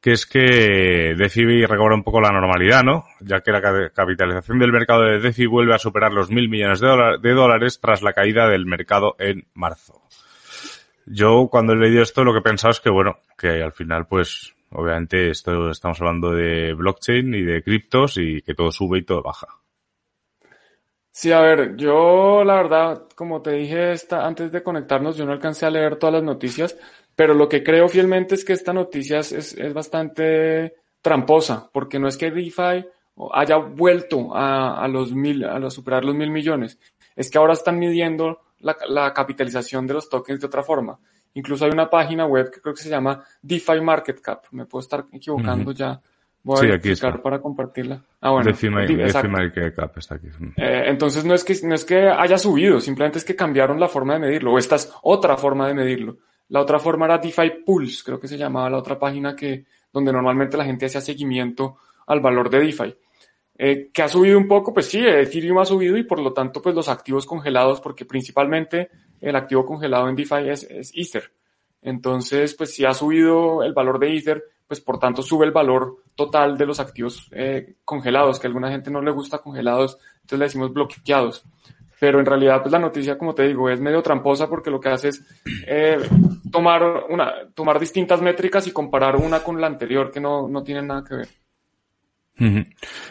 que 0.01 0.11
es 0.11 0.25
que 0.25 1.15
DeFi 1.17 1.65
recobra 1.65 1.95
un 1.95 2.03
poco 2.03 2.21
la 2.21 2.31
normalidad, 2.31 2.83
¿no? 2.83 3.05
Ya 3.19 3.41
que 3.41 3.51
la 3.51 3.91
capitalización 3.91 4.59
del 4.59 4.71
mercado 4.71 5.03
de 5.03 5.19
DeFi 5.19 5.45
vuelve 5.45 5.75
a 5.75 5.79
superar 5.79 6.13
los 6.13 6.29
mil 6.29 6.47
millones 6.49 6.79
de, 6.79 7.33
dólares 7.33 7.79
tras 7.81 8.01
la 8.01 8.13
caída 8.13 8.47
del 8.47 8.65
mercado 8.65 9.15
en 9.19 9.47
marzo. 9.53 10.01
Yo 11.05 11.47
cuando 11.51 11.73
he 11.73 11.77
leído 11.77 12.03
esto 12.03 12.23
lo 12.23 12.31
que 12.31 12.39
he 12.39 12.43
pensado 12.43 12.71
es 12.71 12.79
que, 12.79 12.89
bueno, 12.89 13.17
que 13.37 13.61
al 13.63 13.73
final 13.73 14.05
pues 14.07 14.53
obviamente 14.71 15.29
esto 15.29 15.69
estamos 15.69 15.99
hablando 16.01 16.31
de 16.31 16.73
blockchain 16.73 17.33
y 17.33 17.41
de 17.43 17.63
criptos 17.63 18.17
y 18.17 18.41
que 18.41 18.55
todo 18.55 18.71
sube 18.71 18.99
y 18.99 19.05
todo 19.05 19.21
baja. 19.21 19.47
Sí, 21.11 21.31
a 21.31 21.41
ver, 21.41 21.75
yo 21.75 22.43
la 22.43 22.55
verdad, 22.55 23.07
como 23.15 23.41
te 23.41 23.51
dije 23.51 23.91
esta, 23.91 24.25
antes 24.25 24.51
de 24.51 24.63
conectarnos, 24.63 25.17
yo 25.17 25.25
no 25.25 25.33
alcancé 25.33 25.65
a 25.65 25.71
leer 25.71 25.97
todas 25.97 26.13
las 26.13 26.23
noticias, 26.23 26.77
pero 27.15 27.33
lo 27.33 27.49
que 27.49 27.63
creo 27.63 27.89
fielmente 27.89 28.35
es 28.35 28.45
que 28.45 28.53
esta 28.53 28.71
noticia 28.71 29.19
es, 29.19 29.33
es 29.33 29.73
bastante 29.73 30.75
tramposa, 31.01 31.69
porque 31.73 31.99
no 31.99 32.07
es 32.07 32.15
que 32.15 32.31
DeFi 32.31 32.85
haya 33.33 33.57
vuelto 33.57 34.35
a, 34.35 34.81
a 34.81 34.87
los 34.87 35.13
mil, 35.13 35.43
a 35.43 35.69
superar 35.69 36.05
los 36.05 36.15
mil 36.15 36.31
millones, 36.31 36.79
es 37.15 37.29
que 37.29 37.37
ahora 37.37 37.53
están 37.53 37.77
midiendo 37.77 38.39
la, 38.59 38.77
la, 38.87 39.13
capitalización 39.13 39.87
de 39.87 39.95
los 39.95 40.09
tokens 40.09 40.39
de 40.39 40.47
otra 40.47 40.63
forma. 40.63 40.99
Incluso 41.33 41.65
hay 41.65 41.71
una 41.71 41.89
página 41.89 42.25
web 42.25 42.51
que 42.51 42.59
creo 42.59 42.73
que 42.73 42.81
se 42.81 42.89
llama 42.89 43.23
DeFi 43.41 43.81
Market 43.81 44.19
Cap, 44.21 44.45
me 44.51 44.65
puedo 44.65 44.81
estar 44.81 45.05
equivocando 45.11 45.71
ya. 45.71 45.99
Voy 46.41 46.57
sí, 46.57 46.71
a 46.71 46.75
aquí 46.75 46.91
está. 46.91 47.21
para 47.21 47.39
compartirla. 47.39 48.01
Ah, 48.21 48.31
bueno. 48.31 48.45
DeFi, 48.45 48.69
Market 48.69 49.75
Cap 49.75 49.97
está 49.97 50.15
aquí. 50.15 50.27
Eh, 50.55 50.83
entonces 50.87 51.25
no 51.25 51.33
es 51.33 51.43
que 51.43 51.55
no 51.63 51.75
es 51.75 51.85
que 51.85 52.07
haya 52.09 52.37
subido, 52.37 52.79
simplemente 52.79 53.19
es 53.19 53.25
que 53.25 53.35
cambiaron 53.35 53.79
la 53.79 53.87
forma 53.87 54.13
de 54.13 54.19
medirlo, 54.19 54.53
o 54.53 54.57
esta 54.57 54.75
es 54.75 54.91
otra 55.03 55.37
forma 55.37 55.67
de 55.67 55.73
medirlo. 55.73 56.17
La 56.49 56.61
otra 56.61 56.79
forma 56.79 57.05
era 57.05 57.17
DeFi 57.17 57.63
Pulse, 57.65 58.03
creo 58.03 58.19
que 58.19 58.27
se 58.27 58.37
llamaba 58.37 58.69
la 58.69 58.77
otra 58.77 58.97
página 58.97 59.35
que, 59.35 59.65
donde 59.93 60.11
normalmente 60.11 60.57
la 60.57 60.65
gente 60.65 60.85
hacía 60.85 61.01
seguimiento 61.01 61.77
al 62.07 62.21
valor 62.21 62.49
de 62.49 62.59
DeFi. 62.59 62.95
Eh, 63.61 63.91
que 63.93 64.01
ha 64.01 64.07
subido 64.07 64.37
un 64.37 64.47
poco, 64.47 64.73
pues 64.73 64.85
sí, 64.85 65.05
Ethereum 65.05 65.59
ha 65.59 65.65
subido 65.65 65.97
y 65.97 66.03
por 66.03 66.21
lo 66.21 66.31
tanto, 66.31 66.61
pues 66.61 66.73
los 66.73 66.87
activos 66.87 67.25
congelados, 67.25 67.81
porque 67.81 68.05
principalmente 68.05 68.89
el 69.19 69.35
activo 69.35 69.65
congelado 69.65 70.07
en 70.07 70.15
DeFi 70.15 70.47
es, 70.47 70.93
Ether. 70.95 71.33
Entonces, 71.81 72.55
pues 72.55 72.73
si 72.73 72.85
ha 72.85 72.93
subido 72.93 73.61
el 73.63 73.73
valor 73.73 73.99
de 73.99 74.15
Ether, 74.15 74.43
pues 74.65 74.79
por 74.79 74.97
tanto 74.97 75.21
sube 75.21 75.45
el 75.45 75.51
valor 75.51 75.97
total 76.15 76.57
de 76.57 76.65
los 76.65 76.79
activos 76.79 77.27
eh, 77.33 77.75
congelados, 77.83 78.39
que 78.39 78.47
a 78.47 78.49
alguna 78.49 78.71
gente 78.71 78.91
no 78.91 79.01
le 79.01 79.11
gusta 79.11 79.39
congelados, 79.39 79.97
entonces 80.21 80.39
le 80.39 80.45
decimos 80.45 80.71
bloqueados 80.71 81.43
pero 81.99 82.19
en 82.19 82.25
realidad 82.25 82.61
pues 82.61 82.71
la 82.71 82.79
noticia, 82.79 83.17
como 83.17 83.35
te 83.35 83.45
digo, 83.45 83.69
es 83.69 83.81
medio 83.81 84.01
tramposa 84.01 84.47
porque 84.47 84.71
lo 84.71 84.79
que 84.79 84.87
hace 84.87 85.09
es 85.09 85.21
eh, 85.67 85.97
tomar, 86.49 87.05
una, 87.09 87.33
tomar 87.53 87.77
distintas 87.77 88.21
métricas 88.21 88.65
y 88.67 88.71
comparar 88.71 89.17
una 89.17 89.43
con 89.43 89.59
la 89.59 89.67
anterior 89.67 90.09
que 90.09 90.21
no, 90.21 90.47
no 90.47 90.63
nada 90.63 91.03
que 91.03 91.15
ver. 91.15 91.27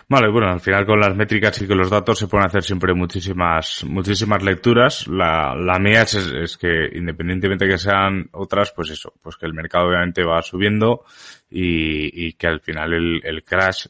Vale, 0.08 0.30
bueno, 0.30 0.48
al 0.48 0.60
final 0.60 0.86
con 0.86 1.00
las 1.00 1.14
métricas 1.14 1.60
y 1.60 1.66
con 1.66 1.76
los 1.76 1.90
datos 1.90 2.18
se 2.18 2.28
pueden 2.28 2.46
hacer 2.46 2.62
siempre 2.62 2.94
muchísimas, 2.94 3.84
muchísimas 3.84 4.42
lecturas. 4.42 5.06
La, 5.06 5.54
la 5.54 5.78
mía 5.78 6.02
es, 6.02 6.14
es, 6.14 6.56
que 6.56 6.88
independientemente 6.94 7.68
que 7.68 7.76
sean 7.76 8.28
otras, 8.32 8.72
pues 8.72 8.90
eso, 8.90 9.12
pues 9.22 9.36
que 9.36 9.46
el 9.46 9.52
mercado 9.52 9.88
obviamente 9.88 10.24
va 10.24 10.40
subiendo 10.42 11.04
y, 11.50 12.28
y 12.28 12.32
que 12.34 12.46
al 12.46 12.60
final 12.60 12.94
el, 12.94 13.20
el 13.22 13.44
crash, 13.44 13.86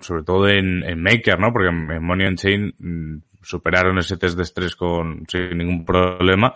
sobre 0.00 0.22
todo 0.22 0.48
en, 0.48 0.82
en 0.82 1.02
Maker, 1.02 1.38
¿no? 1.40 1.52
Porque 1.52 1.68
en, 1.68 2.04
Money 2.04 2.26
on 2.26 2.36
Chain 2.36 2.74
mm, 2.78 3.16
superaron 3.42 3.98
ese 3.98 4.18
test 4.18 4.36
de 4.36 4.42
estrés 4.42 4.76
con, 4.76 5.24
sin 5.28 5.56
ningún 5.56 5.84
problema. 5.84 6.52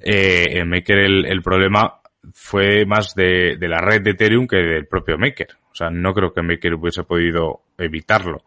Eh, 0.00 0.58
en 0.58 0.68
Maker 0.68 0.98
el, 0.98 1.26
el, 1.26 1.42
problema 1.42 2.00
fue 2.32 2.84
más 2.84 3.14
de, 3.14 3.56
de, 3.58 3.68
la 3.68 3.78
red 3.78 4.02
de 4.02 4.10
Ethereum 4.10 4.46
que 4.48 4.56
del 4.56 4.86
propio 4.86 5.18
Maker. 5.18 5.59
O 5.72 5.74
sea, 5.74 5.90
no 5.90 6.12
creo 6.12 6.32
que 6.32 6.42
Maker 6.42 6.74
hubiese 6.74 7.04
podido 7.04 7.62
evitarlo. 7.78 8.42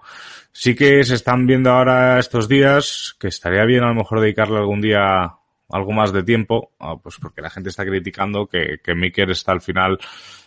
Sí 0.51 0.75
que 0.75 1.03
se 1.03 1.15
están 1.15 1.47
viendo 1.47 1.71
ahora 1.71 2.19
estos 2.19 2.47
días 2.47 3.15
que 3.19 3.27
estaría 3.27 3.63
bien 3.65 3.83
a 3.83 3.88
lo 3.88 3.95
mejor 3.95 4.19
dedicarle 4.19 4.57
algún 4.57 4.81
día 4.81 5.36
algo 5.69 5.91
más 5.91 6.13
de 6.13 6.23
tiempo, 6.23 6.71
ah, 6.79 6.95
pues 7.01 7.17
porque 7.19 7.41
la 7.41 7.49
gente 7.49 7.69
está 7.69 7.86
criticando 7.86 8.45
que, 8.47 8.79
que 8.83 8.93
Maker 8.93 9.31
está 9.31 9.53
al 9.53 9.62
final 9.62 9.97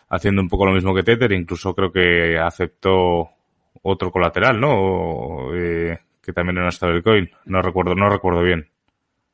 haciendo 0.08 0.40
un 0.40 0.48
poco 0.48 0.66
lo 0.66 0.72
mismo 0.72 0.94
que 0.94 1.02
Tether, 1.02 1.32
incluso 1.32 1.74
creo 1.74 1.90
que 1.90 2.38
aceptó 2.38 3.30
otro 3.82 4.10
colateral, 4.10 4.60
¿no? 4.60 5.54
Eh, 5.54 5.98
que 6.22 6.32
también 6.32 6.58
era 6.58 6.70
un 6.70 7.02
coin, 7.02 7.30
No 7.44 7.62
recuerdo, 7.62 7.94
no 7.94 8.08
recuerdo 8.08 8.42
bien. 8.42 8.68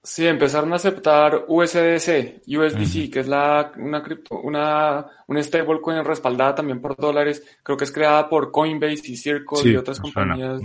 Sí, 0.05 0.27
empezaron 0.27 0.73
a 0.73 0.77
aceptar 0.77 1.45
USDC, 1.47 2.43
USDC, 2.49 3.09
que 3.13 3.21
es 3.21 3.29
la, 3.29 3.73
una 3.77 4.03
cripto, 4.03 4.41
una, 4.41 5.07
una 5.29 5.43
stablecoin 5.43 6.05
respaldada 6.05 6.57
también 6.57 6.81
por 6.81 6.97
dólares. 6.97 7.41
Creo 7.63 7.77
que 7.77 7.85
es 7.85 7.93
creada 7.93 8.29
por 8.29 8.51
Coinbase 8.51 9.13
y 9.13 9.17
Circle 9.17 9.71
y 9.71 9.77
otras 9.77 10.01
compañías. 10.01 10.61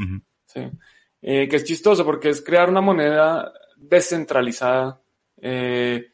sí. 0.48 0.62
eh, 1.22 1.48
que 1.48 1.56
es 1.56 1.64
chistoso 1.64 2.04
porque 2.04 2.30
es 2.30 2.42
crear 2.42 2.68
una 2.68 2.82
moneda 2.82 3.54
descentralizada, 3.76 5.00
eh, 5.40 6.14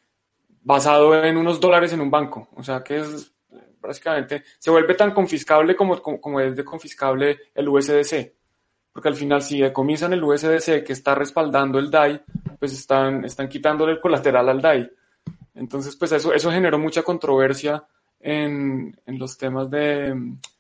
basado 0.62 1.24
en 1.24 1.38
unos 1.38 1.62
dólares 1.62 1.94
en 1.94 2.02
un 2.02 2.12
banco. 2.12 2.50
O 2.58 2.64
sea 2.64 2.84
que 2.84 2.98
es, 2.98 3.34
básicamente, 3.80 4.44
se 4.60 4.70
vuelve 4.70 4.96
tan 4.96 5.14
confiscable 5.14 5.78
como, 5.78 6.02
como, 6.02 6.20
como 6.20 6.42
es 6.42 6.58
de 6.58 6.66
confiscable 6.66 7.40
el 7.56 7.70
USDC 7.70 8.34
porque 8.94 9.10
al 9.10 9.16
final 9.16 9.42
si 9.42 9.60
decomisan 9.60 10.14
el 10.14 10.24
USDC 10.24 10.84
que 10.84 10.94
está 10.94 11.16
respaldando 11.16 11.80
el 11.80 11.90
DAI, 11.90 12.22
pues 12.60 12.74
están, 12.74 13.26
están 13.26 13.50
quitándole 13.50 13.94
el 13.94 14.00
colateral 14.00 14.48
al 14.48 14.62
DAI. 14.62 14.90
Entonces, 15.56 15.96
pues 15.96 16.12
eso, 16.12 16.34
eso 16.34 16.52
generó 16.52 16.78
mucha 16.78 17.02
controversia 17.02 17.84
en, 18.20 18.96
en 19.06 19.20
los 19.20 19.38
temas 19.38 19.70
de, 19.70 20.16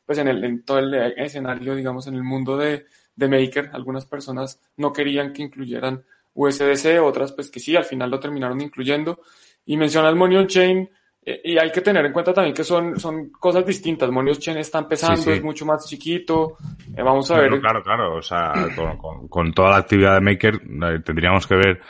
pues 0.05 0.17
en, 0.17 0.27
el, 0.27 0.43
en 0.43 0.63
todo 0.63 0.79
el 0.79 0.93
escenario, 1.17 1.75
digamos, 1.75 2.07
en 2.07 2.15
el 2.15 2.23
mundo 2.23 2.57
de, 2.57 2.85
de 3.15 3.27
Maker. 3.27 3.69
Algunas 3.73 4.05
personas 4.05 4.59
no 4.77 4.91
querían 4.91 5.31
que 5.31 5.43
incluyeran 5.43 6.03
USDC, 6.33 7.01
otras 7.01 7.31
pues 7.31 7.51
que 7.51 7.59
sí, 7.59 7.75
al 7.75 7.85
final 7.85 8.09
lo 8.09 8.19
terminaron 8.19 8.59
incluyendo. 8.61 9.21
Y 9.65 9.77
menciona 9.77 10.09
el 10.09 10.15
Money 10.15 10.37
on 10.37 10.47
Chain, 10.47 10.89
y 11.25 11.57
hay 11.57 11.71
que 11.71 11.81
tener 11.81 12.05
en 12.05 12.11
cuenta 12.11 12.33
también 12.33 12.53
que 12.53 12.63
son, 12.63 12.99
son 12.99 13.29
cosas 13.29 13.65
distintas. 13.65 14.09
Monios 14.09 14.39
Chen 14.39 14.57
está 14.57 14.79
empezando, 14.79 15.31
es 15.31 15.41
mucho 15.41 15.65
más 15.65 15.87
chiquito. 15.87 16.57
Eh, 16.95 17.01
vamos 17.01 17.31
a 17.31 17.39
ver. 17.39 17.59
Claro, 17.61 17.81
claro. 17.81 18.17
O 18.17 18.21
sea, 18.21 18.51
con, 18.75 19.27
con, 19.29 19.53
toda 19.53 19.69
la 19.69 19.77
actividad 19.77 20.15
de 20.15 20.21
Maker 20.21 20.55
eh, 20.55 20.99
tendríamos 21.03 21.47
que 21.47 21.55
ver 21.55 21.81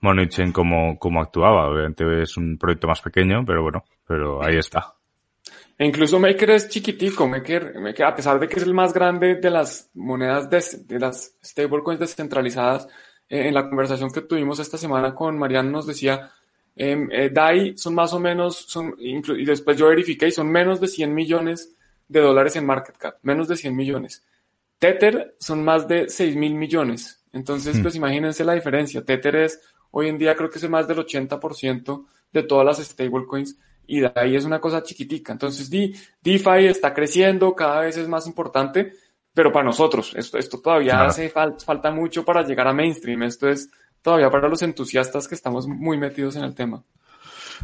Monio 0.00 0.24
Chen 0.26 0.52
cómo, 0.52 0.98
cómo 0.98 1.20
actuaba. 1.20 1.68
Obviamente 1.68 2.22
es 2.22 2.36
un 2.38 2.56
proyecto 2.56 2.86
más 2.86 3.02
pequeño, 3.02 3.44
pero 3.44 3.62
bueno, 3.62 3.84
pero 4.06 4.42
ahí 4.42 4.56
está. 4.56 4.94
E 5.76 5.86
incluso 5.86 6.18
Maker 6.18 6.50
es 6.52 6.68
chiquitico. 6.68 7.28
Maker, 7.28 7.78
Maker, 7.78 8.06
a 8.06 8.14
pesar 8.14 8.40
de 8.40 8.48
que 8.48 8.56
es 8.56 8.62
el 8.62 8.74
más 8.74 8.94
grande 8.94 9.34
de 9.34 9.50
las 9.50 9.90
monedas 9.94 10.48
de, 10.48 10.64
de 10.86 10.98
las 10.98 11.36
stablecoins 11.44 12.00
descentralizadas, 12.00 12.88
en 13.28 13.52
la 13.52 13.68
conversación 13.68 14.10
que 14.10 14.22
tuvimos 14.22 14.58
esta 14.58 14.78
semana 14.78 15.14
con 15.14 15.38
Mariano 15.38 15.70
nos 15.70 15.86
decía 15.86 16.30
eh, 16.78 17.30
DAI 17.32 17.76
son 17.76 17.94
más 17.94 18.12
o 18.12 18.20
menos, 18.20 18.56
son, 18.56 18.94
y 18.98 19.44
después 19.44 19.76
yo 19.76 19.88
verifiqué, 19.88 20.30
son 20.30 20.48
menos 20.48 20.80
de 20.80 20.86
100 20.86 21.12
millones 21.12 21.74
de 22.06 22.20
dólares 22.20 22.56
en 22.56 22.66
market 22.66 22.96
cap, 22.96 23.16
menos 23.22 23.48
de 23.48 23.56
100 23.56 23.74
millones. 23.74 24.24
Tether 24.78 25.34
son 25.40 25.64
más 25.64 25.88
de 25.88 26.08
6 26.08 26.36
mil 26.36 26.54
millones. 26.54 27.24
Entonces, 27.32 27.76
hmm. 27.76 27.82
pues 27.82 27.96
imagínense 27.96 28.44
la 28.44 28.54
diferencia. 28.54 29.04
Tether 29.04 29.36
es, 29.36 29.60
hoy 29.90 30.08
en 30.08 30.18
día 30.18 30.36
creo 30.36 30.48
que 30.48 30.58
es 30.58 30.70
más 30.70 30.86
del 30.86 30.98
80% 30.98 32.06
de 32.32 32.42
todas 32.44 32.64
las 32.64 32.78
stablecoins 32.86 33.58
y 33.86 34.00
DAI 34.00 34.36
es 34.36 34.44
una 34.44 34.60
cosa 34.60 34.82
chiquitica. 34.82 35.32
Entonces, 35.32 35.68
DeFi 35.70 36.66
está 36.66 36.94
creciendo, 36.94 37.54
cada 37.54 37.80
vez 37.80 37.96
es 37.96 38.06
más 38.06 38.26
importante, 38.26 38.92
pero 39.32 39.50
para 39.50 39.64
nosotros, 39.64 40.14
esto, 40.14 40.36
esto 40.38 40.60
todavía 40.60 41.04
hace 41.04 41.30
falta 41.30 41.90
mucho 41.90 42.24
para 42.24 42.42
llegar 42.42 42.68
a 42.68 42.72
mainstream. 42.72 43.22
Esto 43.22 43.48
es 43.48 43.70
todavía 44.08 44.30
para 44.30 44.48
los 44.48 44.62
entusiastas 44.62 45.28
que 45.28 45.34
estamos 45.34 45.68
muy 45.68 45.98
metidos 45.98 46.34
en 46.36 46.44
el 46.44 46.54
tema. 46.54 46.82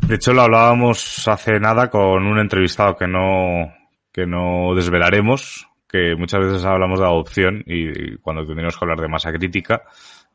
De 0.07 0.17
hecho, 0.17 0.35
lo 0.35 0.43
hablábamos 0.43 1.27
hace 1.27 1.59
nada 1.59 1.89
con 1.89 2.27
un 2.27 2.39
entrevistado 2.39 2.97
que 2.97 3.07
no, 3.07 3.73
que 4.13 4.27
no 4.27 4.75
desvelaremos, 4.75 5.67
que 5.89 6.15
muchas 6.15 6.41
veces 6.41 6.65
hablamos 6.67 7.01
de 7.01 7.07
adopción 7.07 7.65
y, 7.67 8.17
cuando 8.19 8.45
tendremos 8.45 8.77
que 8.77 8.85
hablar 8.85 9.01
de 9.01 9.09
masa 9.09 9.33
crítica, 9.33 9.85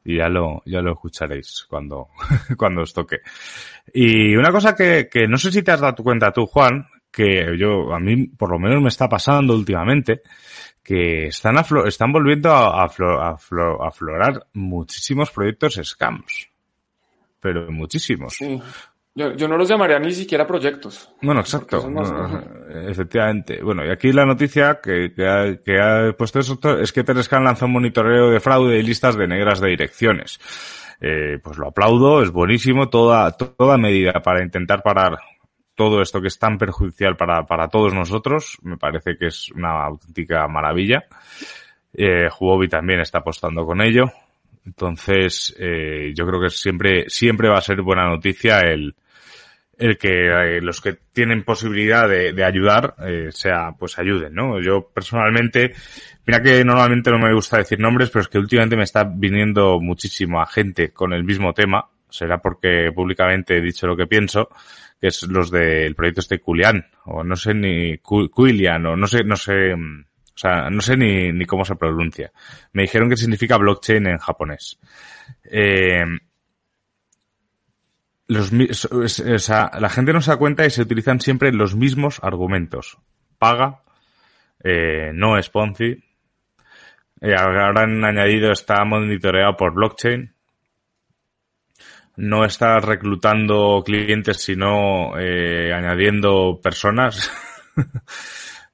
y 0.03 0.17
ya 0.17 0.29
lo, 0.29 0.63
ya 0.65 0.81
lo 0.81 0.93
escucharéis 0.93 1.67
cuando, 1.69 2.07
cuando 2.57 2.81
os 2.81 2.91
toque. 2.91 3.17
Y 3.93 4.35
una 4.35 4.51
cosa 4.51 4.73
que, 4.73 5.07
que 5.11 5.27
no 5.27 5.37
sé 5.37 5.51
si 5.51 5.61
te 5.61 5.71
has 5.71 5.81
dado 5.81 6.03
cuenta 6.03 6.31
tú, 6.31 6.47
Juan, 6.47 6.87
que 7.11 7.55
yo, 7.55 7.93
a 7.93 7.99
mí 7.99 8.29
por 8.29 8.49
lo 8.49 8.57
menos 8.57 8.81
me 8.81 8.89
está 8.89 9.07
pasando 9.07 9.53
últimamente, 9.53 10.23
que 10.89 11.27
están, 11.27 11.55
están 11.85 12.11
volviendo 12.11 12.49
a, 12.49 12.83
aflorar 12.83 14.47
muchísimos 14.53 15.29
proyectos 15.29 15.79
scams. 15.83 16.49
Pero 17.39 17.71
muchísimos. 17.71 18.33
Sí. 18.33 18.59
Yo, 19.13 19.33
yo, 19.33 19.47
no 19.47 19.55
los 19.55 19.69
llamaría 19.69 19.99
ni 19.99 20.11
siquiera 20.11 20.47
proyectos. 20.47 21.11
Bueno, 21.21 21.41
exacto. 21.41 21.87
efectivamente. 22.87 23.61
Bueno, 23.61 23.85
y 23.85 23.91
aquí 23.91 24.11
la 24.11 24.25
noticia 24.25 24.79
que, 24.81 25.13
que, 25.13 25.27
ha, 25.27 25.57
que 25.63 25.79
ha 25.79 26.11
puesto 26.17 26.39
eso 26.39 26.59
es 26.79 26.91
que 26.91 27.03
Terescan 27.03 27.43
lanzó 27.43 27.67
un 27.67 27.73
monitoreo 27.73 28.31
de 28.31 28.39
fraude 28.39 28.79
y 28.79 28.81
listas 28.81 29.15
de 29.15 29.27
negras 29.27 29.61
de 29.61 29.69
direcciones. 29.69 30.39
Eh, 30.99 31.37
pues 31.43 31.59
lo 31.59 31.67
aplaudo, 31.67 32.23
es 32.23 32.31
buenísimo, 32.31 32.89
toda, 32.89 33.31
toda 33.33 33.77
medida 33.77 34.13
para 34.23 34.43
intentar 34.43 34.81
parar 34.81 35.19
todo 35.79 36.01
esto 36.01 36.19
que 36.19 36.27
es 36.27 36.37
tan 36.37 36.57
perjudicial 36.57 37.15
para, 37.15 37.45
para 37.45 37.69
todos 37.69 37.93
nosotros, 37.93 38.57
me 38.63 38.75
parece 38.75 39.15
que 39.15 39.27
es 39.27 39.49
una 39.51 39.85
auténtica 39.85 40.45
maravilla. 40.49 41.05
Eh, 41.93 42.27
Huobi 42.37 42.67
también 42.67 42.99
está 42.99 43.19
apostando 43.19 43.65
con 43.65 43.79
ello. 43.81 44.11
Entonces, 44.65 45.55
eh, 45.57 46.11
yo 46.13 46.27
creo 46.27 46.41
que 46.41 46.49
siempre, 46.49 47.05
siempre 47.07 47.47
va 47.47 47.59
a 47.59 47.61
ser 47.61 47.81
buena 47.81 48.09
noticia 48.09 48.59
el, 48.59 48.93
el 49.77 49.97
que 49.97 50.27
eh, 50.27 50.61
los 50.61 50.81
que 50.81 50.97
tienen 51.13 51.45
posibilidad 51.45 52.09
de, 52.09 52.33
de 52.33 52.43
ayudar, 52.43 52.95
eh, 53.07 53.29
sea, 53.31 53.71
pues 53.79 53.97
ayuden, 53.99 54.33
¿no? 54.33 54.59
Yo 54.59 54.89
personalmente, 54.93 55.71
mira 56.27 56.41
que 56.41 56.65
normalmente 56.65 57.09
no 57.09 57.19
me 57.19 57.33
gusta 57.33 57.59
decir 57.59 57.79
nombres, 57.79 58.09
pero 58.09 58.23
es 58.23 58.27
que 58.27 58.37
últimamente 58.37 58.75
me 58.75 58.83
está 58.83 59.05
viniendo 59.05 59.79
muchísimo 59.79 60.41
a 60.41 60.45
gente 60.45 60.91
con 60.91 61.13
el 61.13 61.23
mismo 61.23 61.53
tema. 61.53 61.87
Será 62.09 62.39
porque 62.39 62.91
públicamente 62.93 63.57
he 63.57 63.61
dicho 63.61 63.87
lo 63.87 63.95
que 63.95 64.07
pienso 64.07 64.49
que 64.99 65.07
es 65.07 65.23
los 65.23 65.49
del 65.51 65.95
proyecto 65.95 66.21
este 66.21 66.39
Culian, 66.39 66.85
o 67.05 67.23
no 67.23 67.35
sé 67.35 67.53
ni, 67.53 67.97
Cuilian, 67.99 68.85
o 68.85 68.95
no 68.95 69.07
sé, 69.07 69.23
no 69.23 69.35
sé, 69.35 69.75
mm, 69.75 70.01
o 70.01 70.37
sea, 70.37 70.69
no 70.69 70.81
sé 70.81 70.97
ni, 70.97 71.31
ni 71.31 71.45
cómo 71.45 71.65
se 71.65 71.75
pronuncia. 71.75 72.31
Me 72.73 72.83
dijeron 72.83 73.09
que 73.09 73.17
significa 73.17 73.57
blockchain 73.57 74.07
en 74.07 74.17
japonés. 74.17 74.79
Eh, 75.43 76.05
los, 78.27 78.51
o 78.91 79.07
sea, 79.39 79.71
la 79.79 79.89
gente 79.89 80.13
no 80.13 80.21
se 80.21 80.31
da 80.31 80.37
cuenta 80.37 80.65
y 80.65 80.69
se 80.69 80.83
utilizan 80.83 81.19
siempre 81.19 81.51
los 81.51 81.75
mismos 81.75 82.19
argumentos. 82.21 82.97
Paga, 83.37 83.83
eh, 84.63 85.11
no 85.13 85.37
es 85.37 85.49
Ponzi, 85.49 85.97
eh, 87.21 87.35
ahora 87.35 87.83
han 87.83 88.03
añadido 88.03 88.51
está 88.51 88.83
monitoreado 88.85 89.57
por 89.57 89.73
blockchain, 89.73 90.33
no 92.19 92.43
estás 92.43 92.83
reclutando 92.83 93.81
clientes, 93.85 94.41
sino 94.41 95.17
eh, 95.17 95.73
añadiendo 95.73 96.59
personas. 96.61 97.31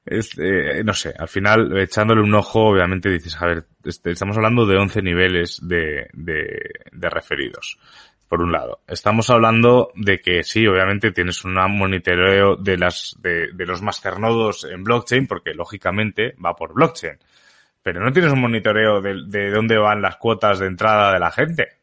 Eh, 0.08 0.84
no 0.84 0.94
sé, 0.94 1.16
al 1.18 1.28
final, 1.28 1.76
echándole 1.80 2.22
un 2.22 2.36
ojo, 2.36 2.68
obviamente 2.68 3.10
dices, 3.10 3.42
a 3.42 3.48
ver, 3.48 3.66
este, 3.84 4.12
estamos 4.12 4.38
hablando 4.38 4.68
de 4.68 4.78
11 4.78 5.02
niveles 5.02 5.60
de, 5.64 6.10
de, 6.14 7.10
referidos. 7.10 7.80
Por 8.28 8.44
un 8.44 8.52
lado, 8.52 8.82
estamos 8.88 9.32
hablando 9.32 9.90
de 9.96 10.20
que 10.20 10.44
sí, 10.44 10.68
obviamente 10.68 11.10
tienes 11.10 11.44
un 11.44 11.56
monitoreo 11.56 12.56
de 12.56 12.78
las, 12.78 13.16
de, 13.20 13.48
de 13.52 13.66
los 13.66 13.82
masternodos 13.82 14.66
en 14.66 14.84
blockchain, 14.84 15.26
porque 15.26 15.56
lógicamente 15.56 16.36
va 16.36 16.56
por 16.56 16.76
blockchain. 16.76 17.18
Pero 17.82 18.00
no 18.00 18.12
tienes 18.12 18.32
un 18.32 18.42
monitoreo 18.42 19.02
de, 19.02 19.24
de 19.26 19.50
dónde 19.50 19.80
van 19.80 20.04
las 20.04 20.18
cuotas 20.18 20.60
de 20.60 20.68
entrada 20.68 21.14
de 21.14 21.20
la 21.20 21.32
gente 21.32 21.75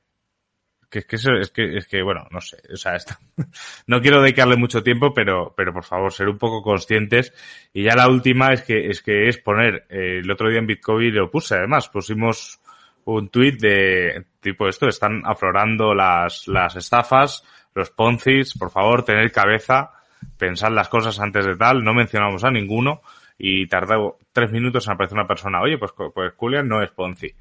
que 0.92 0.98
es 0.98 1.06
que, 1.06 1.16
es 1.16 1.50
que, 1.50 1.76
es 1.78 1.86
que, 1.86 2.02
bueno, 2.02 2.26
no 2.30 2.42
sé, 2.42 2.58
o 2.70 2.76
sea, 2.76 2.96
esto, 2.96 3.14
no 3.86 4.02
quiero 4.02 4.20
dedicarle 4.20 4.56
mucho 4.56 4.82
tiempo, 4.82 5.14
pero, 5.14 5.54
pero 5.56 5.72
por 5.72 5.84
favor, 5.84 6.12
ser 6.12 6.28
un 6.28 6.36
poco 6.36 6.62
conscientes. 6.62 7.32
Y 7.72 7.84
ya 7.84 7.96
la 7.96 8.08
última 8.08 8.52
es 8.52 8.62
que, 8.62 8.88
es 8.88 9.00
que 9.00 9.28
es 9.28 9.38
poner, 9.38 9.86
eh, 9.88 10.18
el 10.22 10.30
otro 10.30 10.50
día 10.50 10.58
en 10.58 10.66
Bitcoin 10.66 11.14
lo 11.14 11.30
puse, 11.30 11.54
además, 11.54 11.88
pusimos 11.88 12.60
un 13.04 13.30
tweet 13.30 13.56
de 13.58 14.26
tipo 14.40 14.68
esto, 14.68 14.86
están 14.86 15.22
aflorando 15.24 15.94
las, 15.94 16.46
las 16.46 16.76
estafas, 16.76 17.42
los 17.74 17.90
poncis, 17.90 18.52
por 18.58 18.70
favor, 18.70 19.02
tener 19.02 19.32
cabeza, 19.32 19.92
pensar 20.36 20.72
las 20.72 20.90
cosas 20.90 21.18
antes 21.18 21.46
de 21.46 21.56
tal, 21.56 21.82
no 21.82 21.94
mencionamos 21.94 22.44
a 22.44 22.50
ninguno, 22.50 23.00
y 23.38 23.66
tardó 23.66 24.18
tres 24.30 24.52
minutos 24.52 24.86
en 24.86 24.92
aparecer 24.92 25.18
una 25.18 25.26
persona, 25.26 25.62
oye, 25.62 25.78
pues, 25.78 25.92
pues 26.14 26.34
Julian 26.36 26.68
no 26.68 26.82
es 26.82 26.90
ponzi 26.90 27.34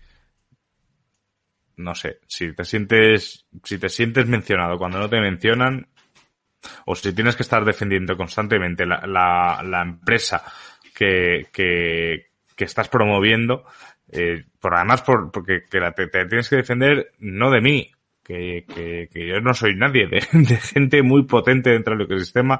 no 1.82 1.96
sé, 1.96 2.20
si 2.28 2.54
te 2.54 2.64
sientes, 2.64 3.46
si 3.64 3.78
te 3.78 3.90
sientes 3.90 4.26
mencionado 4.28 4.78
cuando 4.78 5.00
no 5.00 5.10
te 5.10 5.20
mencionan, 5.20 5.88
o 6.86 6.96
si 6.96 7.14
tienes 7.14 7.36
que 7.36 7.44
estar 7.44 7.66
defendiendo 7.66 8.16
constantemente 8.16 8.86
la, 8.86 9.06
la, 9.08 9.62
la 9.64 9.82
empresa 9.82 10.44
que, 10.96 11.48
que, 11.52 12.28
que, 12.56 12.66
estás 12.66 12.88
promoviendo, 12.88 13.66
eh, 14.12 14.44
por 14.60 14.76
además 14.76 15.02
por, 15.02 15.32
porque 15.32 15.64
que 15.70 15.80
la, 15.80 15.92
te, 15.94 16.08
tienes 16.08 16.50
que 16.50 16.58
defender 16.58 17.14
no 17.20 17.50
de 17.50 17.62
mí, 17.62 17.92
que, 18.24 18.66
que, 18.68 19.10
que 19.12 19.28
yo 19.28 19.42
no 19.42 19.54
soy 19.54 19.76
nadie, 19.76 20.08
de, 20.08 20.22
de, 20.32 20.58
gente 20.58 21.02
muy 21.02 21.24
potente 21.24 21.72
dentro 21.72 21.96
del 21.96 22.06
ecosistema 22.06 22.60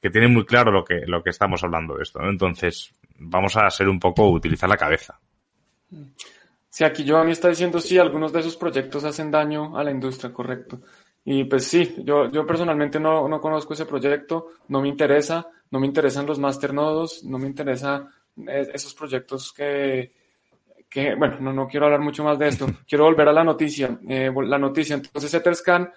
que 0.00 0.10
tiene 0.10 0.28
muy 0.28 0.44
claro 0.44 0.70
lo 0.70 0.84
que, 0.84 1.02
lo 1.06 1.22
que 1.22 1.30
estamos 1.30 1.62
hablando 1.64 1.96
de 1.96 2.02
esto. 2.02 2.20
¿no? 2.20 2.28
Entonces, 2.28 2.92
vamos 3.18 3.56
a 3.56 3.70
ser 3.70 3.88
un 3.88 3.98
poco, 3.98 4.28
utilizar 4.28 4.68
la 4.68 4.76
cabeza. 4.76 5.18
Sí, 6.74 6.82
aquí 6.82 7.04
Giovanni 7.04 7.30
está 7.30 7.48
diciendo 7.48 7.78
sí, 7.78 7.98
algunos 7.98 8.32
de 8.32 8.40
esos 8.40 8.56
proyectos 8.56 9.04
hacen 9.04 9.30
daño 9.30 9.78
a 9.78 9.84
la 9.84 9.92
industria, 9.92 10.32
correcto. 10.32 10.80
Y 11.24 11.44
pues 11.44 11.68
sí, 11.68 11.94
yo, 11.98 12.28
yo 12.32 12.44
personalmente 12.44 12.98
no, 12.98 13.28
no 13.28 13.40
conozco 13.40 13.74
ese 13.74 13.86
proyecto, 13.86 14.48
no 14.66 14.80
me 14.82 14.88
interesa, 14.88 15.46
no 15.70 15.78
me 15.78 15.86
interesan 15.86 16.26
los 16.26 16.40
masternodos, 16.40 17.22
no 17.22 17.38
me 17.38 17.46
interesa 17.46 18.08
eh, 18.48 18.70
esos 18.74 18.92
proyectos 18.92 19.52
que, 19.52 20.14
que 20.90 21.14
bueno, 21.14 21.36
no, 21.38 21.52
no 21.52 21.68
quiero 21.68 21.86
hablar 21.86 22.00
mucho 22.00 22.24
más 22.24 22.40
de 22.40 22.48
esto. 22.48 22.66
Quiero 22.88 23.04
volver 23.04 23.28
a 23.28 23.32
la 23.32 23.44
noticia. 23.44 23.96
Eh, 24.08 24.32
la 24.34 24.58
noticia, 24.58 24.96
entonces 24.96 25.32
Etherscan 25.32 25.92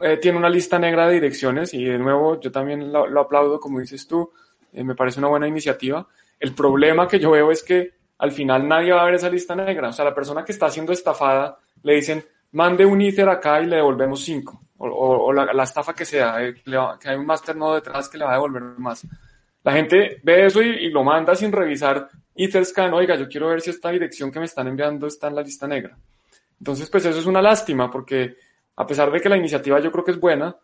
eh, 0.00 0.16
tiene 0.18 0.38
una 0.38 0.48
lista 0.48 0.78
negra 0.78 1.08
de 1.08 1.14
direcciones 1.14 1.74
y 1.74 1.82
de 1.82 1.98
nuevo 1.98 2.38
yo 2.38 2.52
también 2.52 2.92
lo, 2.92 3.08
lo 3.08 3.22
aplaudo, 3.22 3.58
como 3.58 3.80
dices 3.80 4.06
tú, 4.06 4.30
eh, 4.72 4.84
me 4.84 4.94
parece 4.94 5.18
una 5.18 5.26
buena 5.26 5.48
iniciativa. 5.48 6.06
El 6.38 6.54
problema 6.54 7.08
que 7.08 7.18
yo 7.18 7.32
veo 7.32 7.50
es 7.50 7.64
que 7.64 7.98
al 8.20 8.32
final 8.32 8.68
nadie 8.68 8.92
va 8.92 9.00
a 9.00 9.06
ver 9.06 9.14
esa 9.14 9.30
lista 9.30 9.56
negra. 9.56 9.88
O 9.88 9.92
sea, 9.92 10.04
la 10.04 10.14
persona 10.14 10.44
que 10.44 10.52
está 10.52 10.68
siendo 10.68 10.92
estafada 10.92 11.56
le 11.82 11.94
dicen, 11.94 12.22
mande 12.52 12.84
un 12.84 13.00
Ether 13.00 13.28
acá 13.30 13.62
y 13.62 13.66
le 13.66 13.76
devolvemos 13.76 14.22
cinco. 14.22 14.60
O, 14.76 15.32
la, 15.32 15.62
estafa 15.62 15.94
que 15.94 16.04
sea, 16.04 16.42
eh, 16.42 16.54
que 16.64 17.08
hay 17.08 17.16
un 17.16 17.26
masternodo 17.26 17.74
detrás 17.74 18.08
que 18.08 18.18
le 18.18 18.24
va 18.24 18.32
a 18.32 18.34
devolver 18.34 18.62
más. 18.78 19.06
La 19.62 19.72
gente 19.72 20.20
ve 20.22 20.46
eso 20.46 20.62
y, 20.62 20.90
lo 20.90 21.02
manda 21.02 21.34
sin 21.34 21.50
revisar 21.50 22.08
Etherscan. 22.34 22.92
Oiga, 22.92 23.16
yo 23.16 23.26
quiero 23.26 23.48
ver 23.48 23.62
si 23.62 23.70
esta 23.70 23.90
dirección 23.90 24.30
que 24.30 24.38
me 24.38 24.46
están 24.46 24.68
enviando 24.68 25.06
está 25.06 25.28
en 25.28 25.36
la 25.36 25.42
lista 25.42 25.66
negra. 25.66 25.96
Entonces, 26.58 26.90
pues 26.90 27.06
eso 27.06 27.18
es 27.18 27.26
una 27.26 27.40
lástima 27.40 27.90
porque 27.90 28.36
a 28.76 28.86
pesar 28.86 29.10
de 29.10 29.20
que 29.20 29.30
la 29.30 29.36
iniciativa 29.38 29.80
yo 29.80 29.90
creo 29.90 30.04
que 30.04 30.10
es 30.10 30.20
buena, 30.20 30.54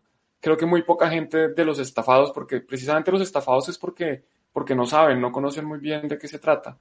creo 0.41 0.59
que 0.59 0.67
muy 0.67 0.83
poca 0.83 1.09
gente 1.09 1.49
de 1.49 1.65
los 1.65 1.79
estafados, 1.79 2.33
porque 2.33 2.61
precisamente 2.61 3.11
los 3.11 3.23
estafados 3.23 3.69
es 3.71 3.79
porque, 3.79 4.25
porque 4.53 4.75
no 4.75 4.85
saben, 4.85 5.21
no 5.21 5.33
conocen 5.33 5.65
muy 5.65 5.79
bien 5.79 6.07
de 6.07 6.19
qué 6.19 6.29
se 6.29 6.39
trata. 6.39 6.77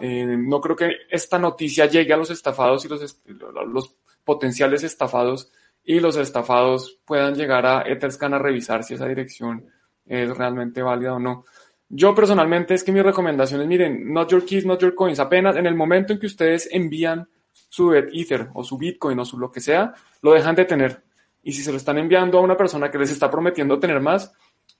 Eh, 0.00 0.36
no 0.38 0.60
creo 0.60 0.76
que 0.76 0.90
esta 1.10 1.38
noticia 1.38 1.86
llegue 1.86 2.12
a 2.12 2.16
los 2.16 2.30
estafados 2.30 2.84
y 2.84 2.88
los, 2.88 3.96
potenciales 4.24 4.82
estafados 4.82 5.52
y 5.84 6.00
los 6.00 6.16
estafados 6.16 6.98
puedan 7.04 7.34
llegar 7.34 7.64
a 7.64 7.82
Etherscan 7.82 8.34
a 8.34 8.38
revisar 8.38 8.82
si 8.82 8.94
esa 8.94 9.06
dirección 9.06 9.66
es 10.04 10.36
realmente 10.36 10.82
válida 10.82 11.14
o 11.14 11.18
no. 11.18 11.44
Yo 11.88 12.14
personalmente 12.14 12.74
es 12.74 12.82
que 12.82 12.90
mi 12.90 13.00
recomendación 13.00 13.60
es, 13.60 13.68
miren, 13.68 14.12
not 14.12 14.28
your 14.30 14.44
keys, 14.44 14.66
not 14.66 14.80
your 14.80 14.94
coins. 14.94 15.20
Apenas 15.20 15.56
en 15.56 15.66
el 15.66 15.76
momento 15.76 16.12
en 16.12 16.18
que 16.18 16.26
ustedes 16.26 16.68
envían 16.72 17.28
su 17.52 17.94
Ether 17.94 18.48
o 18.54 18.64
su 18.64 18.76
Bitcoin 18.76 19.18
o 19.20 19.24
su 19.24 19.38
lo 19.38 19.50
que 19.50 19.60
sea, 19.60 19.94
lo 20.22 20.32
dejan 20.32 20.56
de 20.56 20.64
tener 20.64 21.06
y 21.46 21.52
si 21.52 21.62
se 21.62 21.70
lo 21.70 21.76
están 21.76 21.96
enviando 21.98 22.38
a 22.38 22.40
una 22.40 22.56
persona 22.56 22.90
que 22.90 22.98
les 22.98 23.12
está 23.12 23.30
prometiendo 23.30 23.78
tener 23.78 24.00
más, 24.00 24.32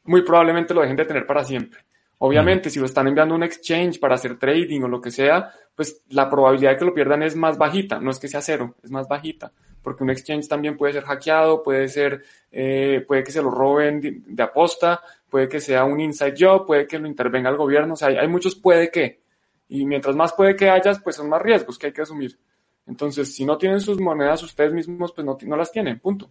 muy 0.03 0.23
probablemente 0.23 0.75
lo 0.75 0.81
dejen 0.81 0.97
de 0.97 1.05
tener 1.05 1.25
para 1.25 1.45
siempre. 1.45 1.79
Obviamente, 2.19 2.71
si 2.71 2.81
lo 2.81 2.87
están 2.87 3.09
enviando 3.09 3.35
a 3.35 3.37
un 3.37 3.43
exchange 3.43 4.01
para 4.01 4.15
hacer 4.15 4.39
trading 4.39 4.83
o 4.83 4.89
lo 4.89 5.01
que 5.01 5.11
sea, 5.11 5.51
pues 5.75 6.03
la 6.09 6.31
probabilidad 6.31 6.71
de 6.71 6.77
que 6.79 6.85
lo 6.87 6.95
pierdan 6.95 7.23
es 7.23 7.37
más 7.37 7.59
bajita, 7.59 8.01
no 8.01 8.11
es 8.11 8.19
que 8.19 8.29
sea 8.29 8.41
cero, 8.41 8.75
es 8.83 8.91
más 8.91 9.07
bajita, 9.07 9.53
porque 9.83 10.03
un 10.03 10.11
exchange 10.11 10.49
también 10.49 10.79
puede 10.79 10.95
ser 10.95 11.05
hackeado, 11.05 11.63
puede 11.63 11.89
ser, 11.89 12.25
eh, 12.51 13.05
puede 13.07 13.23
que 13.23 13.33
se 13.33 13.43
lo 13.43 13.51
roben 13.51 14.25
de, 14.27 14.43
aposta, 14.43 15.03
puede 15.29 15.47
que 15.49 15.61
sea 15.61 15.85
un 15.85 16.01
inside 16.01 16.35
job, 16.39 16.67
puede 16.67 16.87
que 16.87 16.99
lo 16.99 17.07
intervenga 17.07 17.51
el 17.51 17.57
gobierno, 17.57 17.93
o 17.93 17.97
sea, 17.97 18.09
hay, 18.09 18.17
hay 18.17 18.29
muchos 18.29 18.55
puede 18.55 18.91
que, 18.91 19.21
y 19.69 19.85
mientras 19.85 20.17
más 20.17 20.33
puede 20.33 20.57
que 20.57 20.71
hayas, 20.71 21.01
pues 21.01 21.17
son 21.17 21.29
más 21.29 21.43
riesgos 21.43 21.79
que 21.79 21.89
hay 21.89 21.93
que 21.93 22.03
asumir. 22.03 22.39
Entonces, 22.87 23.35
si 23.35 23.45
no 23.45 23.59
tienen 23.59 23.81
sus 23.81 24.01
monedas 24.01 24.43
ustedes 24.43 24.73
mismos, 24.73 25.13
pues 25.13 25.25
no, 25.27 25.37
no 25.43 25.57
las 25.57 25.73
tienen, 25.73 25.99
punto. 25.99 26.31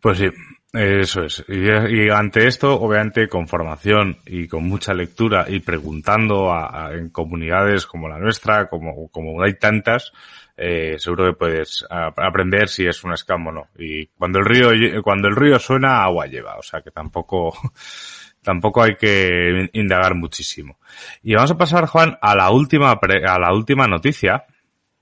Pues 0.00 0.18
sí, 0.18 0.26
eso 0.72 1.24
es. 1.24 1.44
Y, 1.48 2.08
ante 2.08 2.46
esto, 2.46 2.80
obviamente, 2.80 3.28
con 3.28 3.46
formación 3.46 4.18
y 4.24 4.48
con 4.48 4.64
mucha 4.64 4.94
lectura 4.94 5.44
y 5.48 5.60
preguntando 5.60 6.50
a, 6.50 6.92
en 6.94 7.10
comunidades 7.10 7.86
como 7.86 8.08
la 8.08 8.18
nuestra, 8.18 8.68
como, 8.68 9.08
como 9.08 9.42
hay 9.42 9.54
tantas, 9.58 10.12
eh, 10.56 10.96
seguro 10.98 11.26
que 11.26 11.38
puedes 11.38 11.86
aprender 11.90 12.68
si 12.68 12.86
es 12.86 13.04
un 13.04 13.14
scam 13.16 13.48
o 13.48 13.52
no. 13.52 13.68
Y 13.78 14.06
cuando 14.06 14.38
el 14.38 14.46
río, 14.46 15.02
cuando 15.02 15.28
el 15.28 15.36
río 15.36 15.58
suena, 15.58 16.02
agua 16.02 16.26
lleva. 16.26 16.56
O 16.56 16.62
sea 16.62 16.80
que 16.80 16.90
tampoco, 16.90 17.52
tampoco 18.42 18.82
hay 18.82 18.96
que 18.96 19.68
indagar 19.74 20.14
muchísimo. 20.14 20.78
Y 21.22 21.34
vamos 21.34 21.50
a 21.50 21.58
pasar, 21.58 21.86
Juan, 21.86 22.16
a 22.20 22.34
la 22.34 22.50
última, 22.50 22.92
a 22.92 23.38
la 23.38 23.52
última 23.52 23.86
noticia, 23.86 24.46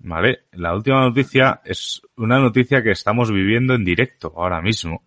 ¿Vale? 0.02 0.44
La 0.52 0.74
última 0.74 1.02
noticia 1.02 1.60
es 1.62 2.00
una 2.16 2.38
noticia 2.38 2.82
que 2.82 2.90
estamos 2.90 3.30
viviendo 3.30 3.74
en 3.74 3.84
directo 3.84 4.32
ahora 4.34 4.62
mismo, 4.62 5.04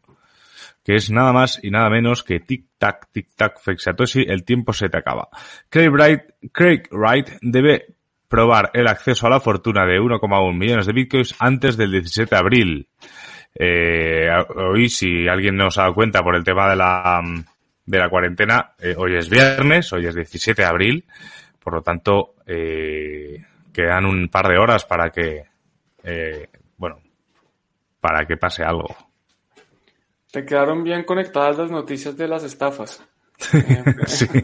que 0.83 0.95
es 0.95 1.09
nada 1.09 1.33
más 1.33 1.59
y 1.63 1.71
nada 1.71 1.89
menos 1.89 2.23
que 2.23 2.41
tic-tac, 2.41 3.07
tic-tac, 3.13 3.59
Fexatoshi, 3.59 4.25
el 4.27 4.43
tiempo 4.43 4.73
se 4.73 4.89
te 4.89 4.97
acaba. 4.97 5.29
Craig 5.69 5.89
Wright, 5.89 6.21
Craig 6.51 6.83
Wright 6.91 7.29
debe 7.41 7.95
probar 8.27 8.71
el 8.73 8.87
acceso 8.87 9.27
a 9.27 9.29
la 9.29 9.39
fortuna 9.39 9.85
de 9.85 9.99
1,1 9.99 10.57
millones 10.57 10.87
de 10.87 10.93
bitcoins 10.93 11.35
antes 11.39 11.77
del 11.77 11.91
17 11.91 12.35
de 12.35 12.39
abril. 12.39 12.87
Eh, 13.53 14.27
hoy, 14.55 14.89
si 14.89 15.27
alguien 15.27 15.55
no 15.55 15.69
se 15.69 15.79
ha 15.79 15.83
dado 15.83 15.93
cuenta 15.95 16.23
por 16.23 16.35
el 16.35 16.43
tema 16.43 16.69
de 16.69 16.75
la, 16.75 17.21
de 17.85 17.99
la 17.99 18.09
cuarentena, 18.09 18.71
eh, 18.79 18.95
hoy 18.97 19.15
es 19.17 19.29
viernes, 19.29 19.93
hoy 19.93 20.07
es 20.07 20.15
17 20.15 20.63
de 20.63 20.67
abril, 20.67 21.05
por 21.59 21.73
lo 21.73 21.81
tanto, 21.81 22.35
eh, 22.45 23.43
quedan 23.71 24.05
un 24.05 24.27
par 24.29 24.47
de 24.47 24.57
horas 24.57 24.85
para 24.85 25.09
que, 25.09 25.43
eh, 26.03 26.49
bueno, 26.77 27.01
para 27.99 28.25
que 28.25 28.37
pase 28.37 28.63
algo. 28.63 28.95
Te 30.33 30.43
quedaron 30.43 30.83
bien 30.83 31.03
conectadas 31.03 31.59
las 31.59 31.69
noticias 31.69 32.17
de 32.17 32.27
las 32.27 32.43
estafas. 32.43 33.03
sí. 34.07 34.25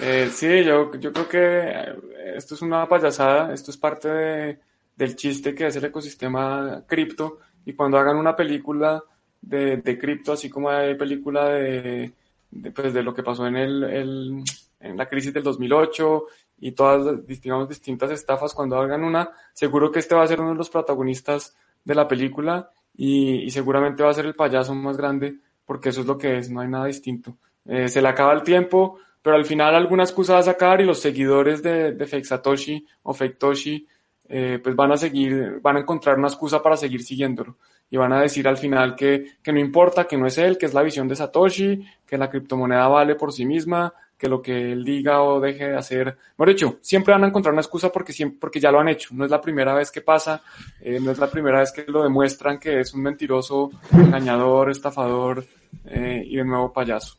Eh, 0.00 0.28
sí, 0.30 0.64
yo, 0.64 0.92
yo 0.96 1.14
creo 1.14 1.26
que 1.26 2.36
esto 2.36 2.54
es 2.54 2.60
una 2.60 2.86
payasada, 2.86 3.54
esto 3.54 3.70
es 3.70 3.78
parte 3.78 4.06
de, 4.06 4.60
del 4.94 5.16
chiste 5.16 5.54
que 5.54 5.66
es 5.66 5.76
el 5.76 5.86
ecosistema 5.86 6.84
cripto 6.86 7.38
y 7.64 7.72
cuando 7.72 7.96
hagan 7.96 8.18
una 8.18 8.36
película 8.36 9.02
de, 9.40 9.78
de 9.78 9.98
cripto, 9.98 10.34
así 10.34 10.50
como 10.50 10.68
hay 10.68 10.94
película 10.94 11.48
de, 11.48 12.12
de, 12.50 12.70
pues 12.70 12.92
de 12.92 13.02
lo 13.02 13.14
que 13.14 13.22
pasó 13.22 13.46
en, 13.46 13.56
el, 13.56 13.82
el, 13.82 14.44
en 14.78 14.96
la 14.98 15.08
crisis 15.08 15.32
del 15.32 15.42
2008 15.42 16.26
y 16.58 16.72
todas, 16.72 17.26
digamos, 17.26 17.70
distintas 17.70 18.10
estafas, 18.10 18.52
cuando 18.52 18.76
hagan 18.76 19.02
una, 19.02 19.30
seguro 19.54 19.90
que 19.90 20.00
este 20.00 20.14
va 20.14 20.22
a 20.22 20.28
ser 20.28 20.42
uno 20.42 20.50
de 20.50 20.58
los 20.58 20.70
protagonistas 20.70 21.56
de 21.82 21.94
la 21.94 22.06
película 22.06 22.70
y, 23.00 23.48
seguramente 23.52 24.02
va 24.02 24.10
a 24.10 24.14
ser 24.14 24.26
el 24.26 24.34
payaso 24.34 24.74
más 24.74 24.96
grande, 24.96 25.38
porque 25.64 25.90
eso 25.90 26.00
es 26.00 26.06
lo 26.06 26.18
que 26.18 26.38
es, 26.38 26.50
no 26.50 26.60
hay 26.60 26.68
nada 26.68 26.86
distinto. 26.86 27.38
Eh, 27.64 27.88
se 27.88 28.02
le 28.02 28.08
acaba 28.08 28.32
el 28.32 28.42
tiempo, 28.42 28.98
pero 29.22 29.36
al 29.36 29.44
final 29.44 29.76
alguna 29.76 30.02
excusa 30.02 30.32
va 30.32 30.40
a 30.40 30.42
sacar 30.42 30.80
y 30.80 30.84
los 30.84 30.98
seguidores 30.98 31.62
de, 31.62 31.92
de 31.92 32.06
Fake 32.06 32.24
Satoshi 32.24 32.84
o 33.04 33.14
Fake 33.14 33.38
Toshi, 33.38 33.86
eh, 34.28 34.58
pues 34.62 34.74
van 34.74 34.90
a 34.90 34.96
seguir, 34.96 35.60
van 35.62 35.76
a 35.76 35.80
encontrar 35.80 36.18
una 36.18 36.26
excusa 36.26 36.60
para 36.60 36.76
seguir 36.76 37.04
siguiéndolo. 37.04 37.56
Y 37.88 37.96
van 37.96 38.12
a 38.12 38.20
decir 38.20 38.48
al 38.48 38.56
final 38.56 38.96
que, 38.96 39.36
que 39.42 39.52
no 39.52 39.60
importa, 39.60 40.06
que 40.06 40.18
no 40.18 40.26
es 40.26 40.36
él, 40.36 40.58
que 40.58 40.66
es 40.66 40.74
la 40.74 40.82
visión 40.82 41.06
de 41.06 41.14
Satoshi, 41.14 41.86
que 42.04 42.18
la 42.18 42.28
criptomoneda 42.28 42.88
vale 42.88 43.14
por 43.14 43.32
sí 43.32 43.46
misma, 43.46 43.94
que 44.18 44.28
lo 44.28 44.42
que 44.42 44.72
él 44.72 44.84
diga 44.84 45.22
o 45.22 45.40
deje 45.40 45.68
de 45.68 45.76
hacer. 45.76 46.18
Bueno, 46.36 46.52
hecho, 46.52 46.78
siempre 46.80 47.14
van 47.14 47.24
a 47.24 47.28
encontrar 47.28 47.52
una 47.52 47.62
excusa 47.62 47.90
porque, 47.90 48.12
siempre, 48.12 48.38
porque 48.40 48.60
ya 48.60 48.72
lo 48.72 48.80
han 48.80 48.88
hecho. 48.88 49.10
No 49.12 49.24
es 49.24 49.30
la 49.30 49.40
primera 49.40 49.74
vez 49.74 49.90
que 49.90 50.02
pasa, 50.02 50.42
eh, 50.80 50.98
no 51.00 51.12
es 51.12 51.18
la 51.18 51.30
primera 51.30 51.60
vez 51.60 51.72
que 51.72 51.84
lo 51.86 52.02
demuestran 52.02 52.58
que 52.58 52.80
es 52.80 52.92
un 52.92 53.02
mentiroso, 53.02 53.70
engañador, 53.92 54.70
estafador 54.70 55.44
eh, 55.86 56.22
y 56.26 56.36
de 56.36 56.44
nuevo 56.44 56.72
payaso. 56.72 57.16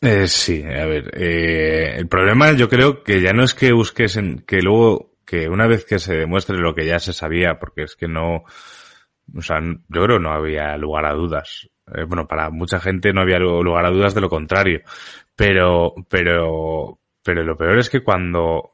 Eh, 0.00 0.28
sí, 0.28 0.62
a 0.62 0.86
ver, 0.86 1.10
eh, 1.14 1.96
el 1.96 2.06
problema 2.06 2.52
yo 2.52 2.68
creo 2.68 3.02
que 3.02 3.20
ya 3.20 3.32
no 3.32 3.42
es 3.42 3.54
que 3.54 3.72
busques 3.72 4.16
en, 4.16 4.40
que 4.40 4.60
luego, 4.60 5.14
que 5.24 5.48
una 5.48 5.66
vez 5.66 5.84
que 5.84 5.98
se 5.98 6.14
demuestre 6.14 6.58
lo 6.58 6.74
que 6.74 6.86
ya 6.86 6.98
se 6.98 7.12
sabía, 7.12 7.58
porque 7.58 7.84
es 7.84 7.96
que 7.96 8.06
no, 8.06 8.44
o 9.34 9.42
sea, 9.42 9.60
yo 9.60 10.04
creo 10.04 10.18
no 10.18 10.32
había 10.32 10.76
lugar 10.76 11.06
a 11.06 11.14
dudas. 11.14 11.68
Eh, 11.94 12.04
bueno, 12.04 12.26
para 12.26 12.50
mucha 12.50 12.78
gente 12.78 13.12
no 13.12 13.22
había 13.22 13.38
lugar 13.38 13.86
a 13.86 13.90
dudas 13.90 14.14
de 14.14 14.20
lo 14.20 14.28
contrario. 14.28 14.82
Pero, 15.36 15.94
pero, 16.08 16.98
pero 17.22 17.44
lo 17.44 17.56
peor 17.56 17.78
es 17.78 17.90
que 17.90 18.02
cuando 18.02 18.72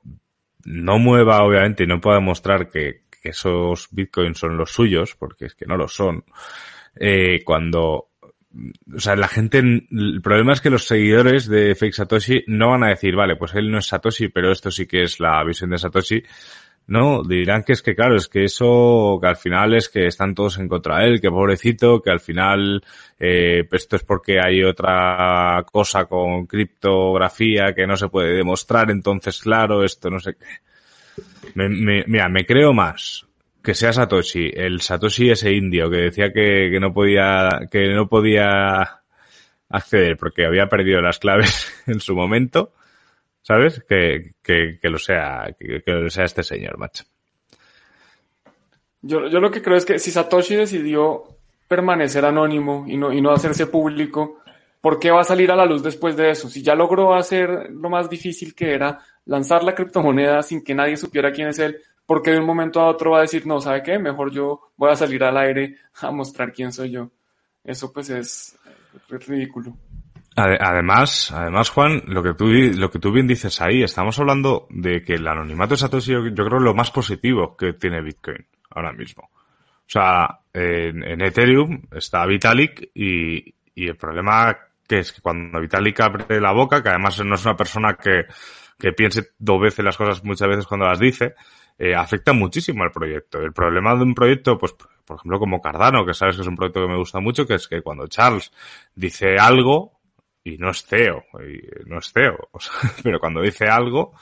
no 0.64 0.98
mueva, 0.98 1.42
obviamente, 1.42 1.84
y 1.84 1.86
no 1.86 2.00
pueda 2.00 2.16
demostrar 2.16 2.68
que, 2.68 3.02
que 3.22 3.30
esos 3.30 3.88
bitcoins 3.90 4.38
son 4.38 4.56
los 4.56 4.70
suyos, 4.70 5.16
porque 5.16 5.46
es 5.46 5.54
que 5.54 5.66
no 5.66 5.76
lo 5.76 5.88
son, 5.88 6.24
eh, 6.94 7.42
cuando, 7.44 8.10
o 8.94 9.00
sea, 9.00 9.16
la 9.16 9.28
gente, 9.28 9.58
el 9.58 10.20
problema 10.22 10.52
es 10.52 10.60
que 10.60 10.70
los 10.70 10.86
seguidores 10.86 11.48
de 11.48 11.74
Fake 11.74 11.94
Satoshi 11.94 12.44
no 12.48 12.70
van 12.70 12.84
a 12.84 12.90
decir, 12.90 13.14
vale, 13.16 13.36
pues 13.36 13.54
él 13.54 13.70
no 13.70 13.78
es 13.78 13.86
Satoshi, 13.86 14.28
pero 14.28 14.52
esto 14.52 14.70
sí 14.70 14.86
que 14.86 15.02
es 15.02 15.20
la 15.20 15.42
visión 15.44 15.70
de 15.70 15.78
Satoshi, 15.78 16.22
no, 16.86 17.22
dirán 17.22 17.62
que 17.62 17.72
es 17.72 17.82
que 17.82 17.94
claro, 17.94 18.16
es 18.16 18.28
que 18.28 18.44
eso, 18.44 19.18
que 19.20 19.28
al 19.28 19.36
final 19.36 19.74
es 19.74 19.88
que 19.88 20.06
están 20.06 20.34
todos 20.34 20.58
en 20.58 20.68
contra 20.68 20.98
de 20.98 21.06
él, 21.06 21.20
que 21.20 21.30
pobrecito, 21.30 22.02
que 22.02 22.10
al 22.10 22.20
final 22.20 22.82
eh, 23.18 23.64
pues 23.68 23.82
esto 23.82 23.96
es 23.96 24.04
porque 24.04 24.40
hay 24.40 24.62
otra 24.62 25.64
cosa 25.70 26.06
con 26.06 26.46
criptografía 26.46 27.72
que 27.74 27.86
no 27.86 27.96
se 27.96 28.08
puede 28.08 28.36
demostrar, 28.36 28.90
entonces 28.90 29.40
claro, 29.40 29.84
esto 29.84 30.10
no 30.10 30.18
sé 30.18 30.34
qué. 30.34 30.46
Me, 31.54 31.68
mira, 32.06 32.28
me 32.28 32.46
creo 32.46 32.72
más 32.72 33.26
que 33.62 33.74
sea 33.74 33.92
Satoshi, 33.92 34.50
el 34.54 34.80
Satoshi 34.80 35.30
ese 35.30 35.52
indio 35.52 35.88
que 35.88 35.98
decía 35.98 36.32
que, 36.32 36.68
que 36.70 36.80
no 36.80 36.92
podía, 36.92 37.48
que 37.70 37.94
no 37.94 38.08
podía 38.08 39.02
acceder 39.68 40.16
porque 40.16 40.44
había 40.44 40.66
perdido 40.66 41.00
las 41.00 41.18
claves 41.18 41.72
en 41.86 42.00
su 42.00 42.14
momento, 42.14 42.72
¿sabes? 43.42 43.84
Que, 43.88 44.34
que, 44.42 44.78
que 44.80 44.88
lo 44.88 44.98
sea, 44.98 45.54
que, 45.58 45.82
lo 45.86 46.08
sea 46.08 46.24
este 46.24 46.42
señor, 46.42 46.78
macho. 46.78 47.04
Yo, 49.02 49.28
yo 49.28 49.40
lo 49.40 49.50
que 49.50 49.62
creo 49.62 49.76
es 49.76 49.84
que 49.84 49.98
si 49.98 50.10
Satoshi 50.10 50.56
decidió 50.56 51.24
permanecer 51.68 52.24
anónimo 52.24 52.84
y 52.86 52.96
no, 52.96 53.12
y 53.12 53.20
no 53.20 53.32
hacerse 53.32 53.66
público, 53.66 54.38
¿por 54.80 54.98
qué 54.98 55.10
va 55.10 55.22
a 55.22 55.24
salir 55.24 55.50
a 55.50 55.56
la 55.56 55.66
luz 55.66 55.82
después 55.82 56.16
de 56.16 56.30
eso? 56.30 56.48
Si 56.48 56.62
ya 56.62 56.74
logró 56.74 57.14
hacer 57.14 57.70
lo 57.70 57.90
más 57.90 58.08
difícil 58.08 58.54
que 58.54 58.72
era 58.74 59.00
lanzar 59.24 59.64
la 59.64 59.74
criptomoneda 59.74 60.42
sin 60.42 60.62
que 60.62 60.74
nadie 60.74 60.96
supiera 60.96 61.32
quién 61.32 61.48
es 61.48 61.58
él, 61.58 61.78
¿por 62.06 62.22
qué 62.22 62.32
de 62.32 62.38
un 62.38 62.46
momento 62.46 62.80
a 62.80 62.88
otro 62.88 63.12
va 63.12 63.18
a 63.18 63.22
decir, 63.22 63.46
no, 63.46 63.60
¿sabe 63.60 63.82
qué? 63.82 63.98
Mejor 63.98 64.30
yo 64.30 64.72
voy 64.76 64.90
a 64.90 64.96
salir 64.96 65.24
al 65.24 65.36
aire 65.36 65.76
a 66.00 66.10
mostrar 66.10 66.52
quién 66.52 66.72
soy 66.72 66.90
yo. 66.90 67.10
Eso 67.64 67.92
pues 67.92 68.10
es, 68.10 68.56
es 69.10 69.26
ridículo. 69.26 69.76
Además, 70.34 71.30
además, 71.30 71.68
Juan, 71.68 72.02
lo 72.06 72.22
que 72.22 72.32
tú, 72.32 72.46
lo 72.46 72.90
que 72.90 72.98
tú 72.98 73.12
bien 73.12 73.26
dices 73.26 73.60
ahí, 73.60 73.82
estamos 73.82 74.18
hablando 74.18 74.66
de 74.70 75.02
que 75.02 75.14
el 75.14 75.26
anonimato 75.28 75.74
de 75.74 75.78
Satoshi 75.78 76.12
yo, 76.12 76.22
creo 76.32 76.56
es 76.56 76.64
lo 76.64 76.74
más 76.74 76.90
positivo 76.90 77.54
que 77.54 77.74
tiene 77.74 78.00
Bitcoin 78.00 78.46
ahora 78.70 78.92
mismo. 78.92 79.24
O 79.24 79.90
sea, 79.92 80.40
en, 80.54 81.20
Ethereum 81.20 81.82
está 81.92 82.24
Vitalik 82.24 82.90
y, 82.94 83.54
y, 83.74 83.88
el 83.88 83.96
problema 83.96 84.56
que 84.88 85.00
es 85.00 85.12
que 85.12 85.20
cuando 85.20 85.60
Vitalik 85.60 86.00
abre 86.00 86.40
la 86.40 86.52
boca, 86.52 86.82
que 86.82 86.88
además 86.88 87.22
no 87.22 87.34
es 87.34 87.44
una 87.44 87.56
persona 87.56 87.94
que, 87.94 88.24
que 88.78 88.92
piense 88.92 89.32
dos 89.38 89.60
veces 89.60 89.84
las 89.84 89.98
cosas 89.98 90.24
muchas 90.24 90.48
veces 90.48 90.66
cuando 90.66 90.86
las 90.86 90.98
dice, 90.98 91.34
eh, 91.78 91.94
afecta 91.94 92.32
muchísimo 92.32 92.84
al 92.84 92.90
proyecto. 92.90 93.40
El 93.40 93.52
problema 93.52 93.94
de 93.94 94.02
un 94.02 94.14
proyecto, 94.14 94.56
pues, 94.56 94.72
por 94.72 95.16
ejemplo, 95.16 95.38
como 95.38 95.60
Cardano, 95.60 96.06
que 96.06 96.14
sabes 96.14 96.36
que 96.36 96.42
es 96.42 96.48
un 96.48 96.56
proyecto 96.56 96.80
que 96.80 96.88
me 96.88 96.96
gusta 96.96 97.20
mucho, 97.20 97.46
que 97.46 97.54
es 97.54 97.68
que 97.68 97.82
cuando 97.82 98.06
Charles 98.06 98.50
dice 98.94 99.36
algo, 99.38 99.92
y 100.44 100.58
no 100.58 100.70
es 100.70 100.84
CEO, 100.84 101.24
no 101.86 101.98
es 101.98 102.12
CEO, 102.12 102.48
pero 103.02 103.20
cuando 103.20 103.40
dice 103.40 103.66
algo, 103.66 104.14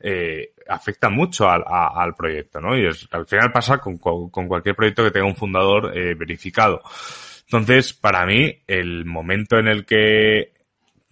eh, 0.00 0.52
afecta 0.68 1.08
mucho 1.08 1.48
al, 1.48 1.64
al, 1.66 2.14
proyecto, 2.14 2.60
¿no? 2.60 2.76
Y 2.76 2.86
es, 2.86 3.08
al 3.10 3.26
final 3.26 3.50
pasa 3.52 3.78
con, 3.78 3.98
con, 3.98 4.30
cualquier 4.30 4.76
proyecto 4.76 5.04
que 5.04 5.10
tenga 5.10 5.26
un 5.26 5.36
fundador 5.36 5.96
eh, 5.96 6.14
verificado. 6.14 6.80
Entonces, 7.42 7.94
para 7.94 8.26
mí, 8.26 8.58
el 8.66 9.04
momento 9.04 9.58
en 9.58 9.68
el 9.68 9.86
que 9.86 10.52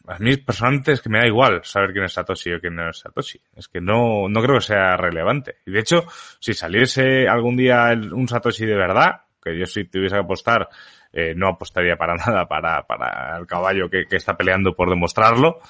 a 0.07 0.19
mí 0.19 0.37
personalmente 0.37 0.93
es 0.93 1.01
que 1.01 1.09
me 1.09 1.19
da 1.19 1.27
igual 1.27 1.61
saber 1.65 1.93
quién 1.93 2.05
es 2.05 2.13
Satoshi 2.13 2.53
o 2.53 2.61
quién 2.61 2.77
no 2.77 2.91
es 2.91 2.99
Satoshi. 2.99 3.41
Es 3.57 3.69
que 3.69 3.81
no, 3.81 4.29
no 4.29 4.43
creo 4.43 4.57
que 4.57 4.67
sea 4.67 4.97
relevante. 4.97 5.57
Y 5.67 5.73
de 5.73 5.81
hecho, 5.81 6.05
si 6.39 6.55
saliese 6.55 7.27
algún 7.27 7.57
día 7.57 7.93
un 8.13 8.29
Satoshi 8.29 8.67
de 8.67 8.77
verdad, 8.77 9.23
que 9.43 9.59
yo 9.59 9.67
si 9.67 9.85
tuviese 9.85 10.15
que 10.15 10.21
apostar, 10.21 10.69
eh, 11.13 11.35
no 11.37 11.49
apostaría 11.49 11.97
para 11.97 12.15
nada 12.27 12.47
para, 12.47 12.87
para 12.87 13.39
el 13.39 13.47
caballo 13.47 13.89
que, 13.89 14.07
que 14.07 14.17
está 14.17 14.37
peleando 14.37 14.75
por 14.75 14.91
demostrarlo. 14.91 15.61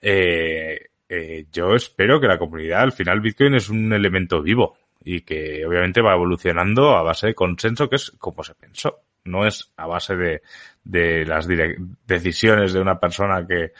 Eh, 0.00 0.90
eh, 1.08 1.46
yo 1.52 1.74
espero 1.74 2.20
que 2.20 2.26
la 2.26 2.38
comunidad, 2.38 2.82
al 2.82 2.92
final 2.92 3.20
Bitcoin 3.20 3.54
es 3.54 3.68
un 3.68 3.92
elemento 3.92 4.42
vivo 4.42 4.76
y 5.04 5.20
que 5.20 5.64
obviamente 5.66 6.00
va 6.00 6.14
evolucionando 6.14 6.96
a 6.96 7.02
base 7.02 7.28
de 7.28 7.34
consenso, 7.34 7.88
que 7.88 7.96
es 7.96 8.10
como 8.18 8.42
se 8.42 8.54
pensó. 8.54 9.00
No 9.24 9.46
es 9.46 9.72
a 9.76 9.86
base 9.86 10.16
de, 10.16 10.42
de 10.82 11.24
las 11.24 11.46
decisiones 12.06 12.72
de 12.72 12.80
una 12.80 12.98
persona 12.98 13.46
que, 13.46 13.72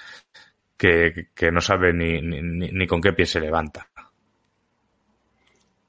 que, 0.77 1.29
que 1.35 1.51
no 1.51 1.61
sabe 1.61 1.93
ni, 1.93 2.21
ni, 2.21 2.41
ni 2.41 2.87
con 2.87 3.01
qué 3.01 3.12
pie 3.12 3.27
se 3.27 3.41
levanta. 3.41 3.89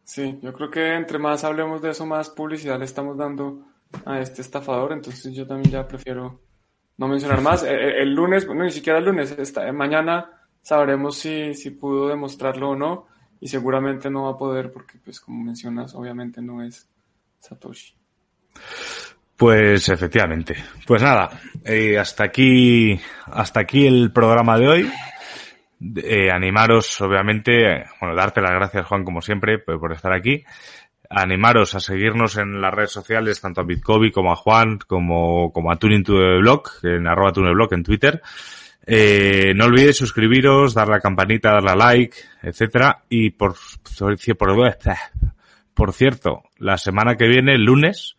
Sí, 0.03 0.39
yo 0.41 0.53
creo 0.53 0.69
que 0.69 0.93
entre 0.93 1.17
más 1.17 1.43
hablemos 1.43 1.81
de 1.81 1.91
eso, 1.91 2.05
más 2.05 2.29
publicidad 2.29 2.77
le 2.79 2.85
estamos 2.85 3.17
dando 3.17 3.65
a 4.05 4.19
este 4.19 4.41
estafador, 4.41 4.93
entonces 4.93 5.33
yo 5.33 5.47
también 5.47 5.71
ya 5.71 5.87
prefiero 5.87 6.41
no 6.97 7.07
mencionar 7.07 7.41
más. 7.41 7.63
El, 7.63 7.69
eh, 7.69 7.87
eh, 7.87 8.01
el 8.03 8.13
lunes, 8.13 8.45
bueno, 8.45 8.63
ni 8.63 8.71
siquiera 8.71 8.99
el 8.99 9.05
lunes, 9.05 9.31
esta, 9.37 9.71
mañana 9.71 10.29
sabremos 10.61 11.17
si, 11.17 11.53
si 11.53 11.71
pudo 11.71 12.09
demostrarlo 12.09 12.71
o 12.71 12.75
no, 12.75 13.07
y 13.39 13.47
seguramente 13.47 14.09
no 14.09 14.23
va 14.23 14.31
a 14.31 14.37
poder 14.37 14.71
porque, 14.71 14.97
pues, 15.03 15.19
como 15.19 15.43
mencionas, 15.43 15.93
obviamente 15.95 16.41
no 16.41 16.63
es 16.63 16.89
Satoshi. 17.39 17.93
Pues 19.35 19.89
efectivamente. 19.89 20.55
Pues 20.87 21.01
nada, 21.01 21.29
eh, 21.63 21.99
hasta 21.99 22.23
aquí, 22.23 22.99
hasta 23.25 23.59
aquí 23.59 23.85
el 23.85 24.11
programa 24.11 24.57
de 24.57 24.67
hoy. 24.67 24.91
Eh, 25.97 26.31
animaros, 26.31 27.01
obviamente, 27.01 27.83
bueno, 27.99 28.15
darte 28.15 28.41
las 28.41 28.51
gracias, 28.51 28.87
Juan, 28.87 29.03
como 29.03 29.21
siempre, 29.21 29.59
por 29.59 29.91
estar 29.91 30.13
aquí. 30.13 30.43
Animaros 31.09 31.75
a 31.75 31.79
seguirnos 31.79 32.37
en 32.37 32.61
las 32.61 32.73
redes 32.73 32.91
sociales, 32.91 33.41
tanto 33.41 33.61
a 33.61 33.65
Bitcovi 33.65 34.11
como 34.11 34.31
a 34.31 34.35
Juan, 34.35 34.79
como, 34.87 35.51
como 35.51 35.71
a 35.71 35.75
Tuning 35.77 36.03
the 36.03 36.39
en 36.83 37.07
arroba 37.07 37.31
Blog 37.31 37.73
en 37.73 37.83
Twitter. 37.83 38.21
Eh, 38.87 39.53
no 39.55 39.65
olvidéis 39.65 39.97
suscribiros, 39.97 40.73
dar 40.73 40.87
la 40.87 40.99
campanita, 40.99 41.51
darle 41.51 41.71
a 41.71 41.75
like, 41.75 42.17
etcétera. 42.43 43.03
Y 43.09 43.31
por, 43.31 43.55
por, 43.97 44.17
por 45.73 45.93
cierto, 45.93 46.43
la 46.57 46.77
semana 46.77 47.15
que 47.15 47.27
viene, 47.27 47.55
el 47.55 47.63
lunes, 47.63 48.17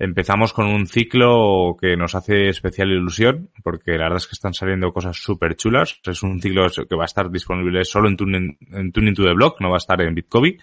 empezamos 0.00 0.52
con 0.52 0.66
un 0.66 0.86
ciclo 0.86 1.76
que 1.80 1.96
nos 1.96 2.14
hace 2.14 2.48
especial 2.48 2.90
ilusión, 2.90 3.50
porque 3.62 3.92
la 3.92 4.04
verdad 4.04 4.16
es 4.16 4.26
que 4.26 4.34
están 4.34 4.54
saliendo 4.54 4.92
cosas 4.92 5.16
súper 5.16 5.56
chulas. 5.56 6.00
Es 6.04 6.22
un 6.22 6.40
ciclo 6.40 6.66
que 6.88 6.96
va 6.96 7.04
a 7.04 7.06
estar 7.06 7.30
disponible 7.30 7.84
solo 7.84 8.08
en 8.08 8.16
Tuning, 8.16 8.58
en 8.72 8.92
Tuning 8.92 9.14
to 9.14 9.24
the 9.24 9.34
Blog, 9.34 9.60
no 9.60 9.68
va 9.68 9.76
a 9.76 9.78
estar 9.78 10.00
en 10.00 10.14
Bitcovi, 10.14 10.58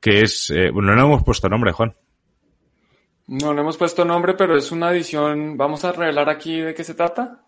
que 0.00 0.20
es, 0.22 0.50
eh, 0.50 0.70
bueno, 0.72 0.94
no 0.94 1.06
hemos 1.06 1.24
puesto 1.24 1.48
nombre, 1.48 1.72
Juan. 1.72 1.94
No 3.26 3.52
le 3.52 3.60
hemos 3.60 3.76
puesto 3.76 4.04
nombre, 4.04 4.34
pero 4.34 4.56
es 4.56 4.72
una 4.72 4.90
edición. 4.90 5.56
¿Vamos 5.56 5.84
a 5.84 5.92
revelar 5.92 6.30
aquí 6.30 6.60
de 6.60 6.74
qué 6.74 6.82
se 6.82 6.94
trata? 6.94 7.44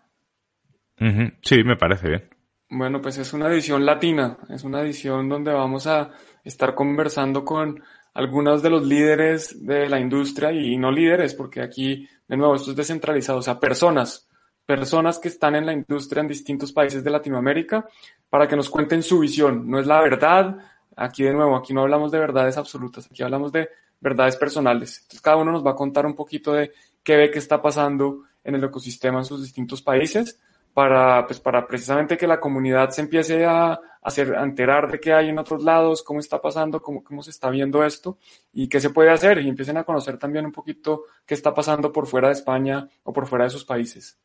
Sí, 1.41 1.63
me 1.63 1.75
parece 1.75 2.07
bien. 2.07 2.29
Bueno, 2.69 3.01
pues 3.01 3.17
es 3.17 3.33
una 3.33 3.47
edición 3.47 3.85
latina, 3.85 4.37
es 4.49 4.63
una 4.63 4.81
edición 4.81 5.27
donde 5.27 5.51
vamos 5.51 5.87
a 5.87 6.11
estar 6.43 6.75
conversando 6.75 7.43
con 7.43 7.83
algunos 8.13 8.61
de 8.61 8.69
los 8.69 8.85
líderes 8.85 9.65
de 9.65 9.89
la 9.89 9.99
industria 9.99 10.51
y 10.51 10.77
no 10.77 10.91
líderes, 10.91 11.33
porque 11.33 11.61
aquí, 11.61 12.07
de 12.27 12.37
nuevo, 12.37 12.55
esto 12.55 12.71
es 12.71 12.77
descentralizado, 12.77 13.39
o 13.39 13.41
sea, 13.41 13.59
personas, 13.59 14.29
personas 14.65 15.19
que 15.19 15.29
están 15.29 15.55
en 15.55 15.65
la 15.65 15.73
industria 15.73 16.21
en 16.21 16.27
distintos 16.27 16.71
países 16.71 17.03
de 17.03 17.09
Latinoamérica 17.09 17.85
para 18.29 18.47
que 18.47 18.55
nos 18.55 18.69
cuenten 18.69 19.03
su 19.03 19.19
visión. 19.19 19.69
No 19.69 19.79
es 19.79 19.87
la 19.87 19.99
verdad, 20.01 20.57
aquí 20.95 21.23
de 21.23 21.33
nuevo, 21.33 21.55
aquí 21.55 21.73
no 21.73 21.81
hablamos 21.81 22.11
de 22.11 22.19
verdades 22.19 22.57
absolutas, 22.57 23.05
aquí 23.05 23.23
hablamos 23.23 23.51
de 23.51 23.69
verdades 23.99 24.35
personales. 24.35 24.97
Entonces, 24.97 25.21
cada 25.21 25.37
uno 25.37 25.51
nos 25.51 25.65
va 25.65 25.71
a 25.71 25.75
contar 25.75 26.05
un 26.05 26.15
poquito 26.15 26.53
de 26.53 26.71
qué 27.03 27.15
ve 27.15 27.31
que 27.31 27.39
está 27.39 27.61
pasando 27.61 28.23
en 28.43 28.55
el 28.55 28.63
ecosistema 28.63 29.19
en 29.19 29.25
sus 29.25 29.41
distintos 29.41 29.81
países 29.81 30.39
para, 30.73 31.25
pues, 31.27 31.39
para 31.39 31.67
precisamente 31.67 32.17
que 32.17 32.27
la 32.27 32.39
comunidad 32.39 32.89
se 32.89 33.01
empiece 33.01 33.45
a, 33.45 33.79
hacer, 34.01 34.33
enterar 34.33 34.91
de 34.91 34.99
qué 34.99 35.13
hay 35.13 35.29
en 35.29 35.37
otros 35.37 35.63
lados, 35.63 36.01
cómo 36.01 36.19
está 36.19 36.41
pasando, 36.41 36.81
cómo, 36.81 37.03
cómo 37.03 37.21
se 37.21 37.29
está 37.29 37.49
viendo 37.49 37.83
esto 37.83 38.17
y 38.51 38.67
qué 38.67 38.79
se 38.79 38.89
puede 38.89 39.11
hacer 39.11 39.39
y 39.39 39.47
empiecen 39.47 39.77
a 39.77 39.83
conocer 39.83 40.17
también 40.17 40.45
un 40.45 40.51
poquito 40.51 41.03
qué 41.25 41.35
está 41.35 41.53
pasando 41.53 41.91
por 41.91 42.07
fuera 42.07 42.29
de 42.29 42.33
España 42.33 42.87
o 43.03 43.13
por 43.13 43.27
fuera 43.27 43.45
de 43.45 43.51
sus 43.51 43.65
países. 43.65 44.17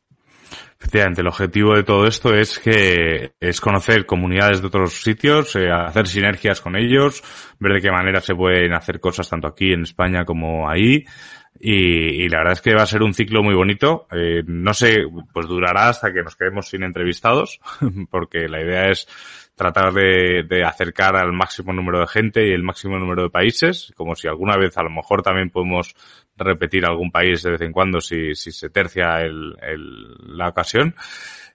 Efectivamente, 0.78 1.22
el 1.22 1.26
objetivo 1.26 1.74
de 1.74 1.82
todo 1.82 2.06
esto 2.06 2.34
es 2.34 2.58
que 2.58 3.32
es 3.40 3.60
conocer 3.60 4.06
comunidades 4.06 4.60
de 4.60 4.66
otros 4.66 5.02
sitios, 5.02 5.56
eh, 5.56 5.70
hacer 5.70 6.06
sinergias 6.06 6.60
con 6.60 6.76
ellos, 6.76 7.22
ver 7.58 7.74
de 7.74 7.80
qué 7.80 7.90
manera 7.90 8.20
se 8.20 8.34
pueden 8.34 8.74
hacer 8.74 9.00
cosas 9.00 9.28
tanto 9.28 9.48
aquí 9.48 9.72
en 9.72 9.82
España 9.82 10.24
como 10.24 10.68
ahí, 10.68 11.04
y, 11.60 12.28
la 12.28 12.38
verdad 12.38 12.52
es 12.54 12.60
que 12.60 12.74
va 12.74 12.82
a 12.82 12.86
ser 12.86 13.02
un 13.02 13.14
ciclo 13.14 13.42
muy 13.42 13.54
bonito. 13.54 14.06
Eh, 14.12 14.42
no 14.46 14.74
sé, 14.74 15.04
pues 15.32 15.46
durará 15.46 15.88
hasta 15.88 16.12
que 16.12 16.22
nos 16.22 16.36
quedemos 16.36 16.68
sin 16.68 16.82
entrevistados, 16.82 17.60
porque 18.10 18.48
la 18.48 18.60
idea 18.60 18.90
es 18.90 19.08
tratar 19.54 19.92
de, 19.92 20.64
acercar 20.64 21.16
al 21.16 21.32
máximo 21.32 21.72
número 21.72 22.00
de 22.00 22.06
gente 22.06 22.46
y 22.46 22.52
el 22.52 22.62
máximo 22.62 22.98
número 22.98 23.22
de 23.22 23.30
países, 23.30 23.92
como 23.96 24.14
si 24.14 24.28
alguna 24.28 24.56
vez 24.56 24.76
a 24.76 24.82
lo 24.82 24.90
mejor 24.90 25.22
también 25.22 25.50
podemos 25.50 25.94
repetir 26.36 26.84
algún 26.84 27.10
país 27.10 27.42
de 27.42 27.52
vez 27.52 27.60
en 27.62 27.72
cuando 27.72 28.00
si, 28.00 28.34
si 28.34 28.52
se 28.52 28.70
tercia 28.70 29.20
el, 29.20 29.56
el, 29.62 30.36
la 30.36 30.48
ocasión. 30.48 30.94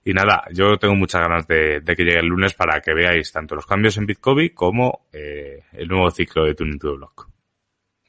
Y 0.03 0.13
nada, 0.13 0.43
yo 0.51 0.77
tengo 0.77 0.95
muchas 0.95 1.21
ganas 1.21 1.47
de, 1.47 1.81
de, 1.81 1.95
que 1.95 2.03
llegue 2.03 2.19
el 2.19 2.25
lunes 2.25 2.53
para 2.53 2.81
que 2.81 2.93
veáis 2.93 3.31
tanto 3.31 3.55
los 3.55 3.67
cambios 3.67 3.97
en 3.97 4.07
Bitcoin 4.07 4.49
como 4.49 5.05
eh, 5.13 5.63
el 5.73 5.87
nuevo 5.87 6.09
ciclo 6.09 6.45
de 6.45 6.55
Tuning 6.55 6.79
to 6.79 6.91
the 6.91 6.97
Block. 6.97 7.29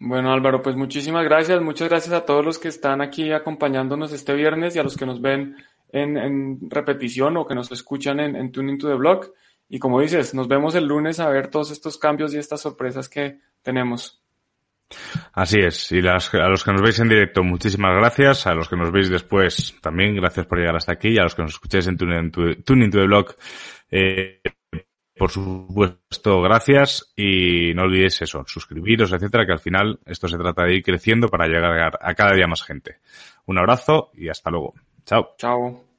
Bueno, 0.01 0.33
Álvaro, 0.33 0.63
pues 0.63 0.75
muchísimas 0.75 1.25
gracias. 1.25 1.61
Muchas 1.61 1.89
gracias 1.89 2.15
a 2.15 2.25
todos 2.25 2.45
los 2.45 2.59
que 2.59 2.69
están 2.69 3.03
aquí 3.03 3.31
acompañándonos 3.31 4.13
este 4.13 4.35
viernes 4.35 4.75
y 4.75 4.79
a 4.79 4.83
los 4.83 4.97
que 4.97 5.07
nos 5.07 5.21
ven 5.21 5.57
en, 5.91 6.59
repetición 6.71 7.37
o 7.37 7.47
que 7.47 7.55
nos 7.55 7.71
escuchan 7.71 8.21
en, 8.21 8.37
en 8.37 8.51
Tuning 8.51 8.79
to 8.79 8.89
the 8.89 8.95
Blog. 8.95 9.31
Y 9.69 9.79
como 9.79 10.01
dices, 10.01 10.35
nos 10.35 10.49
vemos 10.49 10.75
el 10.75 10.87
lunes 10.87 11.21
a 11.21 11.29
ver 11.29 11.49
todos 11.49 11.71
estos 11.71 11.99
cambios 11.99 12.35
y 12.35 12.39
estas 12.39 12.63
sorpresas 12.63 13.09
que 13.09 13.39
tenemos. 13.63 14.22
Así 15.33 15.59
es. 15.61 15.93
Y 15.93 16.01
las, 16.01 16.33
a 16.35 16.49
los 16.49 16.65
que 16.65 16.73
nos 16.73 16.83
veis 16.83 16.99
en 17.01 17.09
directo, 17.09 17.43
muchísimas 17.43 17.95
gracias. 17.95 18.47
A 18.47 18.55
los 18.55 18.69
que 18.69 18.77
nos 18.77 18.91
veis 18.93 19.09
después, 19.09 19.75
también 19.81 20.15
gracias 20.15 20.47
por 20.47 20.59
llegar 20.59 20.77
hasta 20.77 20.93
aquí. 20.93 21.09
Y 21.09 21.19
a 21.19 21.23
los 21.23 21.35
que 21.35 21.43
nos 21.43 21.53
escucháis 21.53 21.87
en 21.87 21.97
Tuning 21.97 22.31
to, 22.31 22.99
the 22.99 23.07
Blog, 23.07 23.35
eh, 23.91 24.41
por 25.17 25.31
supuesto, 25.31 26.41
gracias 26.41 27.13
y 27.17 27.75
no 27.75 27.83
olvidéis 27.83 28.23
eso, 28.23 28.43
suscribiros, 28.47 29.13
etcétera, 29.13 29.47
que 29.47 29.53
al 29.53 29.61
final 29.61 30.01
esto 30.07 30.27
se 30.27 30.39
trata 30.39 30.65
de 30.65 30.77
ir 30.77 30.83
creciendo 30.83 31.29
para 31.29 31.47
llegar 31.47 31.99
a 32.01 32.15
cada 32.15 32.35
día 32.35 32.47
más 32.47 32.63
gente. 32.63 32.99
Un 33.47 33.59
abrazo 33.59 34.11
y 34.15 34.29
hasta 34.29 34.51
luego. 34.51 34.75
Chao. 35.05 35.35
Chao. 35.37 35.92